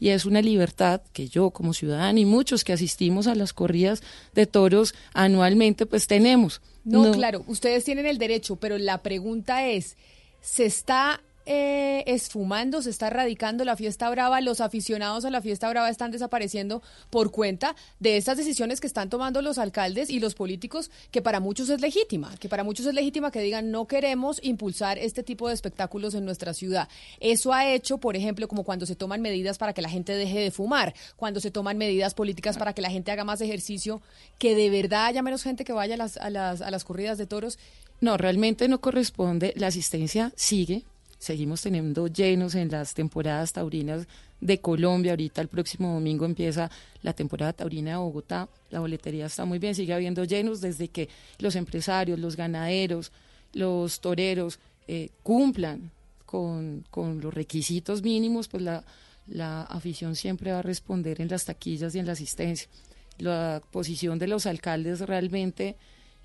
[0.00, 4.02] y es una libertad que yo como ciudadana y muchos que asistimos a las corridas
[4.34, 6.60] de toros anualmente pues tenemos.
[6.84, 9.96] no, claro, ustedes tienen el derecho, pero la pregunta es,
[10.40, 15.68] ¿se está eh, esfumando, se está erradicando la fiesta brava, los aficionados a la fiesta
[15.68, 20.34] brava están desapareciendo por cuenta de estas decisiones que están tomando los alcaldes y los
[20.34, 24.40] políticos, que para muchos es legítima, que para muchos es legítima que digan no queremos
[24.42, 26.88] impulsar este tipo de espectáculos en nuestra ciudad.
[27.20, 30.38] Eso ha hecho, por ejemplo, como cuando se toman medidas para que la gente deje
[30.38, 34.00] de fumar, cuando se toman medidas políticas para que la gente haga más ejercicio,
[34.38, 37.18] que de verdad haya menos gente que vaya a las, a las, a las corridas
[37.18, 37.58] de toros.
[38.00, 39.54] No, realmente no corresponde.
[39.56, 40.84] La asistencia sigue,
[41.24, 44.06] seguimos teniendo llenos en las temporadas taurinas
[44.42, 45.12] de Colombia.
[45.12, 46.70] Ahorita el próximo domingo empieza
[47.02, 48.46] la temporada taurina de Bogotá.
[48.70, 53.10] La boletería está muy bien, sigue habiendo llenos desde que los empresarios, los ganaderos,
[53.54, 55.90] los toreros eh, cumplan
[56.26, 56.84] con,
[57.22, 58.84] los requisitos mínimos, pues la,
[59.26, 62.68] la afición siempre va a responder en las taquillas y en la asistencia.
[63.16, 65.76] La posición de los alcaldes realmente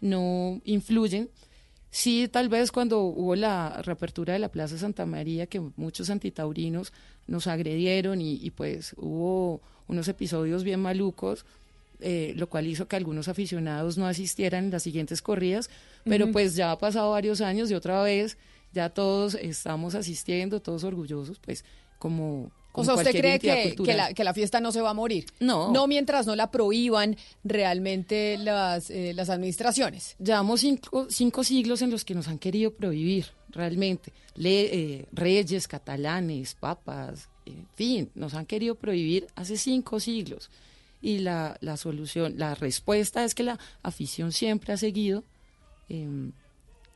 [0.01, 1.30] no influyen
[1.91, 6.94] Sí, tal vez cuando hubo la reapertura de la Plaza Santa María, que muchos antitaurinos
[7.28, 11.45] nos agredieron y, pues hubo unos episodios bien malucos,
[11.99, 15.70] eh, lo cual hizo que algunos aficionados no asistieran en las siguientes corridas,
[16.06, 18.38] pero pues ya ha pasado varios años y otra vez
[18.72, 21.66] ya todos estamos asistiendo, todos orgullosos, pues
[21.98, 25.26] como o sea, ¿usted cree que, que, la, fiesta no se va a morir?
[25.40, 25.72] No.
[25.72, 30.16] No mientras no la prohíban realmente las, eh, las administraciones.
[30.20, 34.14] Llevamos cinco, cinco, siglos en los que nos han querido prohibir, realmente.
[34.36, 40.50] Le, eh, reyes, catalanes, papas, en fin, nos han querido prohibir hace cinco siglos.
[41.02, 45.24] Y la, la solución, la respuesta es que la afición siempre ha seguido
[45.88, 46.34] em,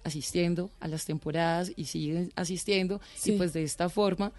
[0.03, 3.01] asistiendo a las temporadas y siguen asistiendo.
[3.25, 4.31] Y pues de esta forma...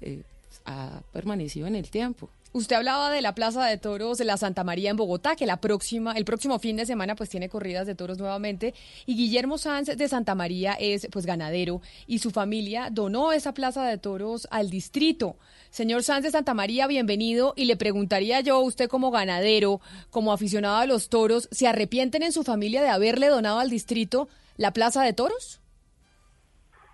[0.00, 0.22] Eh,
[0.64, 2.30] ha permanecido en el tiempo.
[2.56, 5.58] Usted hablaba de la Plaza de Toros de la Santa María en Bogotá, que la
[5.58, 8.72] próxima, el próximo fin de semana pues tiene corridas de toros nuevamente.
[9.04, 13.84] Y Guillermo Sanz de Santa María es pues ganadero y su familia donó esa Plaza
[13.84, 15.36] de Toros al distrito.
[15.68, 17.52] Señor Sanz de Santa María, bienvenido.
[17.56, 22.32] Y le preguntaría yo, usted como ganadero, como aficionado a los toros, ¿se arrepienten en
[22.32, 25.60] su familia de haberle donado al distrito la Plaza de Toros?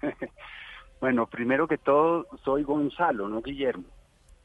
[1.03, 3.83] Bueno, primero que todo, soy Gonzalo, no Guillermo.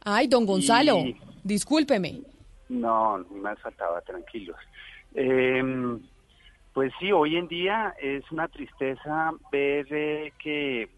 [0.03, 1.03] Ay, don Gonzalo,
[1.43, 2.21] discúlpeme.
[2.67, 4.57] No, me faltaba, tranquilos.
[5.13, 5.99] Em,
[6.73, 10.89] pues sí, hoy en día es una tristeza ver eh, que,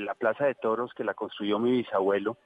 [0.00, 2.38] la Plaza de Toros, que la construyó mi bisabuelo,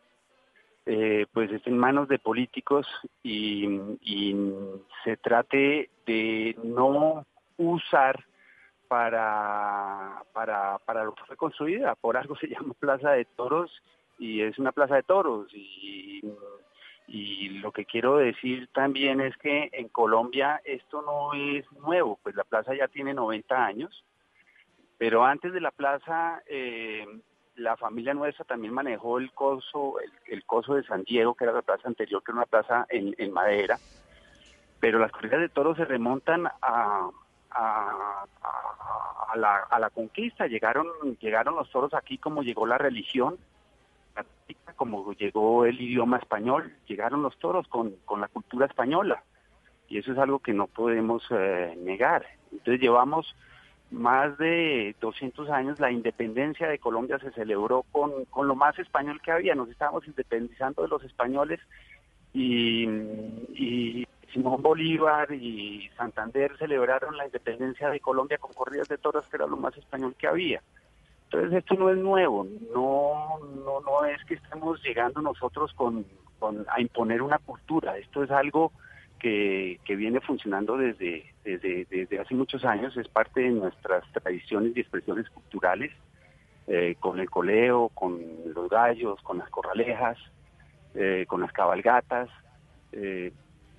[0.86, 2.88] eh, pues está en manos de políticos
[3.22, 3.64] y,
[4.02, 4.34] y
[5.04, 7.24] se trate de no
[7.58, 8.24] usar
[8.88, 11.94] para, para, para lo que fue construida.
[11.94, 13.70] Por algo se llama Plaza de Toros
[14.18, 16.22] y es una plaza de toros y,
[17.60, 22.44] lo que quiero decir también es que en Colombia esto no es nuevo, pues la
[22.44, 24.04] plaza ya tiene 90 años,
[24.98, 27.06] pero antes de la plaza eh,
[27.56, 29.96] la familia nuestra también manejó el coso,
[30.26, 33.32] el, coso de San Diego, que era la plaza anterior, que era una plaza en,
[33.32, 33.78] madera,
[34.78, 37.08] pero las corridas de toros se remontan a,
[37.56, 40.86] a, la, a la conquista, llegaron,
[41.20, 43.38] llegaron los toros aquí como llegó la religión,
[44.76, 49.22] como llegó el idioma español, llegaron los toros con, con la cultura española.
[49.88, 52.26] Y eso es algo que no podemos eh, negar.
[52.52, 53.34] Entonces llevamos
[53.90, 59.20] más de 200 años, la independencia de Colombia se celebró con, con lo más español
[59.22, 59.54] que había.
[59.54, 61.60] Nos estábamos independizando de los españoles
[62.34, 62.86] y
[64.36, 69.46] Simón Bolívar y Santander celebraron la independencia de Colombia con corridas de toros, que era
[69.46, 70.60] lo más español que había.
[71.24, 76.04] Entonces esto no es nuevo, no, no, no es que estemos llegando nosotros con,
[76.68, 78.72] a imponer una cultura, esto es algo
[79.18, 85.30] que, viene funcionando desde, desde, hace muchos años, es parte de nuestras tradiciones y expresiones
[85.30, 85.92] culturales,
[86.66, 88.20] eh, con el coleo, con
[88.54, 90.18] los gallos, con las corralejas,
[90.94, 92.28] eh, con las cabalgatas,
[92.92, 93.32] eh,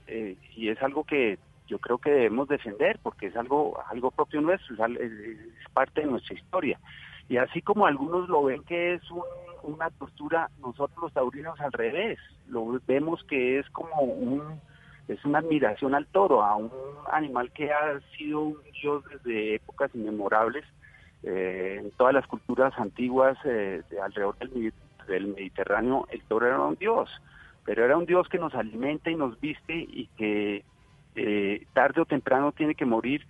[0.08, 4.76] y es algo que yo creo que debemos defender porque es algo, algo propio nuestro,
[4.86, 5.40] es
[5.74, 6.80] parte de nuestra historia.
[7.30, 9.02] Y así como algunos lo ven que es
[9.64, 14.60] una tortura, nosotros los taurinos al revés, lo vemos que es como un
[15.08, 16.72] es una admiración al toro, a un
[17.12, 20.66] animal que ha sido un dios desde épocas inmemorables
[21.24, 26.76] eh, en todas las culturas antiguas eh, de alrededor del, Mediterráneo, el toro era un
[26.76, 27.10] dios,
[27.68, 30.64] pero era un dios que nos alimenta y nos viste y que
[31.16, 33.28] eh, tarde o temprano tiene que morir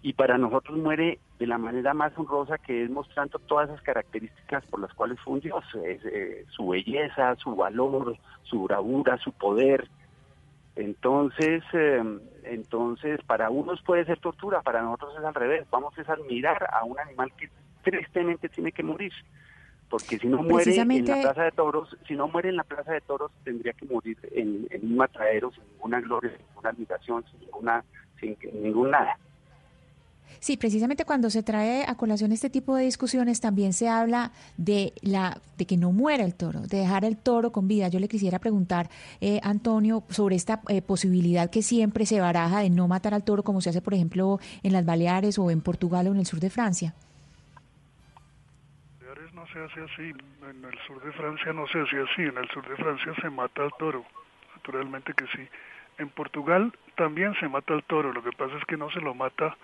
[0.00, 4.64] y para nosotros muere de la manera más honrosa que es mostrando todas esas características
[4.66, 9.88] por las cuales fue un dios, eh, su belleza, su valor, su bravura, su poder.
[10.76, 15.66] Entonces, em, entonces para unos puede ser tortura, para nosotros es al revés.
[15.68, 17.50] Vamos a admirar a un animal que
[17.82, 19.12] tristemente tiene que morir,
[19.90, 22.92] porque si no muere en la plaza de toros, si no muere en la plaza
[22.92, 27.40] de toros tendría que morir en, un matadero sin ninguna gloria, sin ninguna admiración, sin
[27.40, 27.84] ninguna,
[28.20, 29.18] sin ningún nada.
[30.38, 34.94] Sí, precisamente cuando se trae a colación este tipo de discusiones también se habla de
[35.02, 37.88] la de que no muera el toro, de dejar el toro con vida.
[37.88, 38.88] Yo le quisiera preguntar,
[39.20, 43.42] eh, Antonio, sobre esta eh, posibilidad que siempre se baraja de no matar al toro,
[43.42, 46.38] como se hace, por ejemplo, en las Baleares o en Portugal o en el sur
[46.38, 46.94] de Francia.
[49.40, 52.46] No se hace así, en el sur de Francia no se hace así, en el
[52.50, 54.04] sur de Francia se mata al toro,
[54.54, 55.48] naturalmente que sí.
[55.96, 59.14] En Portugal también se mata al toro, lo que pasa es que no se lo
[59.14, 59.56] mata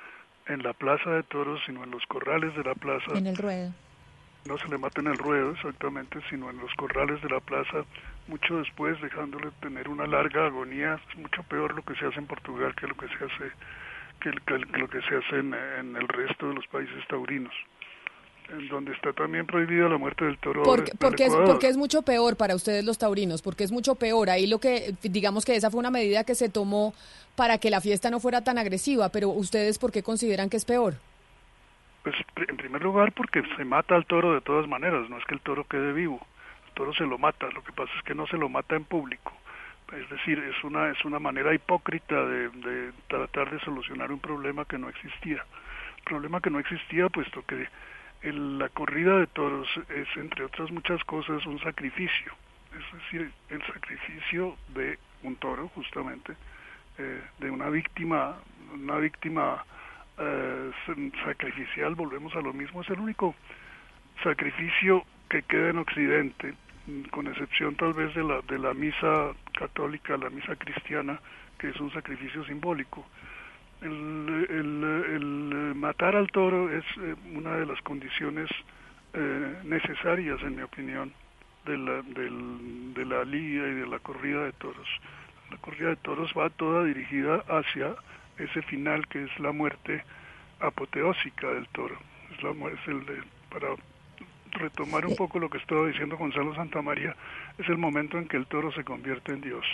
[0.47, 3.12] en la plaza de toros, sino en los corrales de la plaza.
[3.16, 3.70] En el ruedo.
[4.47, 7.85] No se le mata en el ruedo exactamente, sino en los corrales de la plaza,
[8.28, 10.98] mucho después, dejándole tener una larga agonía.
[11.11, 13.53] Es mucho peor lo que se hace en Portugal que lo que se hace
[14.20, 14.31] que,
[14.78, 17.53] lo que se hace en el resto de los países taurinos
[18.48, 20.62] en donde está también prohibida la muerte del toro.
[20.62, 24.31] Porque, porque, es, porque es mucho peor para ustedes los taurinos, porque es mucho peor.
[24.31, 26.94] Ahí lo que, digamos que esa fue una medida que se tomó
[27.35, 30.64] para que la fiesta no fuera tan agresiva, pero ustedes, ¿por qué consideran que es
[30.64, 30.94] peor?
[32.02, 32.14] Pues
[32.48, 35.40] en primer lugar porque se mata al toro de todas maneras, no es que el
[35.40, 36.20] toro quede vivo,
[36.68, 38.85] el toro se lo mata, lo que pasa es que no se lo mata en
[38.85, 39.32] público.
[39.93, 44.64] Es decir, es una, es una manera hipócrita de, de tratar de solucionar un problema
[44.64, 45.44] que no existía.
[46.05, 47.66] problema que no existía puesto que
[48.22, 52.32] la corrida de toros es, entre otras muchas cosas, un sacrificio.
[52.72, 56.34] Es decir, el sacrificio de un toro, justamente,
[56.98, 58.36] eh, de una víctima,
[58.72, 59.64] una víctima
[60.18, 60.70] eh,
[61.24, 63.34] sacrificial, volvemos a lo mismo, es el único
[64.22, 66.55] sacrificio que queda en Occidente,
[67.10, 71.20] con excepción tal vez de la, de la misa católica, la misa cristiana,
[71.59, 73.06] que es un sacrificio simbólico
[73.82, 78.48] el, el, matar al toro es eh, una de las condiciones
[79.12, 81.12] eh, necesarias, en mi opinión,
[81.65, 84.89] de la, del, de la liga y de la corrida de toros.
[85.51, 87.94] La corrida de toros va toda dirigida hacia
[88.39, 90.05] ese final que es la muerte
[90.61, 91.97] apoteósica del toro.
[92.32, 93.69] Es, la, es el de, para
[94.53, 97.15] retomar un poco lo que estaba diciendo Gonzalo Santamaría,
[97.59, 99.65] es el momento en que el toro se convierte en Dios.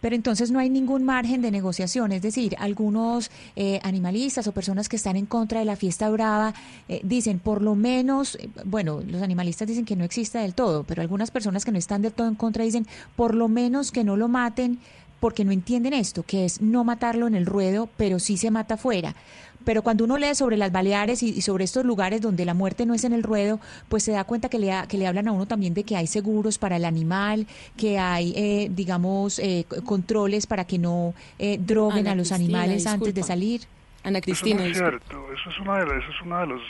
[0.00, 4.88] Pero entonces no hay ningún margen de negociación, es decir, algunos eh, animalistas o personas
[4.88, 6.54] que están en contra de la fiesta brava
[6.88, 10.84] eh, dicen, por lo menos, eh, bueno, los animalistas dicen que no exista del todo,
[10.84, 14.04] pero algunas personas que no están del todo en contra dicen, por lo menos que
[14.04, 14.78] no lo maten
[15.20, 18.74] porque no entienden esto, que es no matarlo en el ruedo, pero sí se mata
[18.74, 19.16] afuera.
[19.64, 22.94] Pero cuando uno lee sobre las Baleares y, sobre estos lugares donde la muerte no
[22.94, 25.46] es en el ruedo, pues se da cuenta que le, que le hablan a uno
[25.46, 30.64] también de que hay seguros para el animal, que hay, eh, digamos, eh, controles para
[30.64, 33.62] que no eh, droguen a los animales antes de salir.
[34.04, 34.62] Ana Cristina.
[34.62, 36.62] Eso es cierto, eso es una de eso es una de los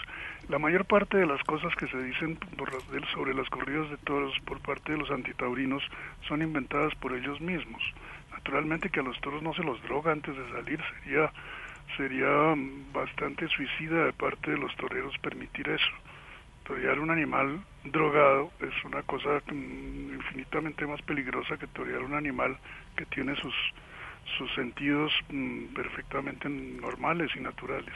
[0.48, 2.38] la mayor parte de las cosas que se dicen
[3.12, 5.82] sobre las corridas de toros por parte de los antitaurinos
[6.26, 7.82] son inventadas por ellos mismos.
[8.32, 11.30] Naturalmente que a los toros no se los droga antes de salir, sería
[11.98, 12.54] sería
[12.94, 15.90] bastante suicida de parte de los toreros permitir eso.
[16.64, 22.56] Torear un animal drogado es una cosa mm, infinitamente más peligrosa que torear un animal
[22.96, 23.54] que tiene sus
[24.36, 27.94] sus sentidos mm, perfectamente normales y naturales.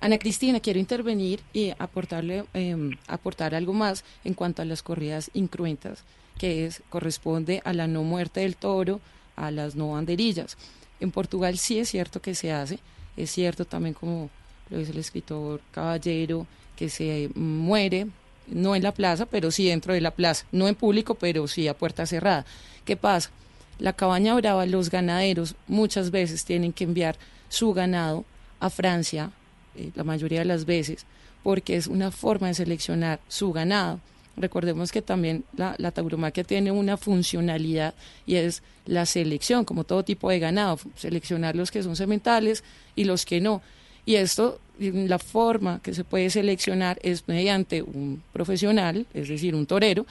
[0.00, 5.30] Ana Cristina, quiero intervenir y aportarle, em, aportar algo más en cuanto a las corridas
[5.34, 6.04] incruentas,
[6.38, 9.00] que es, corresponde a la no muerte del toro,
[9.36, 10.56] a las no banderillas.
[11.00, 12.78] En Portugal sí es cierto que se hace,
[13.16, 14.30] es cierto también como
[14.70, 16.46] lo dice el escritor Caballero,
[16.76, 18.06] que se muere,
[18.46, 21.68] no en la plaza, pero sí dentro de la plaza, no en público, pero sí
[21.68, 22.46] a puerta cerrada.
[22.84, 23.30] ¿Qué pasa?
[23.78, 27.16] La cabaña brava, los ganaderos muchas veces tienen que enviar
[27.48, 28.24] su ganado
[28.60, 29.30] a Francia,
[29.74, 31.06] eh, la mayoría de las veces,
[31.42, 34.00] porque es una forma de seleccionar su ganado.
[34.36, 37.94] Recordemos que también la, la, tauromaquia tiene una funcionalidad
[38.26, 42.64] y es la selección, como todo tipo de ganado, seleccionar los que son sementales
[42.96, 43.62] y los que no.
[44.06, 49.66] Y esto, la forma que se puede seleccionar es mediante un profesional, es decir, un
[49.66, 50.06] torero,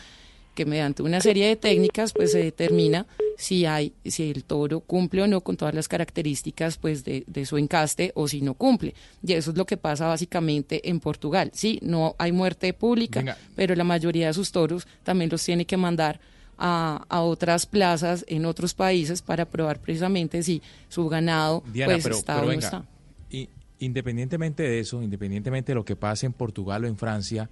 [0.54, 3.06] que mediante una serie de técnicas pues se determina
[3.40, 7.58] si hay si el toro cumple o no con todas las características pues de, su
[7.58, 8.94] encaste o si no cumple.
[9.26, 11.50] Y eso es lo que pasa básicamente en Portugal.
[11.54, 15.78] Sí no hay muerte pública pero la mayoría de sus toros también los tiene que
[15.78, 16.20] mandar
[16.58, 22.46] a, otras plazas en otros países para probar precisamente si su ganado pues está o
[22.46, 22.84] no está.
[23.32, 23.48] y,
[23.80, 27.50] independientemente de eso independientemente de lo que pase en Portugal o en Francia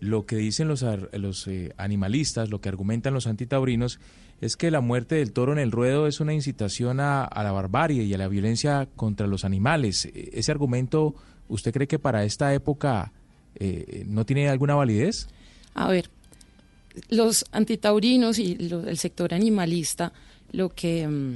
[0.00, 3.98] lo que dicen los, los eh, animalistas, lo que argumentan los antitaurinos,
[4.40, 8.04] es que la muerte del toro en el ruedo es una incitación a, la barbarie
[8.04, 10.06] y a la violencia contra los animales.
[10.06, 11.14] E, ¿Ese argumento
[11.48, 13.12] usted cree que para esta época
[13.54, 15.28] eh, no tiene alguna validez?
[15.74, 16.10] A ver,
[17.08, 20.12] los antitaurinos y el sector animalista
[20.52, 21.06] lo que...
[21.06, 21.34] Mm,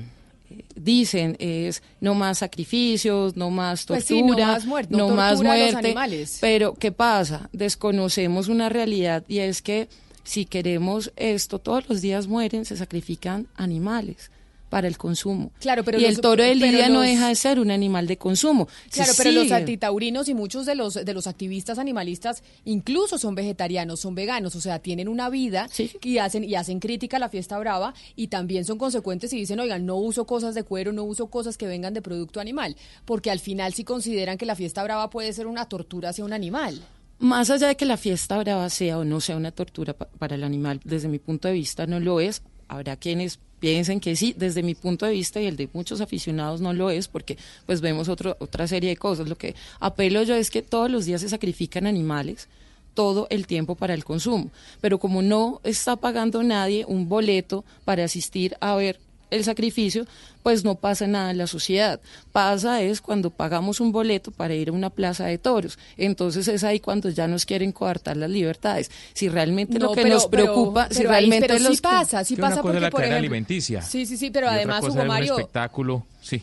[0.75, 5.95] dicen es no más sacrificios, no más pues tortura, no más muerte, no, más muerte.
[6.41, 7.49] Pero ¿qué pasa?
[7.53, 9.89] Desconocemos una realidad y es que
[10.31, 14.31] si queremos esto, todos los días mueren, se sacrifican animales
[14.69, 15.51] para el consumo.
[15.59, 18.69] Claro, pero y el toro de Lidia no deja de ser un animal de consumo.
[18.93, 23.99] Claro, pero los antitaurinos y muchos de los de los activistas animalistas incluso son vegetarianos,
[23.99, 25.69] son veganos, o sea, tienen una vida
[26.01, 29.59] y hacen y hacen crítica a la fiesta brava y también son consecuentes y dicen,
[29.59, 33.33] "Oigan, no uso cosas de cuero, no uso cosas que vengan de producto animal", porque
[33.33, 36.81] al final sí consideran que la fiesta brava puede ser una tortura hacia un animal.
[37.21, 40.43] Más allá de que la fiesta brava sea o no sea una tortura para el
[40.43, 42.41] animal, desde mi punto de vista no lo es.
[42.67, 46.63] Habrá quienes piensen que sí, desde mi punto de vista y el de muchos aficionados
[46.63, 47.37] no lo es, porque
[47.67, 49.29] pues vemos otro, otra serie de cosas.
[49.29, 52.49] Lo que apelo yo es que todos los días se sacrifican animales
[52.95, 58.05] todo el tiempo para el consumo, pero como no está pagando nadie un boleto para
[58.05, 58.99] asistir a ver
[59.31, 60.07] el sacrificio,
[60.43, 62.01] pues no pasa nada en la sociedad.
[62.33, 65.79] Pasa es cuando pagamos un boleto para ir a una plaza de toros.
[65.97, 68.91] Entonces es ahí cuando ya nos quieren coartar las libertades.
[69.13, 73.05] Si realmente lo que nos preocupa, si realmente sí pasa, sí pasa porque la por
[73.05, 73.83] alimenticia.
[73.83, 76.43] Sí, sí, sí, pero además Hugo Mario, espectáculo, sí.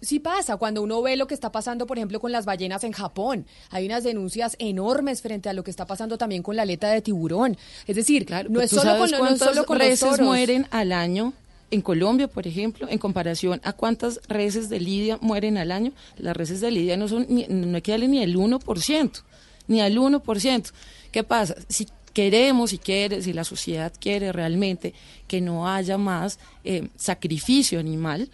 [0.00, 2.92] Sí pasa, cuando uno ve lo que está pasando, por ejemplo, con las ballenas en
[2.92, 6.88] Japón, hay unas denuncias enormes frente a lo que está pasando también con la aleta
[6.88, 7.56] de tiburón.
[7.84, 10.20] Es decir, no, es solo con, no es solo con los toros.
[10.20, 11.32] mueren al año
[11.70, 16.36] en Colombia, por ejemplo, en comparación a cuántas reses de lidia mueren al año, las
[16.36, 19.22] reses de lidia no son ni, no equivalen ni al 1%,
[19.66, 20.72] ni al 1%.
[21.12, 21.56] ¿Qué pasa?
[21.68, 24.94] Si queremos, si quiere, si la sociedad quiere realmente
[25.26, 28.30] que no haya más eh, sacrificio animal,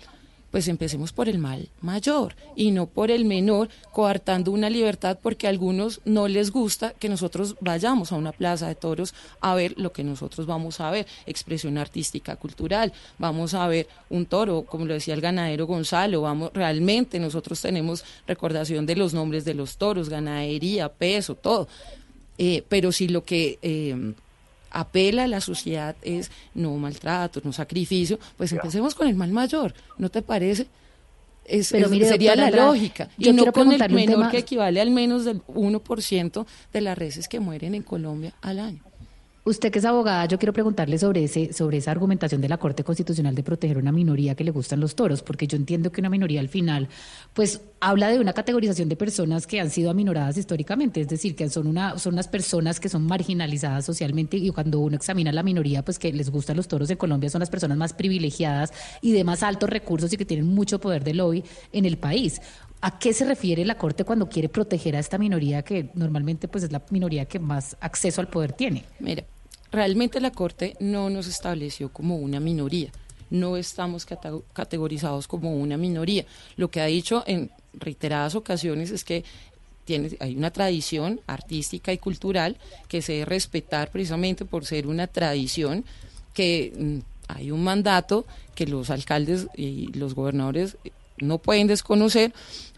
[0.55, 5.48] pues empecemos por el mal mayor y no por el menor, coartando una libertad porque
[5.48, 9.74] a algunos no les gusta que nosotros vayamos a una plaza de toros a ver
[9.76, 14.85] lo que nosotros vamos a ver, expresión artística, cultural, vamos a ver un toro, como
[14.85, 19.76] lo decía el ganadero Gonzalo, vamos, realmente nosotros tenemos recordación de los nombres de los
[19.76, 21.66] toros, ganadería, peso, todo.
[22.39, 24.14] Eh, pero si lo que eh,
[24.74, 29.72] apela a la sociedad es no maltrato, no sacrificio, pues empecemos con el mal mayor,
[29.96, 30.66] ¿no te parece?
[31.44, 33.09] Es, sería la lógica.
[33.18, 37.38] Y no con el menor que equivale al menos del 1% de las reses que
[37.38, 38.82] mueren en Colombia al año.
[39.46, 42.82] Usted que es abogada, yo quiero preguntarle sobre ese, sobre esa argumentación de la Corte
[42.82, 46.00] Constitucional de proteger a una minoría que le gustan los toros, porque yo entiendo que
[46.00, 46.88] una minoría al final,
[47.34, 51.50] pues habla de una categorización de personas que han sido aminoradas históricamente, es decir, que
[51.50, 55.84] son una, son unas personas que son marginalizadas socialmente, y cuando uno examina la minoría,
[55.84, 58.72] pues que les gustan los toros en Colombia son las personas más privilegiadas
[59.02, 62.40] y de más altos recursos y que tienen mucho poder de lobby en el país.
[62.80, 66.64] ¿A qué se refiere la Corte cuando quiere proteger a esta minoría que normalmente pues
[66.64, 68.84] es la minoría que más acceso al poder tiene?
[69.00, 69.24] Mira,
[69.74, 72.90] realmente la Corte no nos estableció como una minoría,
[73.30, 74.06] no estamos
[74.52, 76.24] categorizados como una minoría.
[76.56, 79.24] Lo que ha dicho en reiteradas ocasiones es que
[79.84, 82.56] tiene, hay una tradición artística y cultural
[82.88, 85.84] que se debe respetar precisamente por ser una tradición
[86.32, 86.98] que mm,
[87.28, 88.24] hay un mandato
[88.55, 90.76] que los alcaldes y los gobernadores
[91.18, 92.32] no pueden desconocer,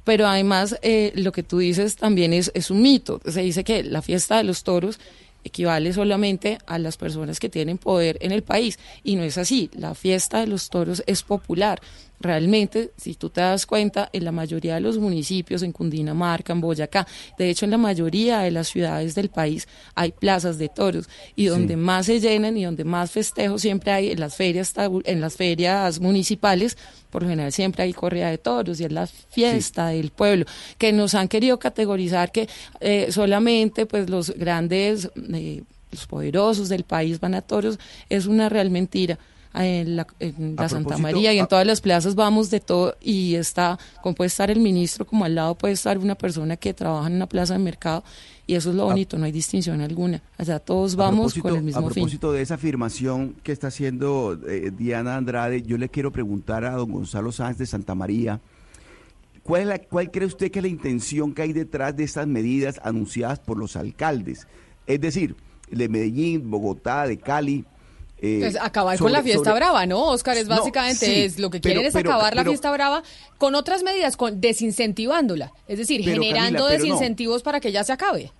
[0.04, 3.20] pero además eh, lo que tú dices también es, es un mito.
[3.26, 4.98] Se dice que la fiesta de los toros
[5.46, 8.78] equivale solamente a las personas que tienen poder en el país.
[9.02, 9.70] Y no es así.
[9.74, 11.80] La fiesta de los toros es popular.
[12.18, 16.60] Realmente, si tú te das cuenta, en la mayoría de los municipios, en Cundinamarca, en
[16.60, 17.06] Boyacá,
[17.38, 21.08] de hecho en la mayoría de las ciudades del país hay plazas de toros.
[21.34, 24.72] Y donde más se llenan y donde más festejos siempre hay en las ferias
[25.04, 26.78] en las ferias municipales,
[27.10, 30.46] por lo general siempre hay corrida de toros y es la fiesta del pueblo,
[30.78, 32.48] que nos han querido categorizar que
[32.80, 37.78] eh, solamente pues los grandes, eh, los poderosos del país van a toros,
[38.08, 39.18] es una real mentira
[39.64, 40.06] en la,
[40.68, 44.50] Santa María y en todas las plazas vamos de todo y está, como puede estar
[44.50, 47.60] el ministro, como al lado puede estar una persona que trabaja en una plaza de
[47.60, 48.04] mercado
[48.46, 50.22] y eso es lo bonito, no hay distinción alguna.
[50.38, 51.90] O sea, todos vamos con el mismo fin.
[51.90, 56.64] A propósito de esa afirmación que está haciendo eh, Diana Andrade, yo le quiero preguntar
[56.64, 58.40] a don Gonzalo Sáenz de Santa María,
[59.42, 63.40] ¿cuál, ¿cuál cree usted que es la intención que hay detrás de estas medidas anunciadas
[63.40, 64.46] por los alcaldes?
[64.86, 65.34] Es decir,
[65.70, 67.64] de Medellín, Bogotá, de Cali,
[68.18, 70.38] eh, pues acabar con la fiesta brava, ¿no, Oscar?
[70.38, 73.02] Es básicamente es lo que quieren es acabar la fiesta brava
[73.38, 78.32] con otras medidas, con desincentivándola, es decir, generando desincentivos para que ya se acabe.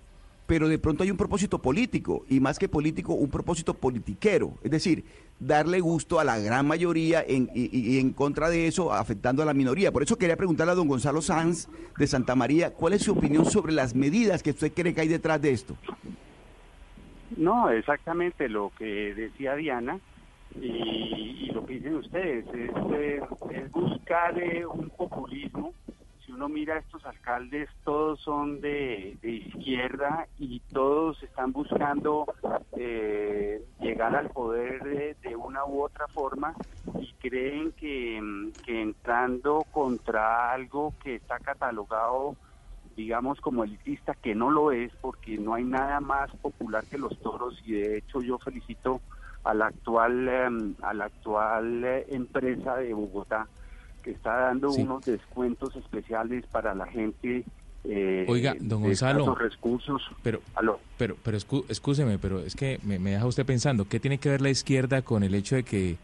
[0.47, 4.71] Pero de pronto hay un propósito político y más que político, un propósito politiquero, es
[4.71, 5.03] decir,
[5.39, 9.53] darle gusto a la gran mayoría en, y, en contra de eso, afectando a la
[9.53, 9.91] minoría.
[9.91, 11.67] Por eso quería preguntarle a don Gonzalo Sanz
[11.97, 15.09] de Santa María, ¿cuál es su opinión sobre las medidas que usted cree que hay
[15.09, 15.75] detrás de esto?
[17.35, 19.99] No, exactamente lo que decía Diana
[20.55, 23.21] y, lo que dicen ustedes, es, eh,
[23.71, 25.73] buscar eh, un populismo.
[26.25, 32.25] Si uno mira a estos alcaldes, todos son de, izquierda y todos están buscando
[32.75, 36.53] eh, llegar al poder de, una u otra forma
[36.99, 42.35] y creen que, que entrando contra algo que está catalogado
[42.97, 47.17] digamos, como elitista, que no lo es, porque no hay nada más popular que los
[47.19, 48.99] toros y de hecho yo felicito
[49.43, 53.47] a la actual, em, a la actual eh, empresa de Bogotá
[54.03, 57.45] que está dando unos descuentos especiales para la gente.
[57.83, 60.01] Eh, Oiga, don Gonzalo, recursos.
[60.23, 60.41] pero,
[60.97, 64.41] pero, pero escúcheme, pero es que me, me deja usted pensando, ¿qué tiene que ver
[64.41, 65.97] la izquierda con el hecho de que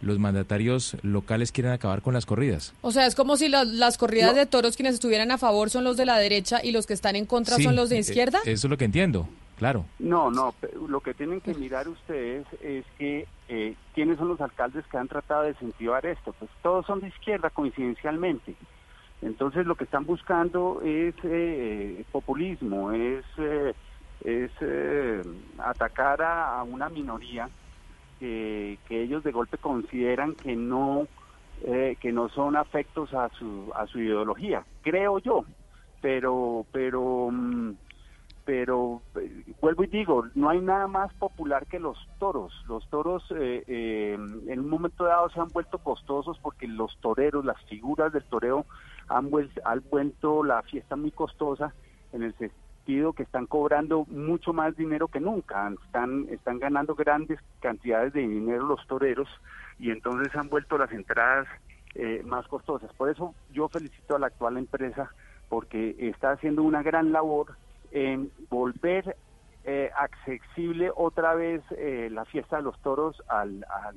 [0.00, 2.74] los mandatarios locales quieren acabar con las corridas.
[2.82, 5.96] O sea, es como si las corridas de toros quienes estuvieran a favor son los
[5.96, 8.38] de la derecha y los que están en contra son los de eh, izquierda.
[8.44, 9.86] eso es lo que entiendo, claro.
[9.98, 10.54] No, no,
[10.88, 15.08] lo que tienen que mirar ustedes es que eh, quiénes son los alcaldes que han
[15.08, 16.32] tratado de incentivar esto.
[16.38, 18.54] Pues todos son de izquierda coincidencialmente.
[19.20, 23.24] Entonces lo que están buscando es eh, populismo, es,
[24.24, 24.50] es
[25.58, 27.48] atacar a una minoría
[28.18, 31.06] que, ellos de golpe consideran que no
[31.64, 35.44] eh, que no son afectos a su a su ideología creo yo.
[36.00, 37.72] Pero pero mm,
[38.44, 42.52] pero eh, vuelvo y digo no hay nada más popular que los toros.
[42.68, 47.60] Los toros eh, en un momento dado se han vuelto costosos porque los toreros las
[47.64, 48.66] figuras del toreo
[49.08, 51.74] han vuelto, han vuelto la fiesta muy costosa
[52.12, 52.34] en el
[53.14, 58.64] que están cobrando mucho más dinero que nunca, están, están ganando grandes cantidades de dinero
[58.66, 59.28] los toreros
[59.78, 61.46] y entonces han vuelto las entradas
[61.94, 62.90] eh, más costosas.
[62.94, 65.10] Por eso yo felicito a la actual empresa
[65.50, 67.56] porque está haciendo una gran labor
[67.90, 69.16] en volver
[69.64, 73.96] eh, accesible otra vez eh, la fiesta de los toros al, al,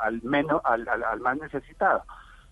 [0.00, 2.04] al, menos, al más necesitado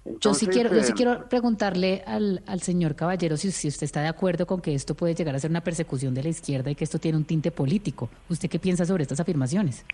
[0.05, 3.85] yo sí quiero, yo sí eh, quiero preguntarle al, al señor Caballero si, si, usted
[3.85, 6.71] está de acuerdo con que esto puede llegar a ser una persecución de la izquierda
[6.71, 8.09] y que esto tiene un tinte político.
[8.29, 9.85] ¿Usted qué piensa sobre estas afirmaciones?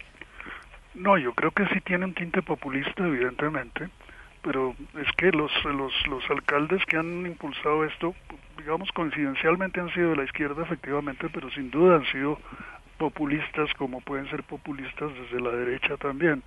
[0.95, 3.91] No, yo creo que sí tiene un tinte populista, evidentemente,
[4.43, 8.15] pero es que los, los, los alcaldes que han impulsado esto,
[8.57, 12.39] digamos, coincidencialmente han sido de la izquierda, efectivamente, pero sin duda han sido
[12.97, 16.43] populistas como pueden ser populistas desde la derecha también.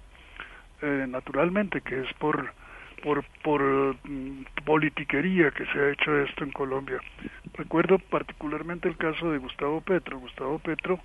[0.81, 2.53] Eh, naturalmente que es por
[3.03, 3.61] por, por
[4.03, 6.99] mm, politiquería que se ha hecho esto en Colombia.
[7.53, 10.19] Recuerdo particularmente el caso de Gustavo Petro.
[10.19, 10.99] Gustavo Petro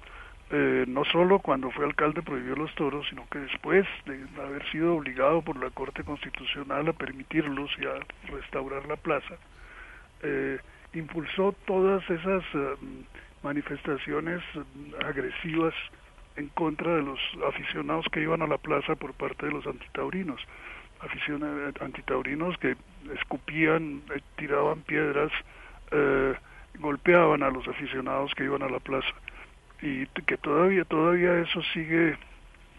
[0.51, 4.95] eh, no solo cuando fue alcalde prohibió los toros, sino que después de haber sido
[4.97, 7.95] obligado por la Corte Constitucional a permitirlos y a
[8.31, 9.35] restaurar la plaza,
[10.23, 10.59] eh,
[10.93, 12.45] impulsó todas esas
[13.43, 14.43] manifestaciones
[15.05, 15.75] agresivas
[16.37, 20.41] en contra de los aficionados que iban a la plaza por parte de los antitaurinos.
[21.05, 22.76] Aficionados antitaurinos que
[23.14, 25.31] escupían, eh, tiraban piedras,
[25.90, 26.35] eh,
[26.78, 29.14] golpeaban a los aficionados que iban a la plaza.
[29.82, 32.16] Y que todavía, todavía eso sigue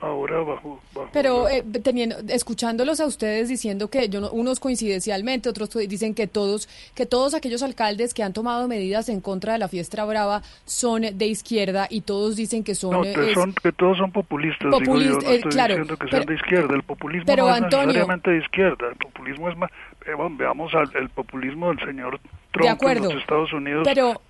[0.02, 0.82] ahora bajo,
[1.14, 6.68] pero eh, teniendo escuchándolos a ustedes diciendo que yo unos coincidencialmente otros dicen que todos
[6.94, 11.04] que todos aquellos alcaldes que han tomado medidas en contra de la fiesta brava son
[11.18, 15.36] de izquierda y todos dicen que son, que todos son populistas digo yo, no eh,
[15.36, 19.50] estoy diciendo que sean de izquierda el populismo no es necesariamente de izquierda el populismo
[19.50, 19.72] es más
[20.06, 22.20] eh, veamos al, el populismo del señor
[22.52, 24.22] Trump en los Estados Unidos pero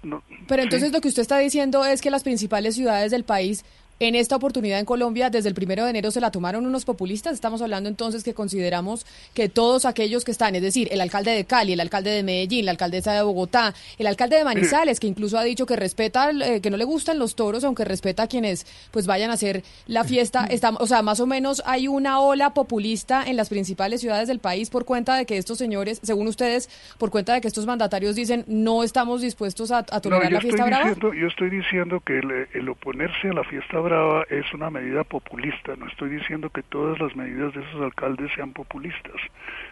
[0.47, 3.65] pero entonces lo que usted está diciendo es que las principales ciudades del país
[3.99, 7.33] en esta oportunidad en Colombia, desde el primero de enero se la tomaron unos populistas.
[7.33, 11.45] Estamos hablando entonces que consideramos que todos aquellos que están, es decir, el alcalde de
[11.45, 15.37] Cali, el alcalde de Medellín, la alcaldesa de Bogotá, el alcalde de Manizales, que incluso
[15.37, 18.65] ha dicho que respeta, eh, que no le gustan los toros, aunque respeta a quienes
[18.91, 20.45] pues vayan a hacer la fiesta.
[20.49, 24.39] Está, o sea, más o menos hay una ola populista en las principales ciudades del
[24.39, 28.15] país por cuenta de que estos señores, según ustedes, por cuenta de que estos mandatarios
[28.15, 30.93] dicen no estamos dispuestos a, tolerar la fiesta brava.
[30.93, 35.75] yo estoy diciendo que el, el oponerse a la fiesta Brava es una medida populista.
[35.75, 39.15] No estoy diciendo que todas las medidas de esos alcaldes sean populistas.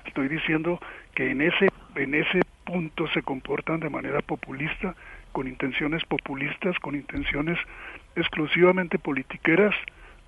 [0.06, 0.80] Estoy diciendo
[1.16, 4.96] que en ese, en ese punto se comportan de manera populista,
[5.32, 7.58] con intenciones populistas, con intenciones
[8.16, 9.74] exclusivamente politiqueras,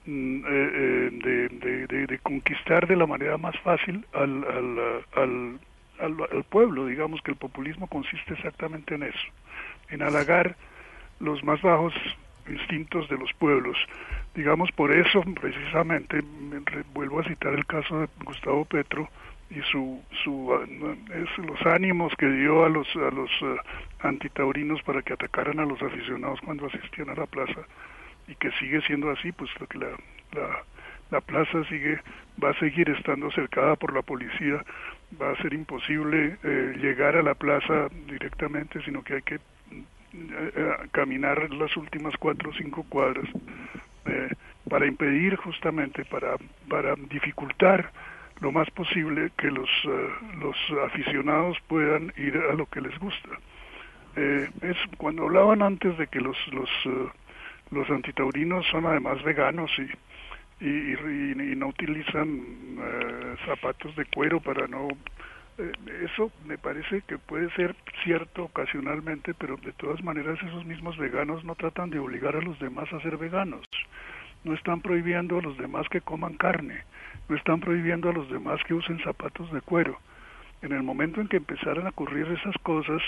[0.07, 5.60] mm, eh, eh, de, conquistar de la manera más fácil al, al,
[5.99, 6.88] al, al, pueblo.
[6.88, 9.28] Digamos que el populismo consiste exactamente en eso,
[9.90, 10.56] en halagar
[11.20, 11.94] los más bajos
[12.47, 13.77] instintos de los pueblos.
[14.34, 16.22] Digamos, por eso precisamente,
[16.93, 19.09] vuelvo a citar el caso de Gustavo Petro
[19.49, 20.53] y su, su
[21.13, 23.57] es, los ánimos que dio a los, a los uh,
[23.99, 27.61] antitaurinos para que atacaran a los aficionados cuando asistían a la plaza
[28.27, 29.89] y que sigue siendo así, pues lo que la,
[30.34, 30.63] la,
[31.11, 31.99] la plaza sigue
[32.43, 34.65] va a seguir estando cercada por la policía,
[35.22, 39.39] va a ser imposible eh, llegar a la plaza directamente, sino que hay que
[40.31, 43.27] eh, caminar las últimas cuatro o cinco cuadras
[44.05, 44.29] eh,
[44.69, 46.35] para impedir justamente, para,
[46.69, 47.91] para dificultar
[48.41, 50.09] lo más posible que los, eh,
[50.39, 50.55] los
[50.85, 53.29] aficionados puedan ir a lo que les gusta.
[54.15, 56.69] es cuando hablaban antes de que los los
[57.71, 59.87] los antitaurinos son además veganos y
[60.63, 62.27] y, y no utilizan
[63.45, 64.95] zapatos de cuero para no eh,
[65.57, 71.44] eso me parece que puede ser cierto ocasionalmente, pero de todas maneras esos mismos veganos
[71.44, 73.64] no tratan de obligar a los demás a ser veganos.
[74.44, 76.84] No están prohibiendo a los demás que coman carne,
[77.30, 79.98] no están prohibiendo a los demás que usen zapatos de cuero.
[80.61, 83.02] En el momento en que empezaran a ocurrir esas cosas,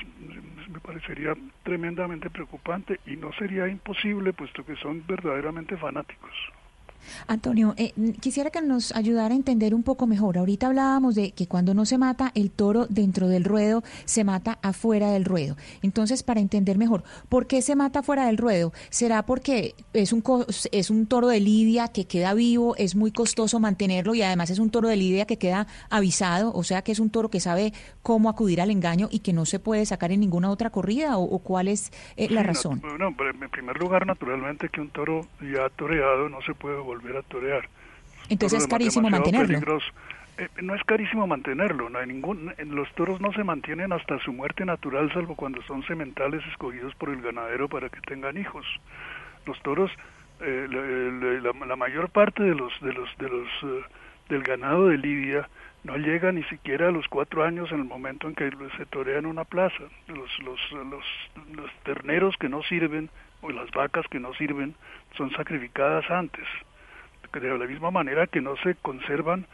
[0.70, 1.34] me parecería
[1.64, 6.34] tremendamente preocupante y no sería imposible, puesto que son verdaderamente fanáticos.
[7.28, 10.38] Antonio, eh, quisiera que nos ayudara a entender un poco mejor.
[10.38, 14.60] Ahorita hablábamos de que cuando no se mata el toro dentro del ruedo, se mata
[14.62, 15.58] afuera del ruedo.
[15.82, 18.74] Entonces, para entender mejor, ¿por qué se mata fuera del ruedo?
[18.90, 20.24] ¿Será porque es un,
[20.72, 24.60] es un toro de lidia que queda vivo, es muy costoso mantenerlo y además es
[24.60, 26.52] un toro de lidia que queda avisado?
[26.54, 29.46] O sea, que es un toro que sabe cómo acudir al engaño y que no
[29.46, 32.82] se puede sacar en ninguna otra corrida o, cuál es eh, la razón?
[32.82, 37.22] bueno, en primer lugar, naturalmente que un toro ya toreado no se puede volver a
[37.24, 37.68] torear.
[38.30, 39.80] Entonces es carísimo mantenerlo.
[40.38, 44.32] Eh, no es carísimo mantenerlo, no hay ningún, los toros no se mantienen hasta su
[44.32, 48.66] muerte natural, salvo cuando son sementales escogidos por el ganadero para que tengan hijos.
[49.48, 49.90] Los toros,
[50.42, 50.68] eh,
[51.42, 53.84] la, mayor parte de los, de los, de los, eh,
[54.30, 55.50] del ganado de Lidia
[55.84, 59.26] no llega ni siquiera a los cuatro años en el momento en que se torean
[59.26, 59.86] una plaza.
[60.08, 61.06] Los, los, los,
[61.56, 63.10] los terneros que no sirven
[63.42, 64.76] o las vacas que no sirven
[65.16, 66.46] son sacrificadas antes.
[67.34, 69.46] De la misma manera que no se conservan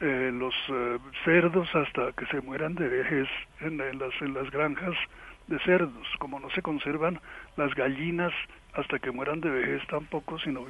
[0.00, 3.28] eh, los eh, cerdos hasta que se mueran de vejez
[3.60, 4.94] en, las, en las granjas
[5.46, 7.20] de cerdos, como no se conservan
[7.56, 8.32] las gallinas
[8.72, 10.64] hasta que mueran de vejez tampoco, sino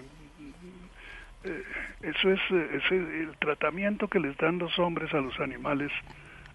[1.44, 1.62] eh,
[2.02, 5.92] eso es, ese, el tratamiento que les dan los hombres a los animales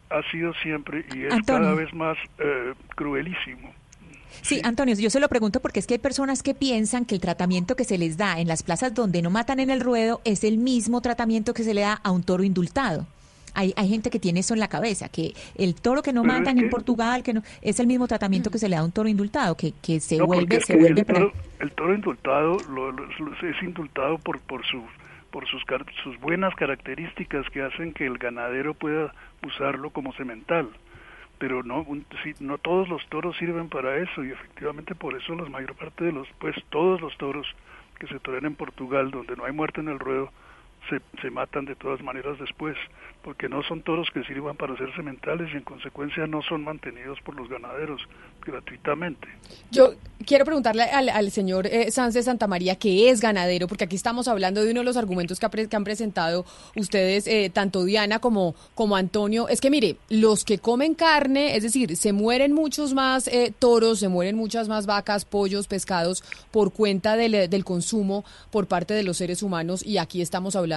[0.10, 2.18] ha sido siempre y es cada vez más
[2.96, 3.74] cruelísimo.
[4.42, 7.22] Sí, Antonio, yo se lo pregunto porque es que hay personas que piensan que el
[7.22, 10.44] tratamiento que se les da en las plazas donde no matan en el ruedo es
[10.44, 13.06] el mismo tratamiento que se le da a un toro indultado.
[13.54, 16.60] Hay, hay gente que tiene eso en la cabeza, que el toro que no matan
[16.60, 19.08] en Portugal, que no es el mismo tratamiento que se le da a un toro
[19.08, 24.42] indultado, que, que se vuelve, se vuelve el toro, el toro indultado es indultado por
[24.42, 24.84] por su
[25.32, 25.64] por sus
[26.04, 30.70] sus buenas características que hacen que el ganadero pueda usarlo como semental
[31.38, 31.86] pero no
[32.40, 36.12] no todos los toros sirven para eso y efectivamente por eso la mayor parte de
[36.12, 37.48] los pues todos los toros
[38.00, 40.32] que se torean en Portugal donde no hay muerte en el ruedo
[40.90, 42.76] se, se matan de todas maneras después
[43.26, 47.20] porque no son toros que sirvan para ser sementales y en consecuencia no son mantenidos
[47.22, 48.00] por los ganaderos
[48.46, 49.28] gratuitamente.
[49.72, 49.96] Yo
[50.28, 54.64] quiero preguntarle al, señor eh, Sánchez Santa María, que es ganadero, porque aquí estamos hablando
[54.64, 56.46] de uno de los argumentos que, han presentado
[56.76, 59.50] ustedes, eh, tanto Diana como, como Antonio.
[59.50, 63.98] Es que mire, los que comen carne, es decir, se mueren muchos más eh, toros,
[63.98, 69.02] se mueren muchas más vacas, pollos, pescados, por cuenta del, del consumo por parte de
[69.02, 70.75] los seres humanos, y aquí estamos hablando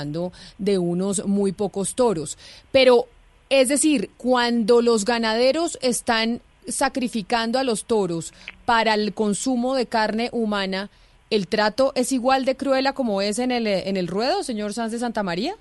[0.58, 2.38] de unos muy pocos toros.
[2.72, 3.06] Pero,
[3.50, 8.32] es decir, cuando los ganaderos están sacrificando a los toros
[8.64, 10.90] para el consumo de carne humana,
[11.30, 14.92] ¿el trato es igual de cruel como es en el, en el ruedo, señor Sanz
[14.92, 15.54] de Santa María?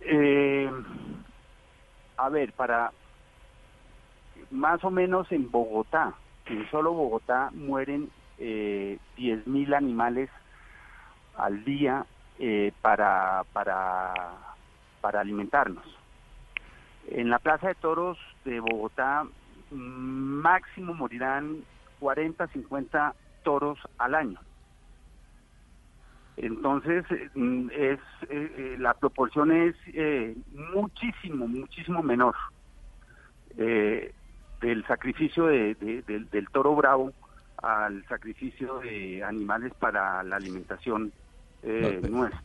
[0.00, 0.70] Eh,
[2.16, 2.92] a ver, para
[4.50, 6.14] más o menos en Bogotá,
[6.46, 8.08] en solo Bogotá mueren
[8.38, 10.30] eh, 10.000 animales
[11.36, 12.06] al día
[12.38, 14.12] eh, para, para
[15.06, 15.84] para alimentarnos.
[17.06, 19.24] En la Plaza de Toros de Bogotá
[19.70, 21.62] máximo morirán
[22.00, 23.14] 40, 50
[23.44, 24.40] toros al año.
[26.36, 27.04] Entonces,
[27.36, 30.36] mm, es eh, eh, la proporción es eh,
[30.74, 32.34] muchísimo, muchísimo menor
[33.56, 37.12] del sacrificio de, del, toro bravo
[37.62, 41.12] al sacrificio de animales para la alimentación
[41.66, 42.42] nuestra.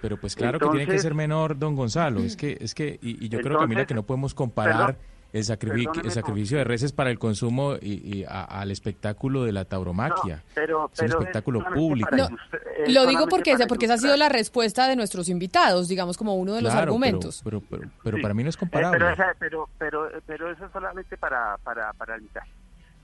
[0.00, 2.20] Pero pues claro que tiene que ser menor, don Gonzalo.
[2.20, 4.96] Es que, es que, y, yo creo, Camila, que no podemos comparar
[5.32, 10.42] el, sacrificio, el sacrificio de reses para el consumo y, al espectáculo de la tauromaquia.
[10.54, 12.10] pero, es un espectáculo público.
[12.86, 16.54] lo digo porque, porque esa ha sido la respuesta de nuestros invitados, digamos, como uno
[16.54, 17.40] de los argumentos.
[17.44, 19.04] Pero, pero, pero, para mí no es comparable.
[19.38, 22.18] pero, pero, pero, eso es solamente para, para, para,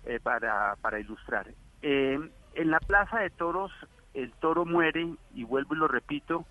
[0.07, 1.47] eh, para, para ilustrar.
[1.83, 2.19] Eh,
[2.55, 3.73] en la Plaza de Toros,
[4.15, 6.47] el toro muere, y vuelvo y lo repito,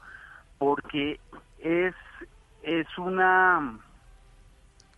[0.57, 1.19] porque
[1.59, 1.95] es,
[2.61, 3.79] es una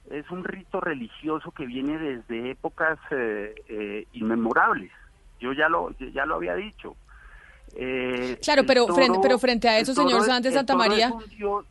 [0.10, 4.92] es un rito religioso que viene desde épocas eh, eh, inmemorables.
[5.40, 6.96] Yo ya lo ya lo había dicho.
[7.78, 11.12] Eh, claro, pero frente, pero frente a eso, señor Sánchez Santa María.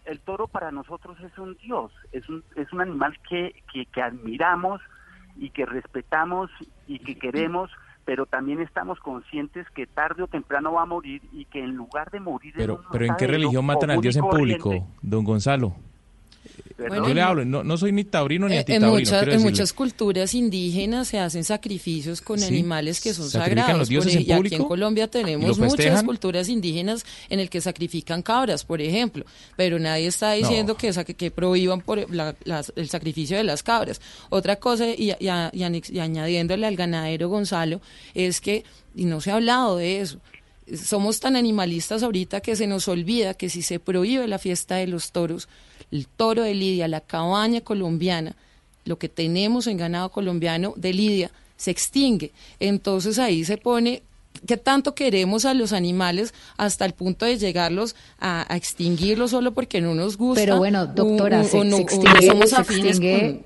[0.05, 4.03] el toro para nosotros es un dios, es un, es un animal que, que, que
[4.03, 4.83] admiramos
[5.37, 6.51] y que respetamos
[6.87, 7.71] y que queremos
[8.05, 12.11] pero también estamos conscientes que tarde o temprano va a morir y que en lugar
[12.11, 15.75] de morir pero pero en qué religión matan al Dios en público don Gonzalo
[16.79, 18.89] yo le hablo, no, soy ni taurino ni antitaurino.
[18.89, 23.79] En muchas, en muchas culturas indígenas se hacen sacrificios con animales que son sagrados.
[23.79, 28.65] Los dioses y aquí en Colombia tenemos muchas culturas indígenas en el que sacrifican cabras,
[28.65, 29.25] por ejemplo.
[29.57, 34.01] Pero nadie está diciendo que, que prohíban por el sacrificio de las cabras.
[34.31, 37.81] Otra cosa, y, y añadiéndole al ganadero Gonzalo,
[38.15, 38.65] es que,
[38.95, 40.21] y no se ha hablado de eso,
[40.83, 44.87] somos tan animalistas ahorita que se nos olvida que si se prohíbe la fiesta de
[44.87, 45.49] los toros,
[45.91, 48.37] el toro de Lidia, la cabaña colombiana,
[48.85, 52.33] lo que tenemos en ganado colombiano de Lidia, se extingue.
[52.61, 54.03] Entonces ahí se pone
[54.47, 59.81] que tanto queremos a los animales hasta el punto de llegarlos a, extinguirlos solo porque
[59.81, 60.41] no nos gusta.
[60.41, 62.53] Pero bueno, doctora, se, extingue, somos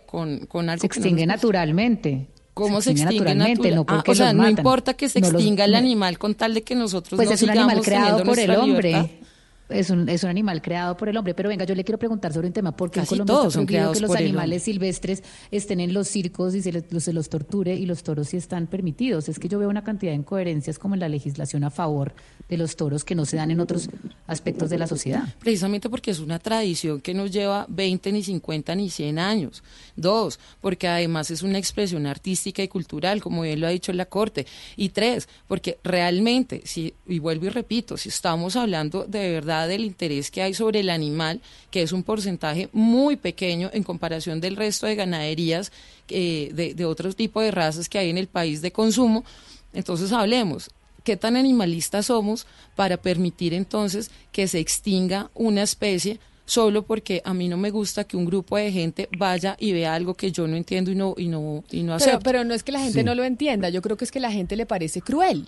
[0.07, 2.27] con, con, algo se extingue naturalmente.
[2.55, 3.71] ¿Cómo se extingue, naturalmente?
[3.71, 7.17] No o sea, no importa que se extinga el animal con tal de que nosotros
[7.17, 9.21] pues no es un animal creado por el hombre
[9.69, 11.35] es un, es un animal creado por el hombre.
[11.35, 12.73] Pero venga, yo le quiero preguntar sobre un tema.
[12.73, 16.63] porque en Colombia todos son creados que los animales silvestres estén en los circos y
[16.63, 16.73] se,
[17.13, 19.29] los torture y los toros sí están permitidos?
[19.29, 22.13] Es que yo veo una cantidad de incoherencias como en la legislación a favor
[22.49, 23.91] de los toros que no se dan en otros
[24.27, 25.35] aspectos de la sociedad.
[25.39, 29.63] Precisamente porque es una tradición que no lleva 20, ni 50, ni 100 años.
[29.97, 34.07] Dos, porque además es una expresión artística y cultural, como bien lo ha dicho la
[34.07, 34.47] Corte.
[34.77, 39.85] Y tres, porque realmente, si, y vuelvo y repito, si estamos hablando de verdad del
[39.85, 41.41] interés que hay sobre el animal,
[41.71, 45.73] que es un porcentaje muy pequeño en comparación del resto de ganaderías
[46.09, 49.25] eh, de, de otro tipo de razas que hay en el país de consumo.
[49.73, 50.71] Entonces hablemos,
[51.05, 57.35] ¿qué tan animalistas somos para permitir entonces que se extinga una especie solo porque a
[57.35, 60.49] mí no me gusta que un grupo de gente vaya y vea algo que yo
[60.49, 63.05] no entiendo y no y no y no pero, pero no es que la gente
[63.05, 65.47] no lo entienda, yo creo que es que la gente le parece cruel.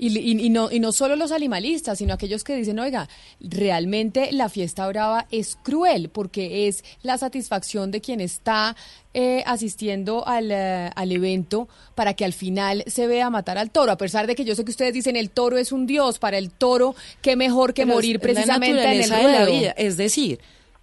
[0.00, 3.08] Y, y, no, y no solo los animalistas, sino aquellos que dicen, oiga,
[3.40, 8.76] realmente la fiesta brava es cruel porque es la satisfacción de quien está
[9.12, 13.90] eh, asistiendo al, eh, al, evento para que al final se vea matar al toro.
[13.90, 16.38] A pesar de que yo sé que ustedes dicen el toro es un dios, para
[16.38, 19.26] el toro, qué mejor que morir precisamente en el ruedo.
[19.26, 19.70] De la vida.
[19.76, 20.38] Es decir,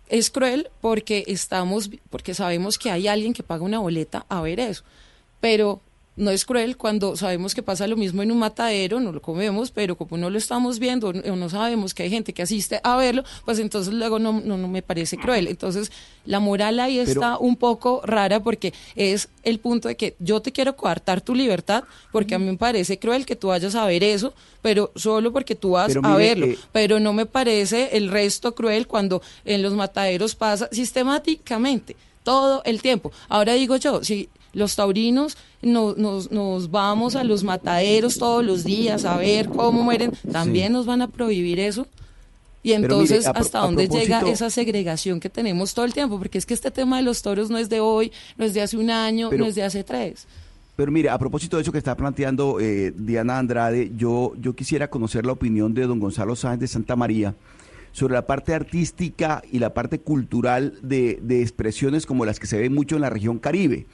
[0.10, 4.60] es cruel porque estamos, porque sabemos que hay alguien que paga una boleta a ver
[4.60, 4.84] eso.
[5.40, 5.82] Pero
[6.16, 9.72] no es cruel cuando sabemos que pasa lo mismo en un matadero, no lo comemos,
[9.72, 12.96] pero como no lo estamos viendo o no sabemos que hay gente que asiste a
[12.96, 15.48] verlo, pues entonces luego no, no, me parece cruel.
[15.48, 15.92] Entonces
[16.26, 20.52] la moral ahí está un poco rara porque es el punto de que yo te
[20.52, 24.04] quiero coartar tu libertad porque a mí me parece cruel que tú vayas a ver
[24.04, 26.46] eso, pero solo porque tú vas a verlo.
[26.46, 32.62] Eh, pero no me parece el resto cruel cuando en los mataderos pasa sistemáticamente todo
[32.66, 33.12] el tiempo.
[33.30, 35.98] Ahora digo yo, si los taurinos nos,
[36.32, 41.02] nos, vamos a los mataderos todos los días a ver cómo mueren, también nos van
[41.02, 41.88] a prohibir eso.
[42.64, 46.18] Y entonces, ¿hasta dónde llega esa segregación que tenemos todo el tiempo?
[46.18, 48.61] Porque es que este tema de los toros no es de hoy, no es de
[48.61, 50.26] hace un año, no es de hace tres.
[50.76, 54.90] Pero mire, a propósito de eso que está planteando eh, Diana Andrade, yo, yo quisiera
[54.90, 57.36] conocer la opinión de don Gonzalo Sáenz de Santa María
[57.91, 62.57] sobre la parte artística y la parte cultural de, de expresiones como las que se
[62.57, 63.86] ven mucho en la región Caribe.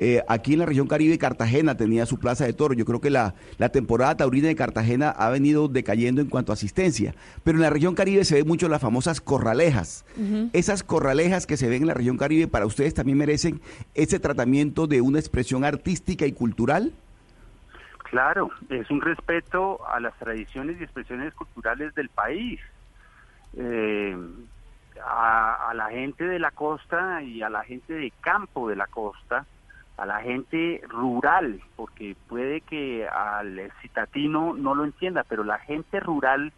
[0.00, 2.74] Eh, aquí en la región Caribe, Cartagena tenía su plaza de toro.
[2.74, 3.34] Yo creo que la,
[3.72, 7.14] temporada taurina de Cartagena ha venido decayendo en cuanto a asistencia.
[7.42, 10.04] Pero en la región Caribe se ven mucho las famosas corralejas.
[10.52, 13.60] Esas corralejas que se ven en la región Caribe, para ustedes también merecen
[13.94, 16.92] ese tratamiento de una expresión artística y cultural.
[18.04, 22.60] Claro, es un respeto a las tradiciones y expresiones culturales del país.
[23.56, 24.16] Eh,
[25.04, 29.46] a, la gente de la costa y a la gente de campo de la costa
[29.98, 35.98] a la gente rural, porque puede que al citatino no lo entienda, pero la gente
[35.98, 36.52] rural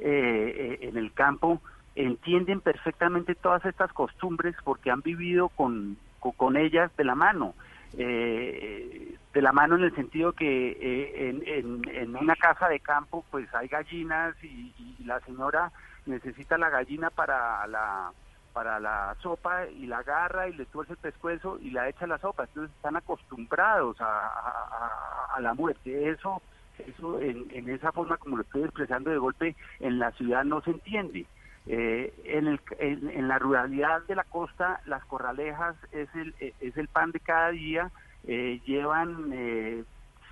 [0.00, 1.60] eh, eh, en el campo
[1.94, 7.54] entienden perfectamente todas estas costumbres porque han vivido con, con, ellas de la mano.
[7.98, 13.52] Eh, de la mano en el sentido que en, en, una casa de campo pues
[13.54, 14.72] hay gallinas y
[15.04, 15.70] la señora
[16.06, 18.12] necesita la gallina para la
[18.52, 22.08] para la sopa y la agarra y le tuerce el pescuezo y la echa a
[22.08, 22.44] la sopa.
[22.44, 26.10] Entonces están acostumbrados a, la muerte.
[26.10, 26.42] Eso,
[26.78, 30.70] eso en, esa forma como lo estoy expresando de golpe, en la ciudad no se
[30.70, 31.26] entiende.
[31.66, 36.88] Eh, en, el, en, la ruralidad de la costa, las corralejas es el, es el
[36.88, 37.90] pan de cada día,
[38.26, 39.84] eh, llevan eh,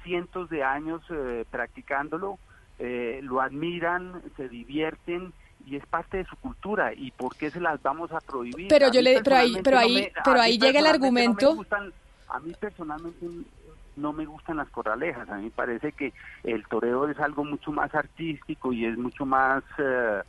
[0.02, 1.02] cientos de años
[1.50, 2.38] practicándolo,
[2.78, 5.32] lo admiran, se divierten,
[5.66, 8.68] y es parte de su cultura y por qué se las vamos a prohibir.
[8.68, 11.64] Pero yo le pero ahí pero ahí pero ahí llega el argumento.
[12.28, 13.26] a mí personalmente
[13.96, 15.28] no me gustan las corralejas.
[15.28, 16.12] A mí parece que
[16.44, 20.22] el toreo es algo mucho más artístico y es mucho más eh,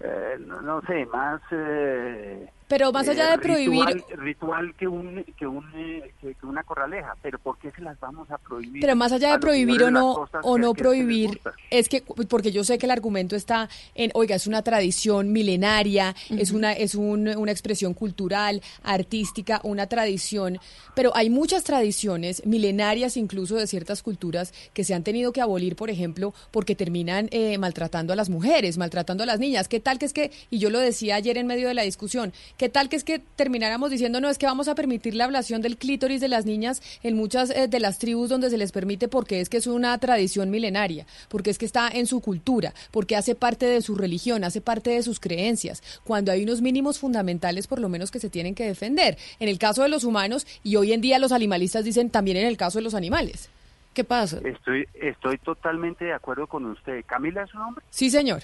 [0.00, 4.04] eh, no, sé más eh, pero más allá de prohibir...
[4.16, 8.30] Ritual, que, un, que, un, eh, que, una corraleja, pero ¿por qué se las vamos
[8.30, 8.80] a prohibir?
[8.80, 11.40] Pero más allá de prohibir o no, o no prohibir,
[11.70, 16.14] es que, porque yo sé que el argumento está en, oiga, es una tradición milenaria,
[16.30, 20.58] es, una, es un, una expresión cultural, artística, una tradición,
[20.94, 25.76] pero hay muchas tradiciones milenarias incluso de ciertas culturas que se han tenido que abolir,
[25.76, 29.68] por ejemplo, porque terminan eh, maltratando a las mujeres, maltratando a las niñas.
[29.68, 32.32] ¿Qué tal que es que, y yo lo decía ayer en medio de la discusión,
[32.56, 35.60] ¿Qué tal que es que termináramos diciendo, no, es que vamos a permitir la ablación
[35.60, 39.08] del clítoris de las niñas en muchas eh, de las tribus donde se les permite
[39.08, 43.14] porque es que es una tradición milenaria, porque es que está en su cultura, porque
[43.14, 47.66] hace parte de su religión, hace parte de sus creencias, cuando hay unos mínimos fundamentales
[47.66, 49.18] por lo menos que se tienen que defender.
[49.38, 52.46] En el caso de los humanos y hoy en día los animalistas dicen también en
[52.46, 53.50] el caso de los animales.
[53.92, 54.40] ¿Qué pasa?
[54.44, 57.04] Estoy, estoy totalmente de acuerdo con usted.
[57.06, 57.84] ¿Camila es su nombre?
[57.90, 58.42] Sí, señor.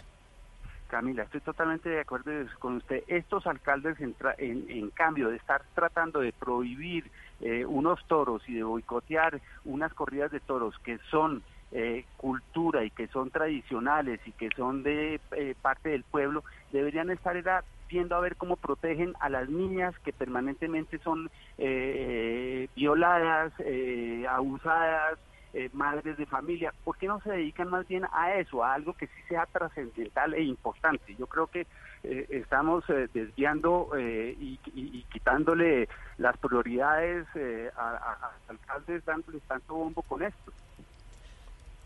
[0.92, 3.02] Camila, estoy totalmente de acuerdo con usted.
[3.06, 7.10] Estos alcaldes, en, en, cambio de estar tratando de prohibir
[7.40, 12.90] eh, unos toros y de boicotear unas corridas de toros que son eh, cultura y
[12.90, 17.42] que son tradicionales y que son de eh, parte del pueblo, deberían estar
[17.88, 21.30] viendo a ver cómo protegen a las niñas que permanentemente son
[22.76, 23.54] violadas,
[24.28, 25.18] abusadas,
[25.54, 28.94] eh, madres de familia, ¿por qué no se dedican más bien a eso, a algo
[28.94, 31.14] que sí sea trascendental e importante?
[31.18, 31.66] Yo creo que
[32.04, 34.58] eh, estamos eh, desviando y,
[35.12, 35.88] quitándole
[36.18, 37.26] las prioridades
[37.76, 40.52] a, alcaldes dándoles tanto bombo con esto.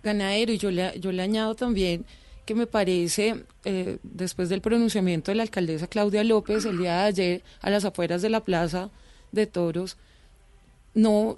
[0.03, 2.05] Ganadero, y yo le, yo le añado también
[2.47, 7.03] que me parece, eh, después del pronunciamiento de la alcaldesa Claudia López el día de
[7.03, 8.89] ayer a las afueras de la Plaza
[9.33, 9.99] de Toros,
[10.95, 11.37] no,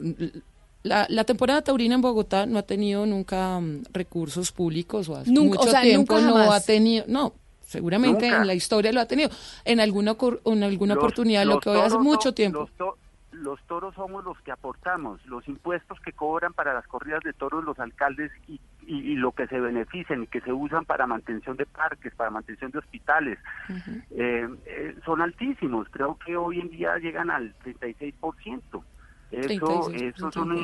[0.83, 5.71] la, temporada taurina en Bogotá no ha tenido nunca mm, recursos públicos o hace mucho
[5.83, 7.35] tiempo no ha tenido, no,
[7.67, 9.31] seguramente en la historia lo ha tenido.
[9.65, 12.69] En alguna en alguna oportunidad lo que hoy hace mucho tiempo
[13.43, 17.65] los toros somos los que aportamos, los impuestos que cobran para las corridas de toros
[17.65, 21.67] los alcaldes y, y, lo que se benefician y que se usan para mantención de
[21.67, 23.39] parques, para mantención de hospitales,
[24.11, 25.89] eh, eh, son altísimos.
[25.91, 28.83] Creo que hoy en día llegan al 36%.
[29.31, 30.57] Eso, esos son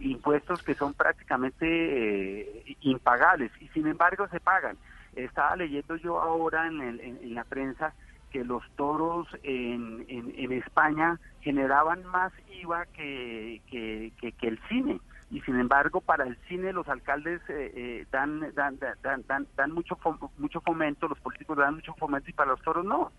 [0.00, 4.76] impuestos que son prácticamente eh, impagables y sin embargo se pagan.
[5.16, 7.92] Estaba leyendo yo ahora en, el, en la prensa
[8.32, 12.32] que los toros en, en, España generaban más
[12.62, 15.00] IVA que, que, el cine
[15.30, 19.72] y sin embargo para el cine los alcaldes eh, eh, dan, dan, dan, dan, dan
[19.72, 19.98] mucho
[20.38, 23.12] mucho fomento, los políticos dan mucho fomento y para los toros no.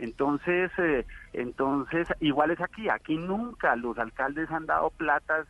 [0.00, 5.46] Entonces, eh, entonces igual es aquí, aquí nunca los alcaldes han dado platas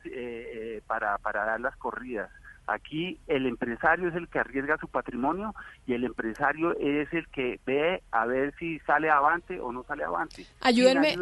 [0.87, 2.31] para, para dar las corridas.
[2.67, 5.55] Aquí el empresario es el que arriesga su patrimonio
[5.87, 10.05] y el empresario es el que ve a ver si sale avante o no sale
[10.05, 10.47] avante.
[10.61, 11.17] Ayúdenme.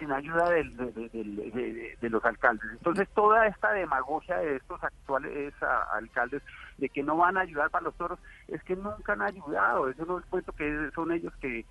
[0.00, 2.68] Sin ayuda, de, los alcaldes.
[2.72, 5.54] Entonces toda esta demagogia de estos actuales
[5.92, 6.42] alcaldes
[6.78, 8.18] de que no van a ayudar para los toros,
[8.48, 9.88] es que nunca han ayudado.
[9.88, 11.64] Eso no es cuento que son ellos que,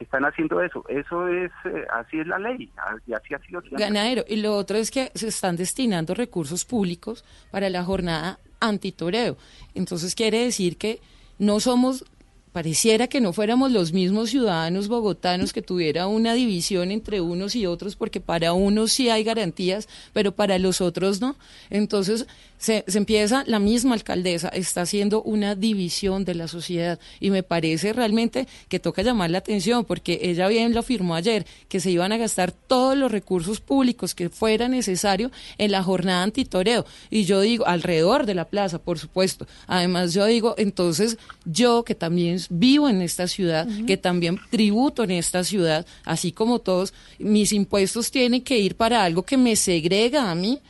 [0.00, 0.84] están haciendo eso.
[0.88, 2.70] Eso es, eh, así es la ley
[3.06, 4.24] y así ha sido Ganadero.
[4.28, 9.36] Y lo otro es que se están destinando recursos públicos para la jornada antitoreo.
[9.74, 11.00] Entonces quiere decir que
[11.38, 12.04] no somos
[12.52, 17.66] pareciera que no fuéramos los mismos ciudadanos bogotanos que tuviera una división entre unos y
[17.66, 21.36] otros, porque para unos sí hay garantías, pero para los otros no.
[21.70, 22.26] Entonces,
[22.62, 27.92] se, empieza, la misma alcaldesa está haciendo una división de la sociedad y me parece
[27.92, 32.12] realmente que toca llamar la atención porque ella bien lo afirmó ayer, que se iban
[32.12, 36.86] a gastar todos los recursos públicos que fuera necesario en la jornada antitoreo.
[37.10, 39.48] Y yo digo, alrededor de la plaza, por supuesto.
[39.66, 45.10] Además, yo digo, entonces yo que también vivo en esta ciudad, que también tributo en
[45.10, 50.30] esta ciudad, así como todos, mis impuestos tienen que ir para algo que me segrega
[50.30, 50.60] a mí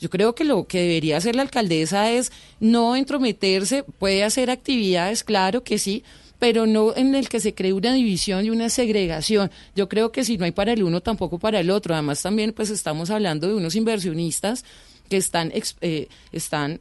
[0.00, 5.24] yo creo que lo que debería hacer la alcaldesa es no entrometerse, puede hacer actividades,
[5.24, 6.04] claro que sí,
[6.38, 9.50] pero no en el que se cree una división y una segregación.
[9.74, 11.94] Yo creo que si no hay para el uno, tampoco para el otro.
[11.94, 14.64] Además, también pues estamos hablando de unos inversionistas
[15.08, 16.80] que están, eh, están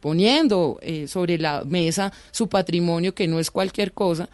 [0.00, 4.28] poniendo eh, sobre la mesa su patrimonio, que no es cualquier cosa,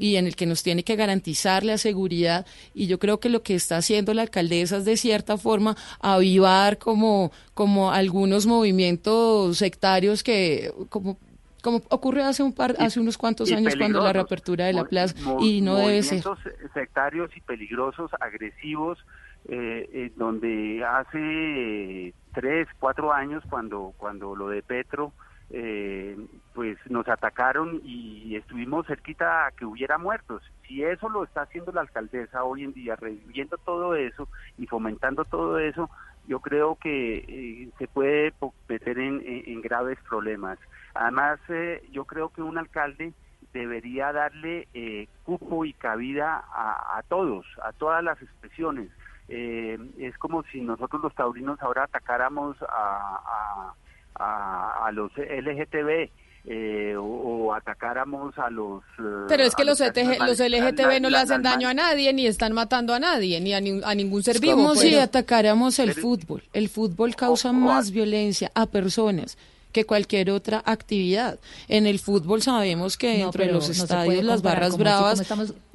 [0.00, 2.46] y en el que nos tiene que garantizar la seguridad.
[2.72, 6.78] Y yo creo que lo que está haciendo la alcaldesa es de cierta forma avivar
[6.78, 11.18] como, como algunos movimientos sectarios que como
[11.62, 15.14] como ocurrió hace un par hace unos cuantos años cuando la reapertura de la plaza
[15.40, 16.24] y no debe ser
[16.72, 18.98] sectarios y peligrosos agresivos
[19.46, 25.12] eh, donde hace tres cuatro años cuando cuando lo de Petro
[25.50, 26.16] eh,
[26.54, 30.42] pues nos atacaron y estuvimos cerquita a que hubiera muertos.
[30.66, 34.28] Si eso lo está haciendo la alcaldesa hoy en día, reviviendo todo eso
[34.58, 35.90] y fomentando todo eso,
[36.26, 38.32] yo creo que eh, se puede
[38.68, 40.58] meter en, graves problemas.
[40.94, 43.12] Además, eh, yo creo que un alcalde
[43.52, 48.90] debería darle eh, cupo y cabida a, todos, a todas las expresiones.
[49.28, 53.74] es como si nosotros los taurinos ahora atacáramos a
[54.20, 56.10] a, los LGTB.
[56.46, 58.82] Eh, o, atacáramos a los...
[58.98, 62.52] Eh, Pero es que los, los LGTB no le hacen daño a nadie, ni están
[62.52, 64.56] matando a nadie, ni a, ningún ser vivo.
[64.56, 64.80] como pues.
[64.80, 66.42] si atacáramos el fútbol.
[66.52, 69.36] El fútbol causa más violencia a personas
[69.72, 71.38] que cualquier otra actividad.
[71.68, 75.22] En el fútbol sabemos que dentro de los estadios las barras bravas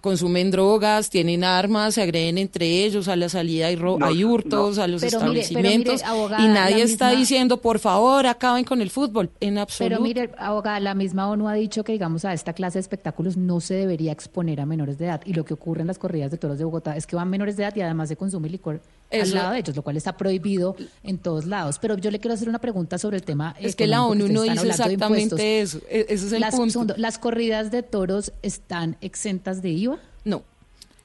[0.06, 4.86] consumen drogas, tienen armas, se agreden entre ellos, a la salida hay, hay hurtos, a
[4.86, 6.03] los establecimientos,
[6.38, 9.95] y nadie está diciendo, por favor, acaben con el fútbol, en absoluto.
[9.95, 13.36] Pero mire, abogada, la misma ONU ha dicho que, digamos, a esta clase de espectáculos
[13.36, 16.30] no se debería exponer a menores de edad, y lo que ocurre en las corridas
[16.30, 18.82] de toros de Bogotá es que van menores de edad y además se consume licor
[19.11, 21.80] al lado de ellos, lo cual está prohibido en todos lados.
[21.80, 23.56] Pero yo le quiero hacer una pregunta sobre el tema.
[23.60, 25.80] Es que la ONU no dice exactamente eso.
[25.90, 26.94] E-, ese es el punto.
[26.98, 29.94] ¿Las corridas de toros están exentas de IVA?
[30.26, 30.43] No.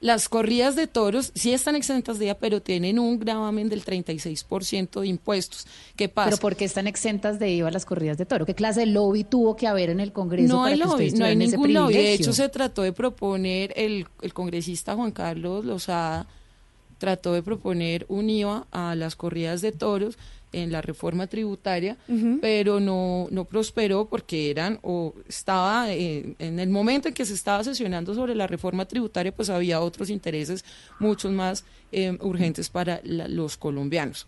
[0.00, 5.02] Las corridas de toros sí están exentas de IVA, pero tienen un gravamen del 36%
[5.02, 5.66] de impuestos.
[5.94, 6.30] ¿Qué pasa?
[6.30, 8.46] ¿Pero por qué están exentas de IVA las corridas de toros?
[8.46, 11.26] ¿Qué clase de lobby tuvo que haber en el Congreso no para hay lobby, No
[11.26, 11.92] hay ningún lobby.
[11.92, 16.26] De hecho, se trató de proponer, el, el congresista Juan Carlos Lozada
[17.00, 20.18] trató de proponer un IVA a las corridas de toros
[20.52, 21.96] en la reforma tributaria,
[22.40, 27.34] pero no, no prosperó porque eran o estaba eh, en el momento en que se
[27.34, 30.64] estaba sesionando sobre la reforma tributaria, pues había otros intereses
[30.98, 34.26] mucho más eh, urgentes para los colombianos.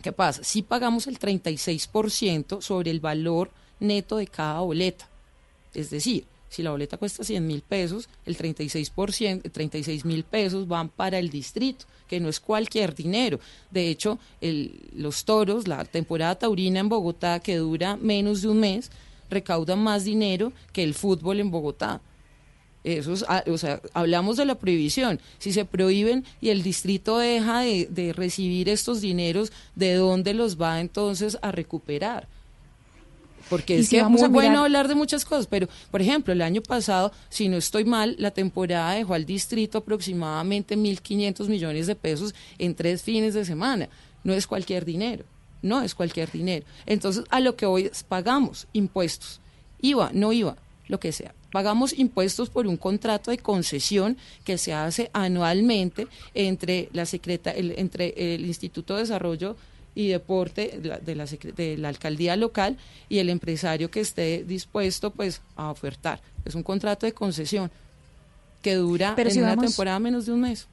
[0.00, 0.44] ¿Qué pasa?
[0.44, 3.50] Si pagamos el 36% sobre el valor
[3.80, 5.08] neto de cada boleta,
[5.74, 10.88] es decir, si la boleta cuesta 100 mil pesos, el 36%, 36 mil pesos van
[10.88, 13.38] para el distrito, que no es cualquier dinero.
[13.70, 14.18] De hecho,
[14.94, 18.90] los toros, la temporada taurina en Bogotá, que dura menos de un mes,
[19.30, 22.00] recaudan más dinero que el fútbol en Bogotá.
[22.84, 25.20] Eso ah, o sea, hablamos de la prohibición.
[25.38, 30.60] Si se prohíben y el distrito deja de, de recibir estos dineros, ¿de dónde los
[30.60, 32.28] va entonces a recuperar?
[33.48, 37.12] Porque es que muy bueno hablar de muchas cosas, pero por ejemplo, el año pasado,
[37.28, 42.74] si no estoy mal, la temporada dejó al distrito aproximadamente 1.500 millones de pesos en
[42.74, 43.88] tres fines de semana.
[44.24, 45.24] No es cualquier dinero,
[45.62, 46.66] no es cualquier dinero.
[46.86, 49.40] Entonces, a lo que hoy pagamos impuestos,
[49.80, 50.56] IVA, no IVA,
[50.88, 51.34] lo que sea.
[51.50, 58.34] Pagamos impuestos por un contrato de concesión que se hace anualmente entre la secreta, entre
[58.34, 59.56] el Instituto de Desarrollo
[59.98, 62.76] y deporte de la, de la alcaldía local
[63.08, 66.20] y el empresario que esté dispuesto pues a ofertar.
[66.44, 67.68] Es un contrato de concesión
[68.62, 70.68] que dura en una temporada menos de un mes.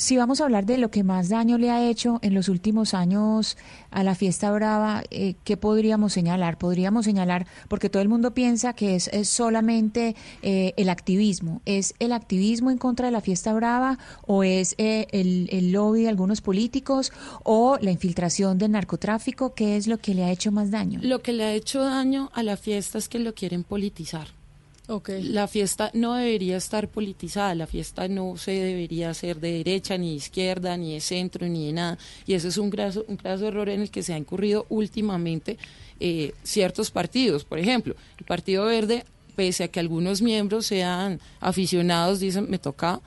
[0.00, 2.94] Si vamos a hablar de lo que más daño le ha hecho en los últimos
[2.94, 3.58] años
[3.90, 6.56] a la fiesta brava, eh, ¿qué podríamos señalar?
[6.56, 11.60] Podríamos señalar, porque todo el mundo piensa que es, solamente eh, el activismo.
[11.66, 16.04] ¿Es el activismo en contra de la fiesta brava o es eh, el, el, lobby
[16.04, 17.12] de algunos políticos
[17.44, 19.52] o la infiltración del narcotráfico?
[19.52, 20.98] ¿Qué es lo que le ha hecho más daño?
[21.02, 24.39] Lo que le ha hecho daño a la fiesta es que lo quieren politizar
[25.22, 30.10] la fiesta no debería estar politizada, la fiesta no se debería hacer de derecha, ni
[30.10, 31.98] de izquierda, ni de centro, ni de nada.
[32.26, 35.58] Y ese es un graso, un graso error en el que se ha incurrido últimamente
[36.00, 37.44] eh, ciertos partidos.
[37.44, 39.04] Por ejemplo, el Partido Verde,
[39.36, 43.00] pese a que algunos miembros sean aficionados, dicen, me toca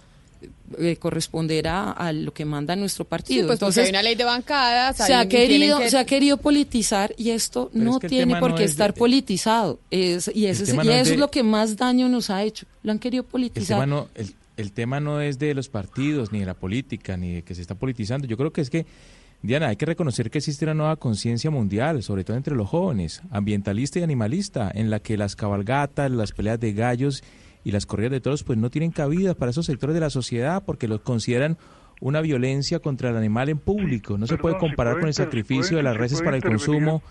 [0.77, 3.47] eh, corresponder a, lo que manda nuestro partido.
[3.47, 4.97] pues Entonces, hay una ley de bancadas.
[4.97, 9.79] Se ha, querido, se ha querido politizar y esto no tiene por qué estar politizado.
[9.91, 12.65] Es, y eso, es, lo que más daño nos ha hecho.
[12.81, 13.77] Lo han querido politizar.
[13.77, 14.07] El tema, no,
[14.57, 17.61] el, tema no es de los partidos, ni de la política, ni de que se
[17.61, 18.27] está politizando.
[18.27, 18.85] Yo creo que es que
[19.43, 23.21] Diana, hay que reconocer que existe una nueva conciencia mundial, sobre todo entre los jóvenes,
[23.29, 27.23] ambientalista y animalista, en la que las cabalgatas, las peleas de gallos
[27.63, 30.63] y las corridas de toros pues no tienen cabida para esos sectores de la sociedad
[30.65, 31.57] porque los consideran
[32.01, 34.17] una violencia contra el animal en público.
[34.17, 37.01] No se puede comparar con el sacrificio de las reses para el consumo.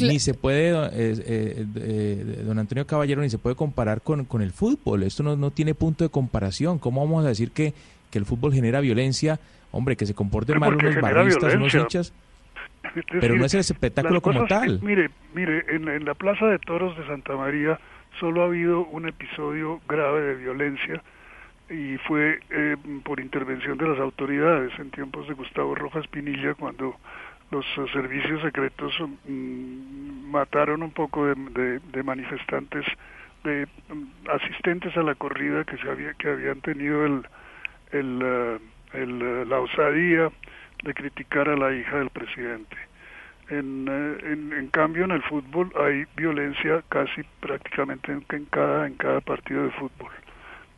[0.00, 4.40] Ni se puede, eh, eh, eh, don Antonio Caballero, ni se puede comparar con, con
[4.40, 5.02] el fútbol.
[5.02, 6.78] Esto no, no tiene punto de comparación.
[6.78, 7.74] ¿Cómo vamos a decir que,
[8.10, 9.38] que el fútbol genera violencia?
[9.70, 12.14] Hombre, que se comporten mal unos barristas, unos hinchas.
[13.20, 14.80] pero no es el espectáculo como tal.
[14.82, 17.78] Mire, mire, en, en la Plaza de Toros de Santa María
[18.22, 21.02] solo ha habido un episodio grave de violencia
[21.68, 26.94] y fue eh, por intervención de las autoridades en tiempos de Gustavo Rojas Pinilla cuando
[27.50, 28.94] los servicios secretos
[29.26, 32.86] mm, mataron un poco de, manifestantes
[33.42, 37.26] de mm, asistentes a la corrida que se había que habían tenido el,
[37.90, 38.58] eh,
[38.92, 40.30] el, la osadía
[40.84, 42.76] de criticar a la hija del presidente
[43.48, 48.94] en, eh, en, en, cambio, en el fútbol hay violencia casi prácticamente en, cada, en
[48.94, 50.10] cada partido de fútbol.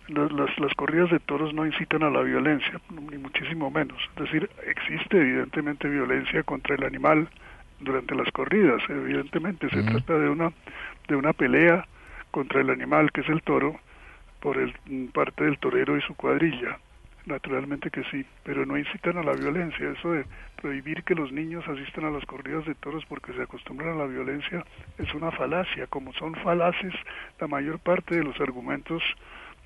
[0.09, 3.99] Las, las, las, corridas de toros no incitan a la violencia, ni muchísimo menos.
[4.17, 7.29] Es decir, existe evidentemente violencia contra el animal
[7.81, 8.83] durante las corridas.
[8.89, 10.53] Evidentemente se trata de una,
[11.09, 11.87] de una pelea
[12.31, 13.79] contra el animal, que es el toro,
[14.41, 14.75] por el,
[15.13, 16.79] parte del torero y su cuadrilla.
[17.27, 19.91] Naturalmente que sí, pero no incitan a la violencia.
[19.99, 20.27] Eso de
[20.61, 24.07] prohibir que los niños asistan a las corridas de toros porque se acostumbran a la
[24.07, 24.65] violencia
[24.99, 26.93] es una falacia, como son falaces
[27.41, 29.03] la mayor parte de los argumentos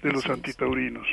[0.02, 1.06] de los antitaurinos.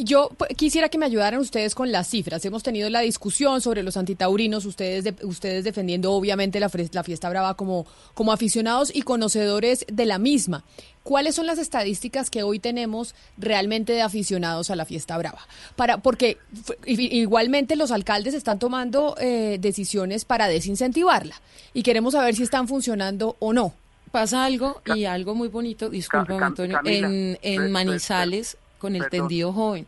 [0.00, 2.44] Yo quisiera que me ayudaran ustedes con las cifras.
[2.44, 7.56] Hemos tenido la discusión sobre los antitaurinos, ustedes, ustedes defendiendo obviamente la, la, fiesta brava
[7.56, 7.84] como,
[8.14, 10.64] como aficionados y conocedores de la misma.
[11.08, 15.38] ¿Cuáles son las estadísticas que hoy tenemos realmente de aficionados a la fiesta brava?
[15.74, 16.36] Para, porque
[16.84, 21.40] igualmente los alcaldes están tomando eh, decisiones para desincentivarla
[21.72, 23.72] y queremos saber si están funcionando o no.
[24.12, 29.86] Pasa algo y algo muy bonito, disculpa Antonio, en, en Manizales con el tendido joven.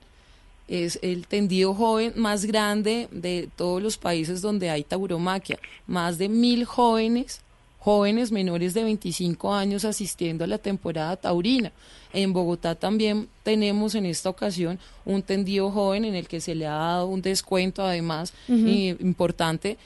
[0.68, 5.58] Es el tendido joven más grande de todos los países donde hay tauromaquia.
[5.86, 7.42] Más de mil jóvenes,
[7.81, 11.73] jóvenes menores de 25 años asistiendo a la temporada taurina.
[12.12, 16.67] En Bogotá también tenemos en esta ocasión un tendido joven en el que se le
[16.67, 19.78] ha dado un descuento además importante.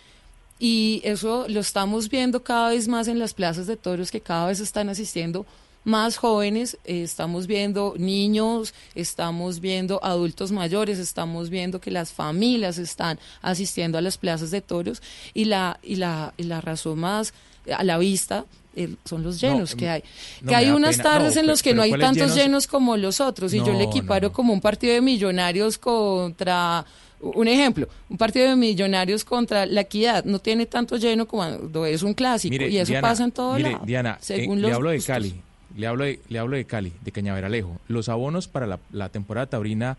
[0.58, 4.48] Y eso lo estamos viendo cada vez más en las plazas de toros que cada
[4.48, 5.46] vez están asistiendo
[5.84, 12.78] más jóvenes, eh, estamos viendo niños, estamos viendo adultos mayores, estamos viendo que las familias
[12.78, 15.02] están asistiendo a las plazas de toros.
[15.34, 17.34] Y la, y la, y la razón más
[17.72, 18.44] a la vista
[18.76, 20.02] eh, son los llenos que hay.
[20.46, 22.66] que hay unas tardes en los que no hay tantos llenos?
[22.66, 26.84] como los otros y yo le equiparo como un partido de millonarios contra
[27.20, 31.44] un ejemplo, un partido de millonarios contra la equidad no tiene tanto lleno como
[31.86, 35.34] es un clásico y eso pasa en todo mire, Diana, según le hablo de Cali,
[35.76, 37.78] le hablo de, le hablo de Cali, de Cañaveralejo.
[37.88, 39.96] Los abonos para la, la temporada taurina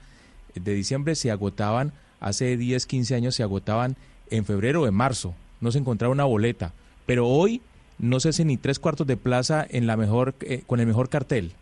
[0.54, 3.96] de diciembre se agotaban hace 10, 15 años se agotaban
[4.30, 5.34] en febrero o en marzo.
[5.62, 6.74] No se encontraba una boleta,
[7.06, 7.62] pero hoy
[7.98, 11.10] no se hace ni tres cuartos de plaza en la mejor, eh, con el mejor
[11.10, 11.54] cartel.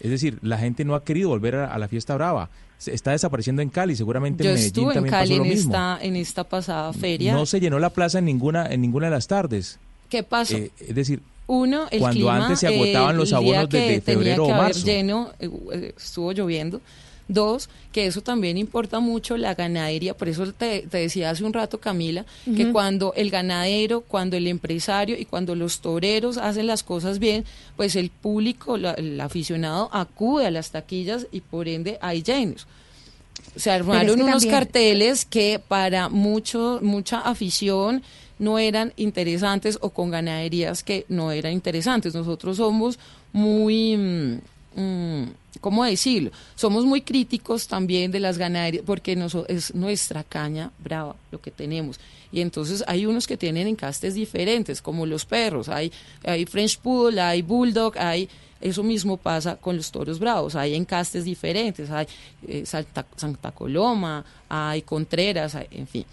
[0.00, 2.48] Es decir, la gente no ha querido volver a, la fiesta brava.
[2.78, 5.72] Se está desapareciendo en Cali, seguramente en Medellín estuve en Cali en mismo.
[5.72, 7.34] Esta, en esta pasada feria.
[7.34, 9.78] No se llenó la plaza en ninguna, en ninguna de las tardes.
[10.08, 10.56] ¿Qué pasó?
[10.56, 14.86] Eh, es decir, uno, el cuando antes se agotaban los abonos desde febrero o marzo.
[14.86, 16.80] lleno, eh, estuvo lloviendo.
[17.32, 21.78] Dos, que eso también importa mucho la ganadería, por eso te, decía hace un rato
[21.78, 22.26] Camila,
[22.56, 27.44] que cuando el ganadero, cuando el empresario y cuando los toreros hacen las cosas bien,
[27.76, 32.66] pues el público, el aficionado acude a las taquillas y por ende hay llenos.
[33.54, 38.02] Se armaron unos carteles que para mucho, mucha afición
[38.40, 42.12] no eran interesantes o con ganaderías que no eran interesantes.
[42.12, 42.98] Nosotros somos
[43.32, 43.96] muy...
[43.96, 46.30] Mm, mm, ¿cómo decirlo?
[46.54, 52.00] Somos muy críticos también de las ganaderías porque es nuestra caña brava lo que tenemos.
[52.32, 55.68] Y entonces hay unos que tienen encastes diferentes, como los perros.
[55.68, 55.92] Hay,
[56.24, 58.28] hay French Poodle, hay Bulldog, hay...
[58.60, 62.06] Eso mismo pasa con los toros bravos, hay encastes diferentes, hay
[62.46, 66.04] eh, Santa Coloma, hay Contreras, en fin.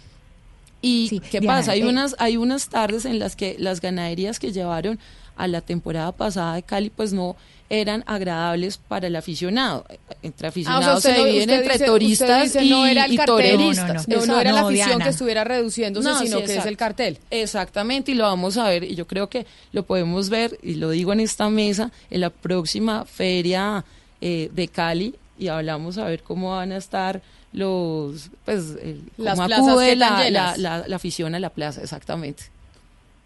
[0.80, 1.72] ¿Y qué pasa?
[1.72, 4.98] Hay, eh, unas, hay unas tardes en las que las ganaderías que llevaron
[5.38, 7.36] a la temporada pasada de Cali, pues no
[7.70, 9.84] eran agradables para el aficionado.
[10.22, 14.08] Entre ah, aficionados se dividen entre turistas y, no era el toreristas.
[14.08, 17.18] No, era la afición que estuviera reduciéndose, sino que es el cartel.
[17.30, 20.90] Exactamente, y lo vamos a ver, y yo creo que lo podemos ver, y lo
[20.90, 23.84] digo en esta mesa, en la próxima feria
[24.20, 28.74] eh, de Cali, y hablamos a ver cómo van a estar los, pues,
[29.16, 32.44] Las acude la, la, la afición a la plaza, exactamente.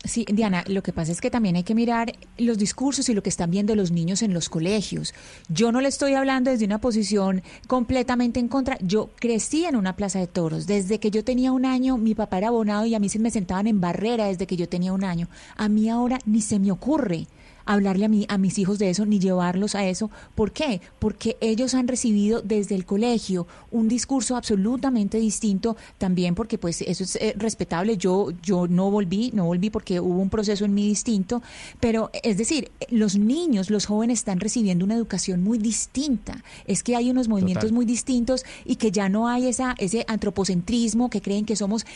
[0.05, 3.23] Sí, Diana, lo que pasa es que también hay que mirar los discursos y lo
[3.23, 5.15] que están viendo los niños en los colegios.
[5.49, 8.77] Yo no le estoy hablando desde una posición completamente en contra.
[8.81, 10.67] Yo crecí en una plaza de toros.
[10.67, 13.31] Desde que yo tenía un año, mi papá era abonado y a mí se me
[13.31, 15.29] sentaban en barrera desde que yo tenía un año.
[15.57, 17.29] A mí ahora ni se me ocurre
[17.65, 20.11] hablarle a, mí, a mis hijos de eso ni llevarlos a eso.
[20.35, 20.81] ¿Por qué?
[20.99, 27.05] Porque ellos han recibido desde el colegio un discurso absolutamente distinto, también porque pues eso
[27.05, 27.97] es eh, respetable.
[27.97, 31.43] Yo, yo no volví, no volví porque hubo un proceso en mí distinto,
[31.81, 36.43] pero es decir, los niños, los jóvenes están recibiendo una educación muy distinta.
[36.67, 41.11] Es que hay unos movimientos muy distintos y que ya no hay esa, ese antropocentrismo
[41.11, 41.87] que creen que somos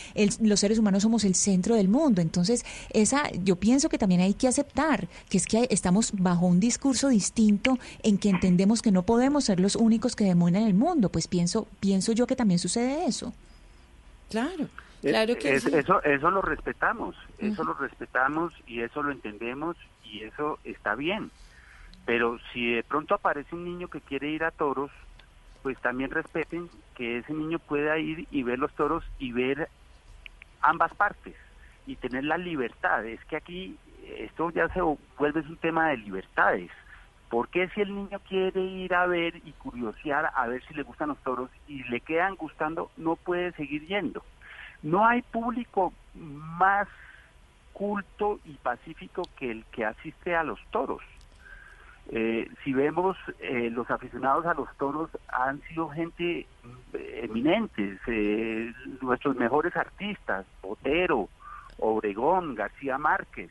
[0.40, 2.22] los seres humanos somos el centro del mundo.
[2.22, 6.60] Entonces, esa, yo pienso que también hay que aceptar que es que estamos bajo un
[6.60, 11.08] discurso distinto en que entendemos que no podemos ser los únicos que demuestran el mundo.
[11.08, 13.32] Pues pienso, pienso yo que también sucede eso.
[14.30, 14.64] Claro.
[15.02, 20.22] Eh, claro que Eso, eso lo respetamos, eso lo respetamos y eso lo entendemos y
[20.22, 21.30] eso está bien.
[22.04, 24.90] Pero si de pronto aparece un niño que quiere ir a toros,
[25.62, 29.68] pues también respeten que ese niño pueda ir y ver los toros y ver
[30.60, 31.34] ambas partes
[31.86, 33.04] y tener la libertad.
[33.04, 33.76] Es que aquí
[34.18, 36.70] esto ya se vuelve un tema de libertades.
[37.28, 40.84] ¿Por qué si el niño quiere ir a ver y curiosear a ver si le
[40.84, 44.22] gustan los toros y le quedan gustando, no puede seguir yendo?
[44.82, 46.86] No hay público más
[47.72, 51.02] culto y pacífico que el que asiste a los toros.
[52.08, 56.46] Eh, si vemos eh, los aficionados a los toros han sido gente
[56.92, 57.98] eh, eminentes,
[59.02, 61.28] nuestros mejores artistas, Botero,
[61.78, 63.50] Obregón, García Márquez,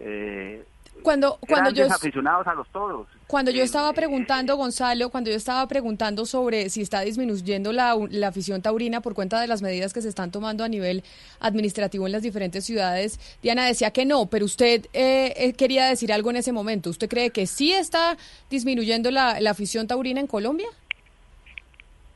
[0.00, 0.64] eh,
[1.02, 3.06] cuando cuando yo aficionados a los toros.
[3.26, 8.28] Cuando yo estaba preguntando Gonzalo, cuando yo estaba preguntando sobre si está disminuyendo la, la,
[8.28, 11.04] afición taurina por cuenta de las medidas que se están tomando a nivel
[11.38, 16.12] administrativo en las diferentes ciudades, Diana decía que no, pero usted eh, eh, quería decir
[16.12, 16.90] algo en ese momento.
[16.90, 18.16] ¿Usted cree que sí está
[18.50, 20.68] disminuyendo la, la afición taurina en Colombia?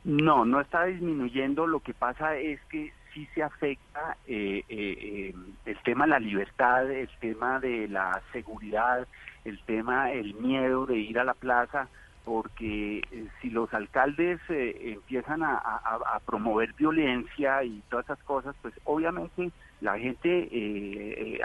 [0.02, 1.66] No, no está disminuyendo.
[1.66, 5.34] Lo que pasa es que sí se afecta eh, eh, eh,
[5.64, 9.06] el tema de la libertad, el tema de la seguridad,
[9.44, 11.88] el tema, el miedo de ir a la plaza,
[12.24, 15.60] porque eh, si los alcaldes eh, empiezan a,
[16.26, 21.40] promover violencia y todas esas cosas, pues obviamente la gente, eh,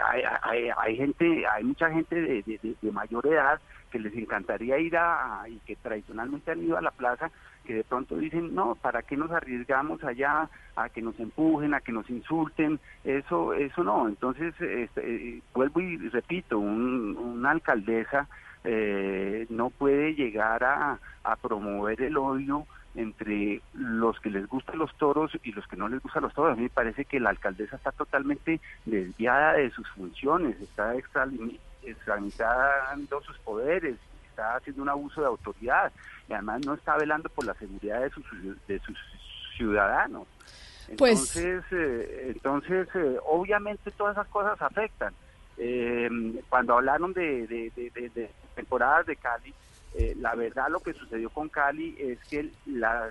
[0.78, 3.60] hay, gente, hay mucha gente de, mayor edad
[3.90, 7.30] que les encantaría ir a, y que tradicionalmente han ido a la plaza,
[7.66, 11.80] que de pronto dicen, no, ¿para qué nos arriesgamos allá a que nos empujen, a
[11.80, 12.80] que nos insulten?
[13.04, 14.08] Eso, eso no.
[14.08, 18.26] Entonces, este, vuelvo y repito, una alcaldesa
[18.64, 20.98] eh, no puede llegar a,
[21.42, 26.02] promover el odio entre los que les gustan los toros y los que no les
[26.02, 26.52] gustan los toros.
[26.52, 33.22] A mí me parece que la alcaldesa está totalmente desviada de sus funciones, está extramitando
[33.22, 33.96] sus poderes,
[34.28, 35.92] está haciendo un abuso de autoridad
[36.28, 38.24] y además no está velando por la seguridad de sus,
[38.66, 38.98] de sus
[39.56, 40.26] ciudadanos.
[40.98, 45.14] Pues entonces, eh, entonces eh, obviamente todas esas cosas afectan.
[45.56, 46.08] Eh,
[46.48, 48.30] cuando hablaron de, de,
[48.60, 49.54] temporadas de Cali,
[49.94, 53.10] eh, la verdad lo que sucedió con Cali es que la,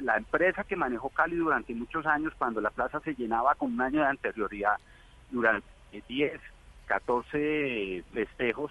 [0.00, 3.80] la empresa que manejó Cali durante muchos años, cuando la plaza se llenaba con un
[3.80, 4.76] año de anterioridad,
[5.30, 5.66] durante
[6.08, 6.40] 10,
[6.86, 8.70] 14 festejos,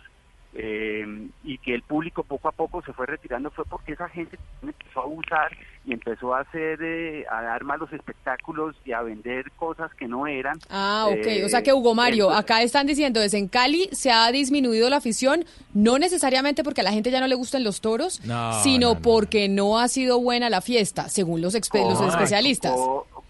[0.56, 4.38] eh, y que el público poco a poco se fue retirando fue porque esa gente
[4.62, 5.52] empezó a abusar
[5.86, 10.28] y empezó a hacer eh, a dar malos espectáculos y a vender cosas que no
[10.28, 10.60] eran.
[10.70, 11.46] Ah, ok.
[11.46, 14.98] o sea que Hugo Mario, acá están diciendo, desde en Cali se ha disminuido la
[14.98, 18.22] afición, no necesariamente porque a la gente ya no le gustan los toros,
[18.62, 22.74] sino porque no ha sido buena la fiesta, según los, los especialistas.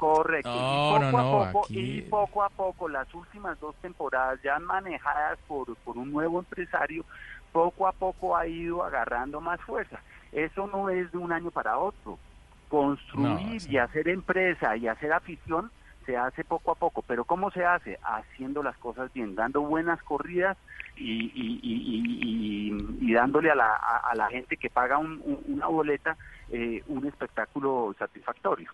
[0.04, 0.50] Correcto.
[0.50, 5.74] y, poco a poco, y poco a poco, las últimas dos temporadas ya manejadas por,
[5.78, 7.06] por un nuevo empresario,
[7.54, 10.02] poco a poco ha ido agarrando más fuerza.
[10.34, 12.20] Eso no es de un año para otro.
[12.68, 15.72] Construir y hacer empresa y hacer afición
[16.06, 17.02] se hace poco a poco.
[17.04, 17.98] Pero ¿cómo se hace?
[18.04, 20.58] Haciendo las cosas bien, dando buenas corridas
[20.98, 21.32] y,
[23.00, 26.18] y, dándole a la, a, la gente que paga una boleta
[26.50, 28.70] eh, un espectáculo satisfactorio.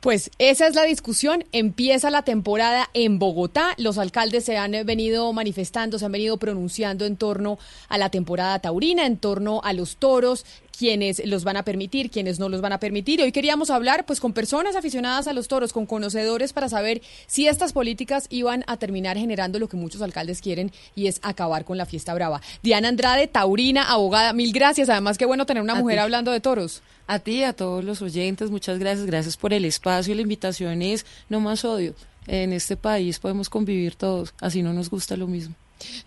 [0.00, 1.44] Pues esa es la discusión.
[1.50, 3.74] Empieza la temporada en Bogotá.
[3.78, 8.60] Los alcaldes se han venido manifestando, se han venido pronunciando en torno a la temporada
[8.60, 10.46] taurina, en torno a los toros,
[10.78, 13.20] quienes los van a permitir, quienes no los van a permitir.
[13.20, 17.48] hoy queríamos hablar pues con personas aficionadas a los toros, con conocedores para saber si
[17.48, 21.76] estas políticas iban a terminar generando lo que muchos alcaldes quieren y es acabar con
[21.76, 22.40] la fiesta brava.
[22.62, 24.88] Diana Andrade, taurina, abogada, mil gracias.
[24.88, 26.82] Además qué bueno tener una mujer hablando de toros.
[27.08, 29.06] A ti, a todos los oyentes, muchas gracias.
[29.06, 31.94] Gracias por el espacio y la invitación es no más odio.
[32.26, 35.54] En este país podemos convivir todos, así no nos gusta lo mismo.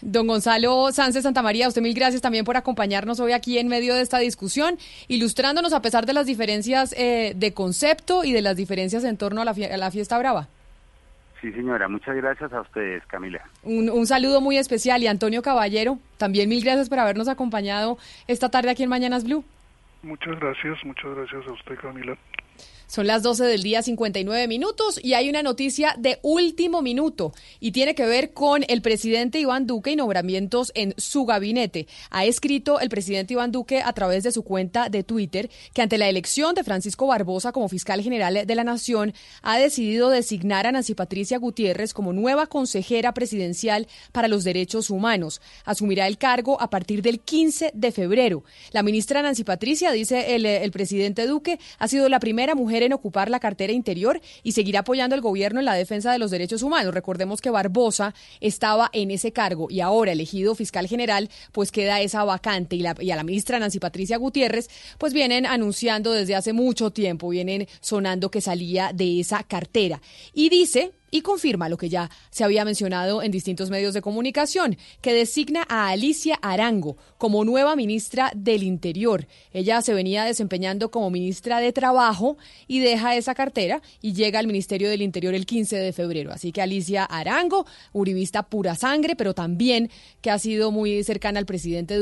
[0.01, 3.95] Don Gonzalo Sánchez Santa María, usted mil gracias también por acompañarnos hoy aquí en medio
[3.95, 8.55] de esta discusión, ilustrándonos a pesar de las diferencias eh, de concepto y de las
[8.55, 10.49] diferencias en torno a la, fiesta brava.
[11.41, 13.43] Sí, señora, muchas gracias a ustedes, Camila.
[13.63, 17.97] Un, un, saludo muy especial y Antonio Caballero, también mil gracias por habernos acompañado
[18.27, 19.43] esta tarde aquí en Mañanas Blue.
[20.03, 22.17] Muchas gracias, muchas gracias a usted, Camila.
[22.91, 27.71] Son las 12 del día 59 minutos y hay una noticia de último minuto y
[27.71, 31.87] tiene que ver con el presidente Iván Duque y nombramientos en su gabinete.
[32.09, 35.97] Ha escrito el presidente Iván Duque a través de su cuenta de Twitter que ante
[35.97, 40.73] la elección de Francisco Barbosa como fiscal general de la Nación ha decidido designar a
[40.73, 45.39] Nancy Patricia Gutiérrez como nueva consejera presidencial para los derechos humanos.
[45.63, 48.43] Asumirá el cargo a partir del 15 de febrero.
[48.73, 52.93] La ministra Nancy Patricia, dice el, el presidente Duque, ha sido la primera mujer en
[52.93, 56.63] ocupar la cartera interior y seguir apoyando al gobierno en la defensa de los derechos
[56.63, 56.93] humanos.
[56.93, 62.23] Recordemos que Barbosa estaba en ese cargo y ahora elegido fiscal general, pues queda esa
[62.23, 66.53] vacante y, la, y a la ministra Nancy Patricia Gutiérrez, pues vienen anunciando desde hace
[66.53, 70.01] mucho tiempo, vienen sonando que salía de esa cartera.
[70.33, 74.77] Y dice y confirma lo que ya se había mencionado en distintos medios de comunicación,
[75.01, 79.27] que designa a Alicia Arango como nueva ministra del Interior.
[79.53, 84.47] Ella se venía desempeñando como ministra de Trabajo y deja esa cartera y llega al
[84.47, 86.31] Ministerio del Interior el 15 de febrero.
[86.31, 89.91] Así que Alicia Arango, uribista pura sangre, pero también
[90.21, 92.01] que ha sido muy cercana al presidente Duque